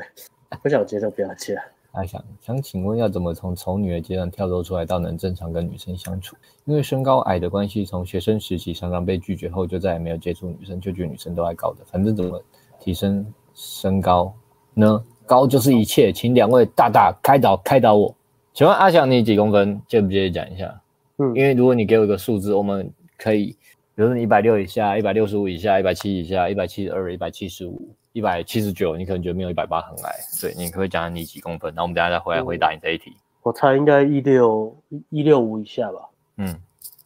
[0.62, 1.60] 不想接就不要接。
[1.92, 6.34] 阿想想请问要怎么从丑女的阶段跳脱出来到能正常跟女生相处？
[6.64, 11.84] 因为身高矮的关系，从学生时期常常被拒绝后，就再也没有接触女生，就觉得女生都爱高的。
[11.86, 12.42] 反正怎么
[12.80, 14.32] 提升身高
[14.74, 15.04] 呢？
[15.26, 18.14] 高就是一切，请两位大大开导开导我。
[18.54, 19.80] 请问阿翔你几公分？
[19.86, 20.80] 介不介意讲一下？
[21.18, 23.48] 嗯，因为如果你给我一个数字，我们可以，
[23.94, 27.94] 比如说你一百六以下，一百六十五以下，一百七以下，一百七十二，一百七十五。
[28.12, 31.74] 一百七十九，你可能觉得没有一百八很矮，对，你可不可以讲讲你几公分？
[31.74, 33.16] 那我们等下再回来回答你这一题。
[33.42, 34.76] 我猜应该一六
[35.08, 36.08] 一六五以下吧。
[36.36, 36.60] 嗯，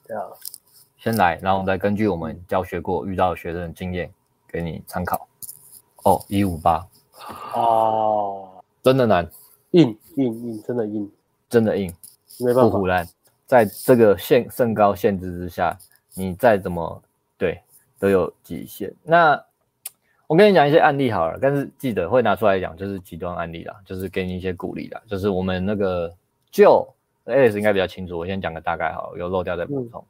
[0.06, 0.24] 对啊。
[0.98, 4.10] 先来，然后我们再根据我们教学过遇到的学生的经验
[4.48, 5.28] 给你参考。
[6.02, 6.84] 哦，一五八。
[7.54, 8.50] 哦，
[8.82, 9.30] 真的难，
[9.70, 11.10] 硬硬硬，真的硬，
[11.48, 11.94] 真的硬，
[12.40, 12.70] 没办法。
[12.70, 13.08] 不唬烂，
[13.46, 15.78] 在这个限身高限制之下，
[16.14, 17.00] 你再怎么
[17.38, 17.60] 对
[18.00, 18.92] 都有极限。
[19.04, 19.40] 那。
[20.28, 25.00] 我跟你讲一些案例好了，但是记得会拿出来讲，就是极端案例啦，就是给你一些鼓励啦。
[25.06, 26.12] 就是我们那个
[26.52, 26.88] Joe
[27.26, 30.04] Alex 应该比较清楚，我先讲个大概好了，有漏掉再补充。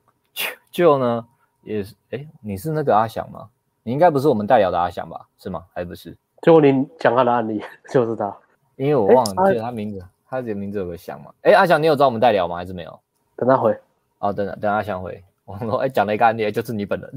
[0.73, 1.27] Joe、嗯、呢
[1.63, 3.49] 也是，哎、欸，你是那个阿翔吗？
[3.83, 5.27] 你应该不是我们代表的阿翔吧？
[5.39, 5.65] 是吗？
[5.75, 6.17] 还不是？
[6.43, 7.63] 就你讲他的案例
[7.93, 8.35] 就是他，
[8.77, 11.31] 因为我忘了、欸、记得他名字，他的名字有个翔嘛？
[11.43, 12.57] 哎、欸，阿翔，你有找我们代聊吗？
[12.57, 13.01] 还是没有？
[13.37, 13.79] 等他回。
[14.19, 15.23] 哦，等等阿翔回。
[15.45, 17.13] 我说，哎、欸，讲了一个案例，就是你本人。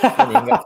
[0.16, 0.58] 那你应该。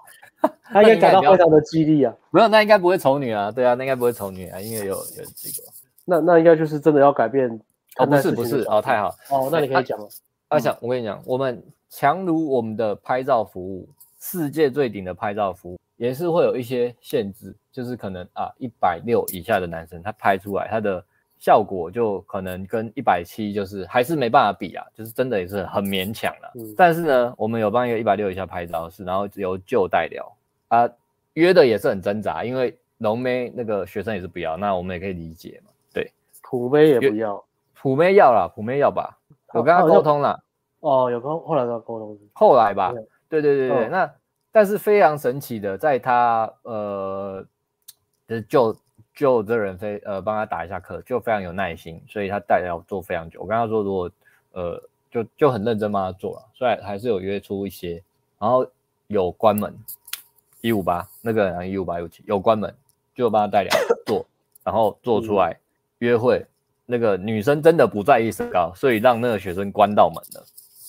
[0.64, 2.14] 他应该感到非常的激励啊！
[2.31, 3.51] 没有，那应该不会丑女啊。
[3.51, 5.73] 对啊，那应该不会丑女啊，因为有有这个。
[6.05, 7.48] 那那应该就是真的要改变。
[7.98, 10.06] 哦，不是不是哦，太好哦，那你可以讲了。
[10.48, 13.89] 阿翔，我跟你讲，我们强如我们的拍照服务，
[14.20, 21.02] 世界最顶的拍照服务，也是会有一些限制，就是可能啊，一百六以下的男生他拍出来他的
[21.39, 26.52] 效果就可能跟一百七就是还是没办法比啊，就是真的也是很勉强了。
[26.55, 26.74] 嗯。
[26.77, 30.35] 但是呢，我们有帮一个一百六以下拍照是，然后由旧代聊。
[30.68, 30.88] 啊，
[31.34, 35.70] 约的也是很挣扎，因为浓妹那个学生也是不要，那我们也可以理解嘛。
[35.93, 36.12] 对，
[36.43, 37.44] 普妹也不要，
[37.74, 39.18] 普妹要啦，普妹要吧？
[39.52, 40.43] 我跟他沟通了。
[40.80, 42.18] 哦，有沟，后来跟他沟通。
[42.32, 42.93] 后来吧，
[43.28, 44.14] 对对对对，哦、那
[44.52, 47.44] 但是非常神奇的，在他呃，
[48.26, 48.76] 就是就
[49.14, 53.40] 就这人非呃帮他打一下课，就非常有耐心，所以他带要做非常久。
[53.40, 54.10] 我跟他说，如果
[54.52, 58.02] 呃就就很认真帮他做了，所以还是有约出一些，
[58.38, 58.66] 然后
[59.09, 59.74] 有关门。
[60.66, 62.74] 一五八那个人一五八一五七有关门，
[63.14, 63.70] 就帮他代聊
[64.05, 64.26] 做，
[64.64, 65.56] 然后做出来
[65.98, 66.44] 约会，
[66.84, 70.47] 那个女生真的不在意身高，所以让那个学生关到门了。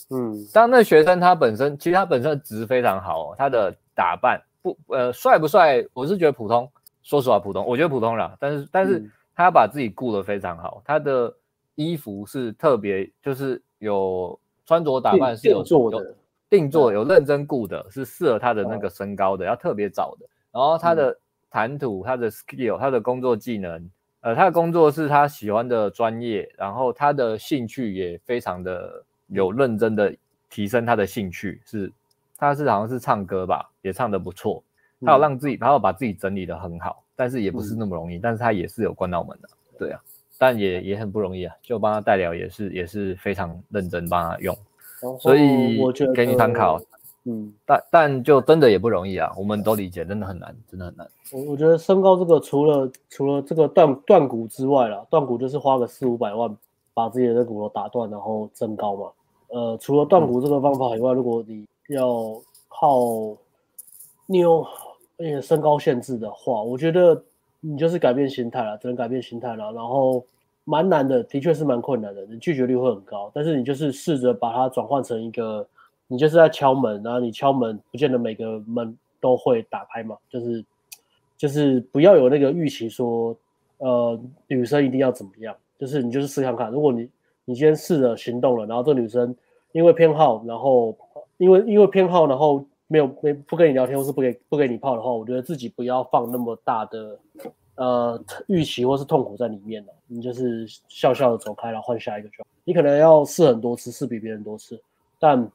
[0.09, 6.67] 嗯，当那个学生他本身其实他本身的值非常好，他的打扮不呃帅不帅，我是觉得普通，
[7.03, 8.35] 说实话普通，我觉得普通啦。
[8.39, 11.31] 但是但是他把自己顾得非常好，他的
[11.75, 16.15] 衣服是特别就是有穿着打扮是有做的。
[16.49, 20.25] 定做有认真顾的，是适合他的那个身高的，要特别找的。
[20.51, 21.17] 然后他的
[21.49, 23.89] 谈吐、他的 skill、他的工作技能，
[24.21, 30.15] 呃，他的工作是他喜欢的专业，然后他的兴趣也非常的有认真的
[30.49, 31.91] 提升他的兴趣，是
[32.37, 34.63] 他是好像是唱歌吧，也唱得不错。
[35.05, 40.01] 他有让自己，他有把自己整理得很好，但是也不是那么容易，但是他也是有关到门的，对啊，
[40.39, 44.57] 但也也很不容易啊，就帮他代聊也是也是非常认真帮他用。
[45.19, 46.81] 所以我觉得给你参考，
[47.25, 51.07] 嗯，但但就真的也不容易啊，我们都理解，真的很难，真的很难。
[51.31, 56.57] 我我觉得身高这个，除了除了这个断断骨之外啦，断骨就是花个四五百万
[56.93, 59.11] 把自己的骨头打断，然后增高嘛。
[59.49, 63.37] 呃，除了断骨这个方法以外，嗯、如果你要靠
[64.25, 64.65] 你有
[65.41, 67.23] 身高限制的话，我觉得
[67.59, 70.25] 你就是改变心态了，只能改变心态了，然后。
[70.69, 73.31] 蛮难的，的确是蛮困难的，你拒绝率会很高。
[73.33, 75.65] 但是你就是试着把它转换成一个，
[76.07, 80.17] 你就是在敲门，然后你敲门，不见得每个门都会打开嘛。
[80.29, 80.65] 就是
[81.37, 83.33] 就是不要有那个预期说，
[83.77, 85.55] 呃，女生一定要怎么样。
[85.79, 87.09] 就是你就是试看看，如果你
[87.45, 89.33] 你今天试着行动了，然后这女生
[89.71, 90.93] 因为偏好，然后
[91.37, 97.17] 因为因为偏好，然后没有没不跟你聊天或是不给不给你泡的话，我觉得自己不要放那么大的
[97.75, 99.93] 呃预期或是痛苦在里面了。
[100.07, 102.47] 你就是笑笑的走开，然后换下一个就好。
[102.63, 104.81] 你可能要试很多次，试比别人多次，
[105.19, 105.49] 但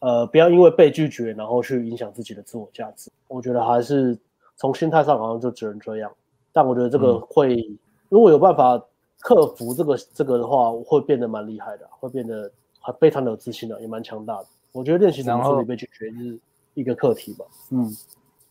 [0.00, 3.10] 呃不要因为被拒绝然后去影响自己的自我价值。
[3.28, 4.18] 我觉得还是
[4.56, 6.12] 从心态上好像就只能这样。
[6.52, 7.78] 但我觉得这个会、嗯、
[8.08, 8.80] 如果有办法
[9.20, 14.46] 克服这个这个的话，会变得蛮厉害的，会变得还非常的有自信的，也蛮强大的。
[14.72, 16.38] 我觉得练习怎么处理被拒绝是
[16.74, 17.44] 一个课题吧。
[17.70, 17.90] 嗯，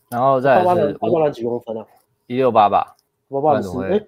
[0.09, 1.85] 然后再八八八八几公分啊？
[2.27, 2.95] 一六八吧。
[3.29, 4.01] 八八是哎，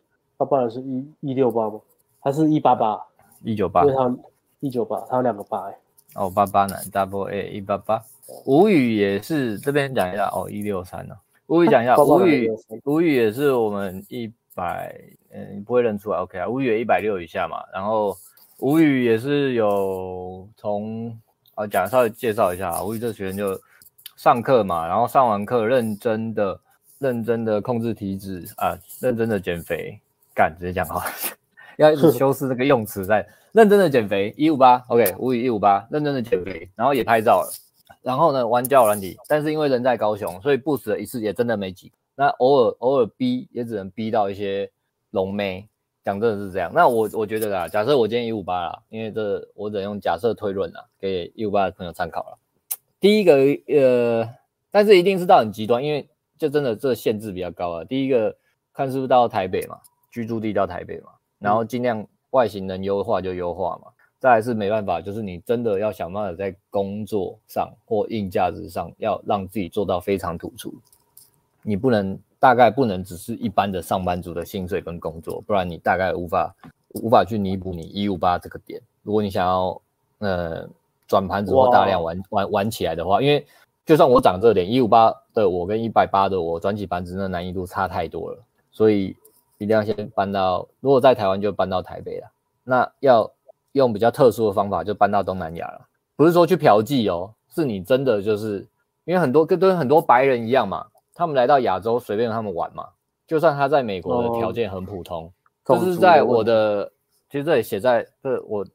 [0.44, 1.80] 八八是一一六八吗？
[2.22, 3.00] 他是一八八？
[3.44, 3.84] 一九八。
[3.84, 4.16] 对他
[4.60, 5.78] 一九八，他有两个八哎。
[6.16, 8.02] 哦，八八男 double A 一八八。
[8.46, 11.16] 吴宇也是这边讲一下哦，一六三呢。
[11.48, 12.52] 吴宇讲一下，吴宇
[12.86, 14.96] 吴宇也是我们一百，
[15.32, 16.48] 嗯，你不会认出来 OK 啊？
[16.48, 18.16] 吴宇也一百六以下嘛，然后
[18.60, 21.18] 吴宇也是有从。
[21.56, 23.56] 啊，讲稍微介绍一下啊，吴宇这学员就
[24.16, 26.60] 上课嘛，然后上完课认真的、
[26.98, 30.00] 认真的控制体脂啊，认真的减肥，
[30.34, 31.06] 干直接讲话，
[31.78, 37.52] 要一直修饰这个用词在认真的减肥，一五八，OK，无语一五八，认真的减肥，然后也拍照了，
[38.02, 44.70] 然后呢玩交友软体，但是因为人在高雄，所以 boost 了一次也真的没几，那偶尔偶尔逼也只能逼到一些
[45.12, 45.68] 龙妹。
[46.06, 52.38] 讲真的是这样，那我我觉得啦，假设我今天一五八啦，因为这我只能用假设推论啦，给一五八的朋友参考了。
[53.00, 53.38] 第一个
[53.74, 54.30] 呃，
[54.70, 56.06] 但是一定是到很极端，因为
[56.38, 57.86] 就真的这限制比较高啊。
[57.86, 58.36] 第一个
[58.74, 59.78] 看是不是到台北嘛，
[60.14, 61.10] 居住地到台北嘛，
[61.40, 63.92] 然后尽量外形能优化就优化嘛。
[64.18, 70.74] 再来是没办法，就是你真的要想办法在工作上或硬价值上要让自己做到非常突出，
[71.64, 72.18] 你不能。
[72.44, 76.54] 大概不能只是一般的上班族的薪水跟工作，不然你大概无法
[76.90, 78.82] 无法去弥补你一五八这个点。
[79.02, 79.82] 如果你想要
[80.20, 80.68] 呃
[81.08, 83.48] 转盘子或大量玩玩玩起来的话，因为
[83.86, 89.16] 就算我长这点一五八的我跟一百八的我转起盘子那难易度差太多了，所以
[89.64, 92.28] 一定要先搬到，如果在台湾就搬到台北了。
[92.64, 93.32] 那要
[93.72, 95.82] 用比较特殊的方法就搬到东南亚了，
[96.16, 98.68] 不是说去嫖妓哦，是你真的就是
[99.06, 100.86] 因为很多跟跟很多白人一样嘛。
[101.16, 102.88] 他们来到亚洲，随便他们玩嘛。
[103.28, 105.32] 就算他在美国的条件很普通，
[105.64, 106.92] 就、哦、是在我的，
[107.30, 108.66] 其实这里写在这我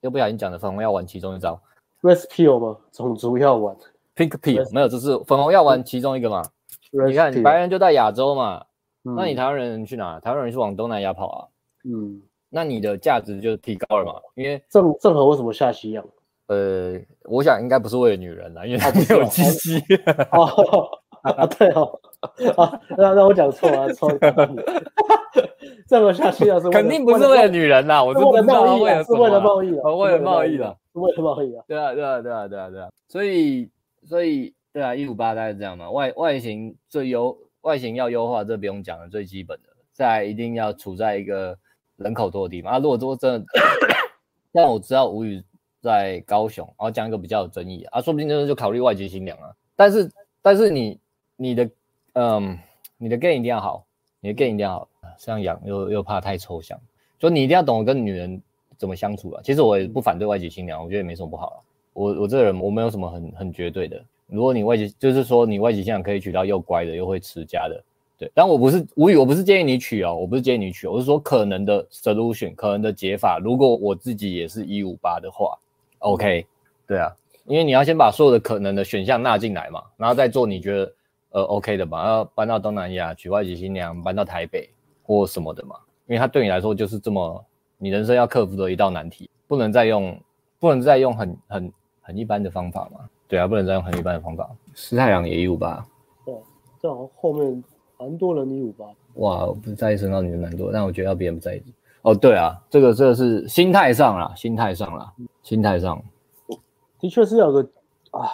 [0.00, 1.60] 又不小心讲的粉红药丸其中一招
[2.02, 2.76] ，Red Pill 吗？
[2.92, 3.76] 种族药丸
[4.16, 6.42] ，Pink Pill 没有，这是粉红药丸其中一个嘛。
[6.90, 8.64] 你看，白人就在亚洲嘛，
[9.06, 10.18] 嗯、那你台湾人去哪？
[10.20, 11.46] 台湾人是往东南亚跑啊。
[11.84, 12.20] 嗯，
[12.50, 16.04] 那你的价值就提高了嘛，因为郑郑和为什么下西洋？
[16.48, 19.78] 呃，我想应该不是为了女人啦，因为他没有鸡鸡。
[20.32, 20.88] 哦
[21.22, 22.00] 啊，对哦，
[22.56, 24.18] 啊，那那我讲错了，错了。
[25.88, 31.64] 这么下去要是肯定不是为了女人啦，我是为了贸易，是为了贸易啊，为了贸易的，为了贸易啊。
[31.68, 32.88] 对啊，对啊，对啊，对啊，对啊。
[33.08, 33.70] 所以，
[34.04, 35.90] 所以，对啊，一五八大概是这样嘛。
[35.90, 39.68] 外外形最优，外形要优化，这不用讲了，最基本的。
[39.92, 41.58] 再一定要处在一个
[41.96, 42.78] 人口多的地方啊。
[42.78, 43.46] 如果说真的，
[44.52, 45.42] 但我知道吴宇
[45.82, 49.54] 在高雄，然后讲一个比较有争议啊，说不定真的就考虑外籍新娘啊。
[49.74, 50.10] 但是，
[50.40, 50.98] 但是你。
[51.38, 51.70] 你的
[52.14, 52.58] 嗯，
[52.96, 53.84] 你的 gay 一定要好，
[54.20, 54.88] 你的 gay 一定要好。
[55.18, 56.80] 这样养又又怕太抽象，
[57.20, 58.40] 所以你一定要懂得跟女人
[58.78, 59.42] 怎么相处啊。
[59.44, 61.62] 其实我也不反对外籍新娘，我觉得也没什么不好。
[61.92, 64.02] 我我这个人我没有什么很很绝对的。
[64.28, 67.84] 如果你外籍，就是说你外籍新娘可以娶到又乖的又会持家的，
[68.18, 68.30] 对。
[68.34, 73.38] 但我不是无语，我不是建议你娶哦，我不是建议你娶，我是说可能的 solution，可能的解法。
[73.42, 75.58] 如果我自己也是一五八的话
[75.98, 76.46] ，OK，
[76.86, 77.14] 对啊，
[77.46, 80.92] 因为你要先把所有的可能的选项纳进来嘛，然后再做你觉得。
[81.30, 84.70] 呃，OK 的吧，要搬到东南亚娶外籍新娘，搬到台北
[85.02, 85.76] 或什么的嘛，
[86.06, 87.44] 因为它对你来说就是这么
[87.76, 90.18] 你人生要克服的一道难题，不能再用
[90.58, 94.50] 不能再用很很很一般的方法嘛，对啊，不能再用很一般的方法。
[94.74, 95.86] 施太阳也一五八，
[96.24, 96.34] 对，
[96.80, 97.64] 正好后面
[97.98, 98.86] 蛮多人一五八。
[99.14, 101.62] 哇，我不在意身高你的蛮多，但我觉得要别人不在意。
[102.02, 105.12] 哦，对啊，这个这个是心态上啦，心态上啦，
[105.42, 106.02] 心态上，
[107.00, 107.60] 的确是有个
[108.10, 108.28] 啊。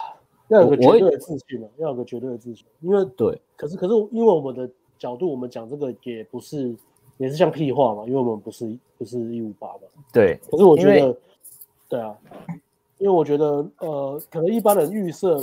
[0.49, 6.75] 要有个绝对的自信了，要有个绝对的自信，因为对，可是可是因为我们的角度，我们讲这个也不是，
[7.17, 9.79] 也是像屁话嘛，因为我们不是不是一五八嘛，
[10.11, 10.37] 对。
[10.51, 11.17] 可是我觉得，
[11.87, 12.15] 对啊，
[13.03, 13.45] 因为我觉得
[13.79, 15.37] 呃，可能一般人预设，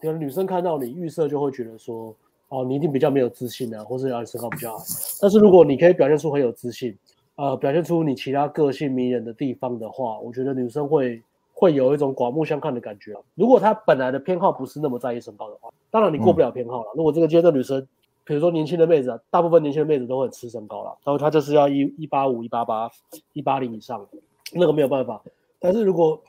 [0.00, 2.16] 可能女生看到你预设就会觉得说，
[2.48, 4.82] 哦，你一定比较没有自信啊，或是要你身高比较矮。
[5.20, 6.96] 但是如果你可以表现出很有自信，
[7.36, 11.22] 呃，表现出你其他个性迷人的地方的话，我觉得女生会。
[11.54, 13.14] 会有一种刮目相看的感觉。
[13.36, 16.90] 如果她本来的偏好不是那么在意身高的话，当然你过不了偏好了。
[16.92, 17.86] 嗯、如果这个阶段女生，
[18.24, 22.90] 比如说年轻的妹子，大部分年轻的妹子都会很吃身高了，然后她就是要一一八五、一八八、
[23.32, 24.04] 一八零以上，
[24.52, 25.22] 那个没有办法。
[25.60, 26.20] 但是如果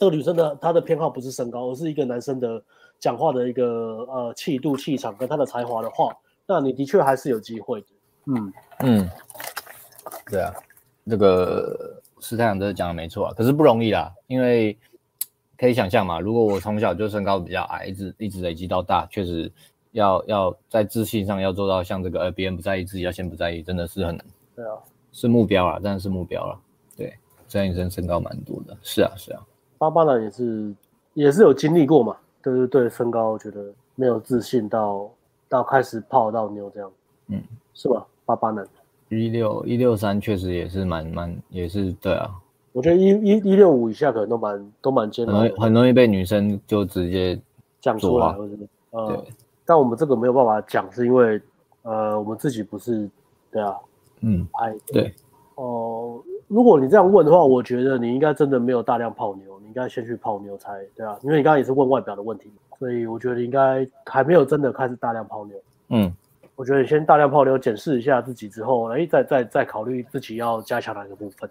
[0.00, 2.62] 这个女生的她的偏好不是身高，而是一个男生的
[2.98, 6.16] 讲话的一个呃气度、气场跟他的才华的话，
[6.46, 7.86] 那你的确还是有机会的。
[8.24, 9.10] 嗯嗯，
[10.30, 10.54] 对啊，
[11.06, 14.78] 这个师太阳真的讲的没错啊，可是不容易啦，因为
[15.58, 19.52] 可以想象嘛，如果我从小就身高比较矮，一直一直累积到大，确实
[19.92, 24.24] 要要在自信上要做到像这个呃别人不在意，自己要先不在意，真的是很难。
[24.56, 24.72] 对啊，
[25.12, 26.58] 是目标啊，真的是目标了。
[26.96, 27.14] 对，
[27.48, 29.42] 张医生身高蛮多的，是啊是啊，
[29.80, 30.74] 八八男也是
[31.14, 35.08] 也是有经历过嘛，就是对，身高觉得没有自信到
[35.48, 36.92] 到开始泡到妞这样，
[37.28, 37.42] 嗯，
[37.72, 38.06] 是吧？
[38.26, 38.62] 八八男。
[39.08, 42.30] 一六一六三确实也是蛮蛮也是对啊，
[42.72, 47.40] 我觉得一一一六五以下可能都蛮都蛮艰难，很容易被女生就直接
[47.80, 49.34] 讲出来，或者是呃，对，
[49.64, 51.40] 但我们这个没有办法讲，是因为
[51.82, 53.08] 呃我们自己不是
[53.50, 53.74] 对啊，
[54.20, 55.14] 嗯，哎对，
[55.54, 65.56] 哦、呃，如果你这样问的话，我觉得你应该真的没有大量泡妞，你应该先去泡妞才对啊，因为你刚刚也是问外表的问题，所以我觉得你应该还没有真的开始大量泡妞，
[65.88, 66.12] 嗯。
[66.56, 71.48] 我觉得你先大量泡妞，检视一下自己之后，哎，再再再考虑自己要加强哪个部分。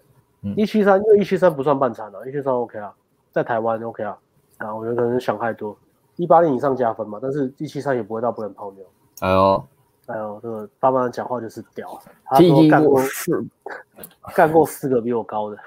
[0.56, 2.94] 一七三，因为一七三不算半残了，一七三 OK 啊，
[3.32, 4.16] 在台湾 OK 啊。
[4.58, 5.76] 啊，我觉得可能想太多，
[6.14, 8.84] 一八零以上加分嘛，但是一七三也不会到不能泡妞。
[9.20, 9.64] 哎呦，
[10.06, 13.44] 哎呦，这个爸爸讲话就是屌，他说干过四，
[14.34, 15.58] 干过四个比我高的，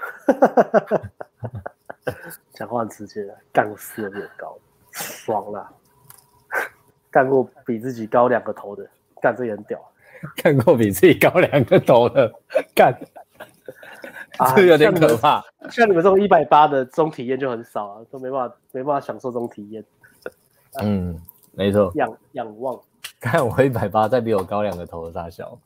[2.54, 4.58] 讲话很直接的，干过四个比我高，
[4.92, 5.70] 爽了，
[7.12, 8.88] 干过比自己高两个头的。
[9.22, 9.80] 干这也很屌，
[10.36, 12.30] 干过比自己高两个头的
[12.76, 12.94] 干，
[14.54, 15.42] 这有点可怕。
[15.62, 19.82] 像，像你们这种一百八的，这种体验就很少啊，都没办法，没办法享受这种体验。
[20.82, 21.18] 嗯，
[21.54, 21.90] 没错。
[21.96, 22.78] 仰仰望，
[23.22, 25.58] 看我一百八，再比我高两个头的大小。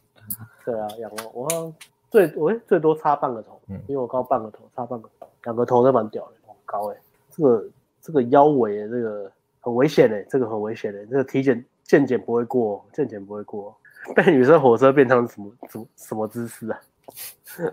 [0.64, 1.74] 对啊，仰望，我
[2.12, 6.37] 最我最多差半个头，嗯，比我高半个头，差半个头，两个头都蛮屌的，很
[6.68, 7.02] 高哎、欸。
[7.32, 7.70] 这个
[8.02, 9.32] 这个腰围，这个
[9.62, 11.66] 很危险哎、欸，这个很危险哎、欸，这个体检。
[11.88, 13.74] 健检不会过，健检不会过。
[14.14, 16.78] 被女生火车变成什么什么什么姿势啊？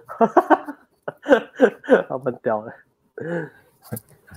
[0.06, 0.78] 哈哈哈哈
[1.24, 2.06] 哈！
[2.08, 2.72] 他们屌了，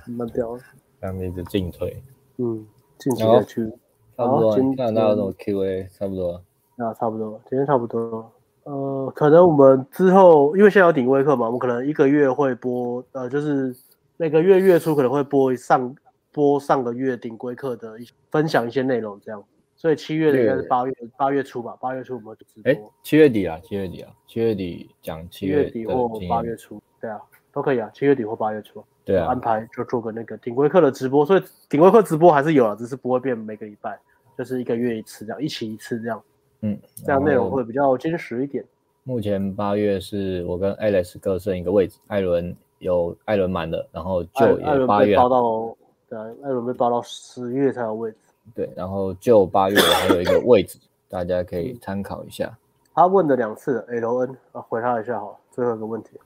[0.04, 0.62] 他们屌了。
[1.00, 2.04] 这样一直进退。
[2.38, 2.66] 嗯，
[2.98, 3.72] 进去再去。
[4.18, 4.56] 差不多。
[4.56, 6.42] 今天那种 Q&A 差不多。
[6.78, 7.40] 啊，差不多。
[7.48, 8.32] 今天差不多。
[8.64, 13.76] 呃，可能我们之后，因为现在有顶规课嘛，我们可能一个月会播，呃，就是
[14.18, 15.96] 每个月月初可能会播上
[16.32, 19.44] 播上个月顶规课的一分享一些内容，这样。
[19.76, 22.72] 所以七月的应该是八月八月初吧，八月初我们就直播。
[22.72, 27.22] 哎，七月底啊，七月底啊，七月底讲七月，七月底或八月初，对啊，
[27.54, 28.84] 都可以啊，七月底或八月初。
[29.06, 34.00] 对啊，安排就做个那个顶规课的直播，所以顶规课直播还是有啊，只是不会变每个礼拜，
[34.36, 36.22] 就是一个月一次这样，一期一次这样。
[36.62, 36.76] 嗯，
[37.06, 38.66] 这样内容会比较坚实一点。
[39.04, 45.78] 目前八月是我跟 Alex 各剩一个位置，艾伦有艾伦满了，然后就也八月包到，
[46.10, 48.18] 对，艾伦被包到十月才有位置。
[48.56, 50.80] 对，然后就八月还有一个位置，
[51.10, 52.58] 大家可以参考一下。
[52.94, 55.38] 他问了两次，L N 啊，回他一下好了。
[55.52, 56.20] 最后一个问题，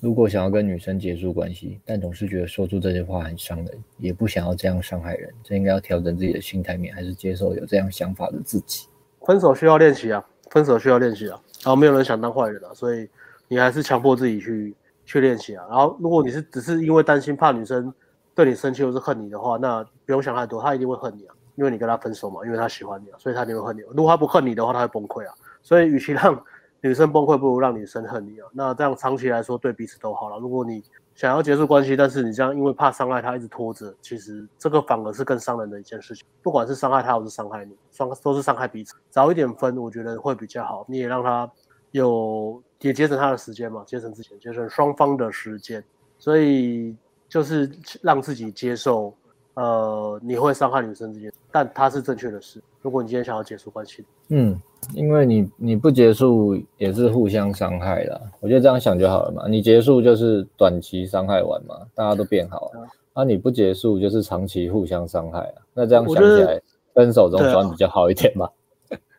[0.00, 8.86] 如果想要跟女生结束关系，但总是觉得说出这些话很伤人，也不想要这样伤害人，这应该要调整自己的心态面，还是接受有这样想法的自己？
[9.22, 11.40] 分手需要练习啊，分手需要练习啊。
[11.64, 13.08] 然后没有人想当坏人啊，所以
[13.48, 14.74] 你还是强迫自己去
[15.04, 15.64] 去练习啊。
[15.68, 17.92] 然后如果你是只是因为担心怕女生。
[18.36, 23.82] 对你生气或是恨你的话，那不用想太多，他一定会恨你啊，因为你跟他分手嘛，因为他喜欢你啊，所以他一定会恨你。
[23.94, 25.32] 如果他不恨你的话，他会崩溃啊。
[25.62, 26.44] 所以，与其让
[26.80, 28.48] 女生崩溃，不如让女生恨你啊。
[28.52, 30.40] 那这样长期来说，对彼此都好了。
[30.40, 30.82] 如果你
[31.14, 36.26] 想要结束关系，但是你这样因为怕伤害他，一直拖着，其实这个反而是更伤人的一件事情。
[36.42, 38.96] 不管是伤害他，还是伤害你，双都是伤害彼此。
[39.10, 40.84] 早一点分，我觉得会比较好。
[40.88, 41.48] 你也让他
[41.92, 45.82] 有也节省他的时间嘛，节省之前节省双方的时间。
[46.18, 46.94] 所以。
[47.26, 47.68] 就是
[48.00, 49.12] 让自己接受，
[49.54, 52.62] 呃，你会伤害女生这件事，但它是正确的事。
[52.80, 54.60] 如果你今天想要结束关系，嗯，
[54.92, 58.20] 因为你你不结束也是互相伤害啦。
[58.38, 59.48] 我觉得这样想就好了嘛。
[59.48, 62.82] 你结束就是短期伤害完嘛，大家都变好了。
[62.82, 65.62] 啊，啊你不结束就是长期互相伤害啊。
[65.72, 66.60] 那这样想起来，
[66.94, 68.48] 分手总算比较好一点嘛。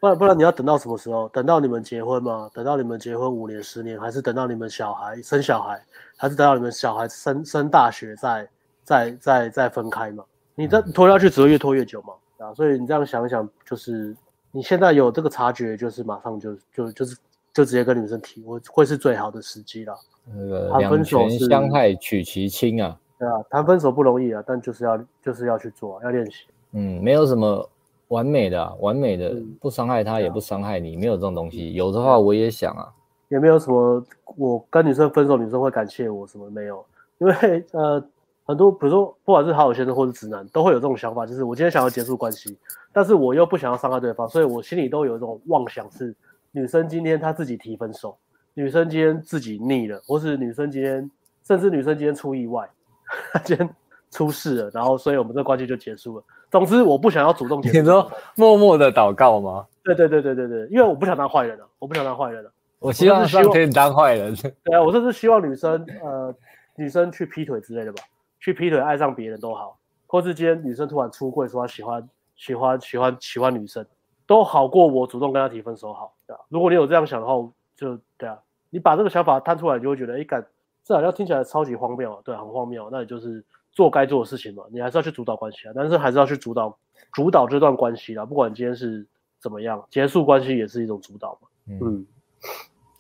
[0.06, 1.28] 不然不然你要等到什么时候？
[1.30, 2.48] 等到你们结婚吗？
[2.54, 5.82] 等到你们结婚五年、十年，还是等到你们小孩生小孩，
[6.16, 8.48] 还是等到你们小孩升升大学再
[8.84, 10.24] 再再再分开嘛？
[10.54, 12.14] 你这拖下去只会越拖越久嘛？
[12.38, 14.16] 啊，所以你这样想一想，就是
[14.52, 17.18] 你现在有这个察觉，就是马上就就就是
[17.52, 19.96] 就直接跟女生提，我会是最好的时机了。
[20.32, 22.96] 那个两全相害取其轻啊。
[23.18, 26.46] 对啊，谈分手不容易啊，但就是要就是要去做，要练习。
[26.74, 27.68] 嗯，没有什么。
[28.10, 31.74] 完美的、啊，完美的，不伤害他，也不伤害你，没有这种东西。
[31.74, 32.94] 有的话，我也想啊，
[33.30, 34.04] 也没有什么。
[34.38, 36.86] 我跟女生分手，女生会感谢我什么没有？
[37.18, 38.04] 因为呃，
[38.46, 42.58] 很多比如说不管是好友先生或是直男，都会有这种想法，就是我今天想要结束关系，
[42.92, 46.14] 但是我又不想要伤害对方，所以我心里都有一种妄想是
[46.52, 48.18] 女生今天她自己提分手，
[48.54, 51.10] 女生今天自己腻了，或是女生今天
[51.44, 52.70] 甚至女生今天出意外，
[53.32, 53.70] 她今天
[54.12, 56.24] 出事了，然后所以我们这关系就结束了。
[56.56, 57.80] 总之我不想要主动结束。
[57.80, 59.68] 你说默默的祷告吗？
[59.84, 62.50] 对对对对对对，因为我不想当坏人了，我不想当坏人了。
[62.80, 64.34] 我希望上天当坏人。
[64.64, 66.34] 对啊，我甚至希望女生呃
[66.78, 68.02] 女生去劈腿之类的吧，
[68.40, 69.78] 去劈腿爱上别人都好，
[70.08, 73.86] 或是今天女生突然出柜说她喜欢喜欢喜欢喜欢女生，
[74.26, 76.14] 都好过我主动跟她提分手好。
[76.26, 77.34] 对啊，如果你有这样想的话，
[77.76, 80.46] 就对啊，你把这个想法摊出来，你就会觉得哎，感
[80.86, 82.88] 这好像听起来超级荒谬，对，很荒谬。
[82.90, 83.44] 那你就是
[83.76, 86.76] 做该做的事情嘛，你还是要去主导关系啊，但是还是要去主导
[87.14, 89.06] 主导这段关系啦，不管你今天是。
[89.38, 89.86] 怎么样？
[89.92, 91.48] 结束关系也是一种主导嘛。
[91.68, 92.06] 嗯，嗯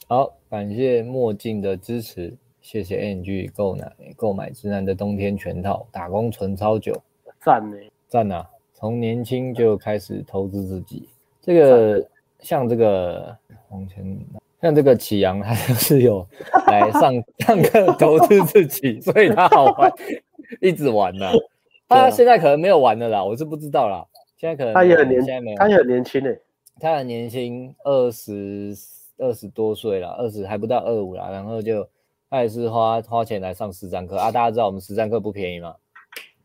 [0.07, 6.93] 好，感谢墨镜的支持，谢谢 NG 购买购买直男的冬天全套，打工存超久，
[7.39, 7.77] 赞呢，
[8.07, 8.47] 赞啊！
[8.73, 11.09] 从年轻就开始投资自己，
[11.41, 12.07] 这个
[12.37, 13.35] 像这个
[13.69, 14.19] 往前，
[14.65, 16.27] 像这个启阳，他就是有
[16.65, 17.13] 来上
[17.45, 19.93] 上课投资自己，所以他好玩，
[20.59, 21.33] 一直玩呢、啊。
[21.87, 24.03] 他现在可能没有玩的啦，我是不知道啦。
[24.37, 26.39] 现在可能他也很年轻，他也很年轻诶，
[26.79, 28.75] 他很年轻，二十
[29.19, 31.87] 二十多岁了，二十还不到二五了，然后就
[32.27, 34.31] 他也是花花钱来上实战课啊。
[34.31, 35.75] 大家知道我们实战课不便宜嘛，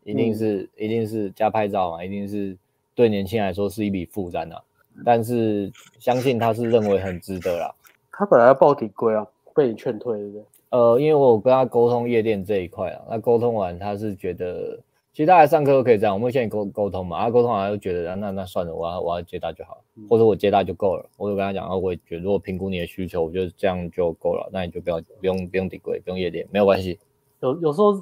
[0.04, 2.54] 一定是、嗯、一定是加拍照嘛，一定是
[2.94, 4.60] 对年轻人来说是一笔负担啊。
[5.06, 7.74] 但是相信他是认为很值得啦。
[8.12, 10.44] 他本来要报底规啊，被你劝退对不对？
[10.70, 14.78] 呃，因为我跟他沟通夜店这一块啊，那沟通完他是觉得。
[15.12, 21.04] 其实大家上课都可以这样，我们现在沟沟通嘛，啊沟通完就觉得，那那算了，我要我要接他就好了，或者我接他就够了。
[21.16, 26.96] 我就跟他讲，啊，我也觉得如果评估你的需求，我觉得这样就够了，那你就不要不用不用顶规，不用夜店，没有关系。
[27.40, 27.92] 有有时候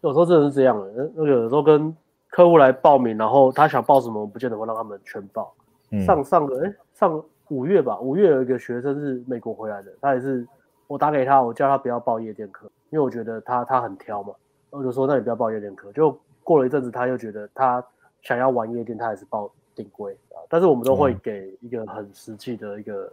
[0.00, 1.96] 有时候真的是这样的，那个有时候跟
[2.30, 5.54] 客户来报名，然后他想报什么，我不见得会让他们全报。
[5.92, 10.46] 嗯、上上个哎上五月吧，五月有一个学生是美国回来的，他也是
[10.86, 14.34] 我打给他，我叫他不要报夜店课，因为我觉得他他很挑嘛，
[14.70, 16.16] 我就说那你不要报夜店课，就。
[16.46, 17.84] 过了一阵子，他又觉得他
[18.22, 20.38] 想要玩夜店，他还是报顶规啊。
[20.48, 23.12] 但是我们都会给一个很实际的一个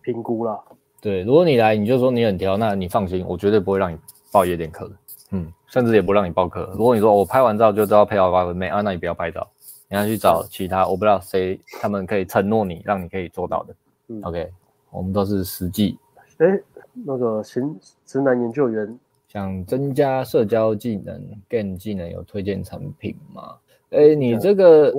[0.00, 0.58] 评估啦。
[0.98, 3.98] 对，如果你来，你就说你很挑，那你放心，我绝对不会让你
[4.32, 4.94] 报夜店课的。
[5.32, 6.72] 嗯，甚至也不让你报课。
[6.78, 9.46] 如果你说我拍完照就知道配好八分妹啊，那你不要拍照，
[9.88, 13.74] 你要去找其他，我不知道谁他们可以承诺你，让你可以做到的。
[14.08, 14.50] 嗯，OK，
[14.90, 15.98] 我们都是实际。
[16.38, 16.46] 哎，
[16.92, 18.98] 那个型直男研究员。
[19.28, 23.56] 想增加社交技能、更技能有推荐产品吗？
[23.90, 24.92] 哎，你这个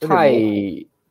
[0.00, 0.32] 太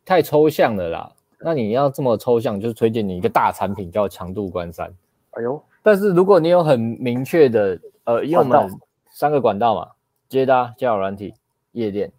[0.05, 1.11] 太抽象了啦。
[1.39, 4.91] 那你要这么抽象，就是推荐你一个大产品叫强度关山。
[5.31, 8.67] 哎呦，但是如果你有很明确的，呃，因为我们
[9.11, 9.91] 三个管道嘛，
[10.29, 11.33] 接搭、交友软体、
[11.73, 12.11] 夜店、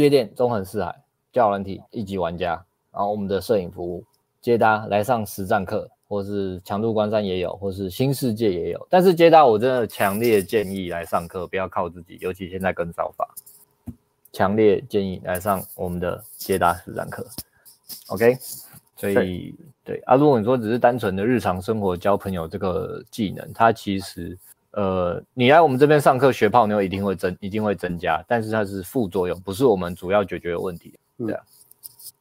[0.00, 1.02] 夜店纵横四海、
[1.32, 4.04] 交友软体一级玩家，然后我们的摄影服务、
[4.40, 5.88] 接搭来上实战课。
[6.10, 13.32] 或是强度关山也有，或是新世界也有，但是接搭我真的强烈建议来上课，不要靠自己，尤其现在跟骚法，
[14.32, 17.24] 强烈建议来上我们的接搭实战课。
[18.08, 18.36] OK，
[18.96, 19.54] 所以
[19.84, 24.36] 对，对啊，如果你说只是单纯的日常生活交朋友这个技能，它其实
[24.72, 30.98] 呃，你来我们这边上课学泡妞一定会增，一定会增加，但是它是副作用，不是我们主要解决的问题。
[31.18, 31.42] 对啊，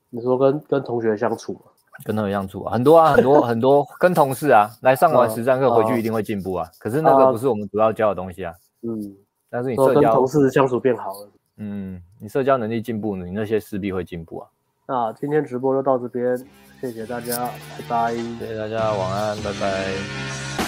[0.10, 1.62] 你说跟跟同学相处
[2.04, 6.68] 跟同学相处啊，很多啊，很多很多跟同事啊来上完实战课回去一定会进步啊。
[6.80, 8.54] 可是那个不是我们主要教的东西啊。
[8.82, 9.16] 嗯，
[9.50, 11.30] 但是你社交跟同事相处变好了。
[11.58, 14.48] 嗯，你社交能力进步，你那些势必会进步啊。
[14.88, 16.36] 那今天直播就到这边，
[16.82, 17.48] 谢谢大家，
[17.78, 18.16] 拜拜。
[18.16, 20.59] 谢谢大家，晚安，拜拜。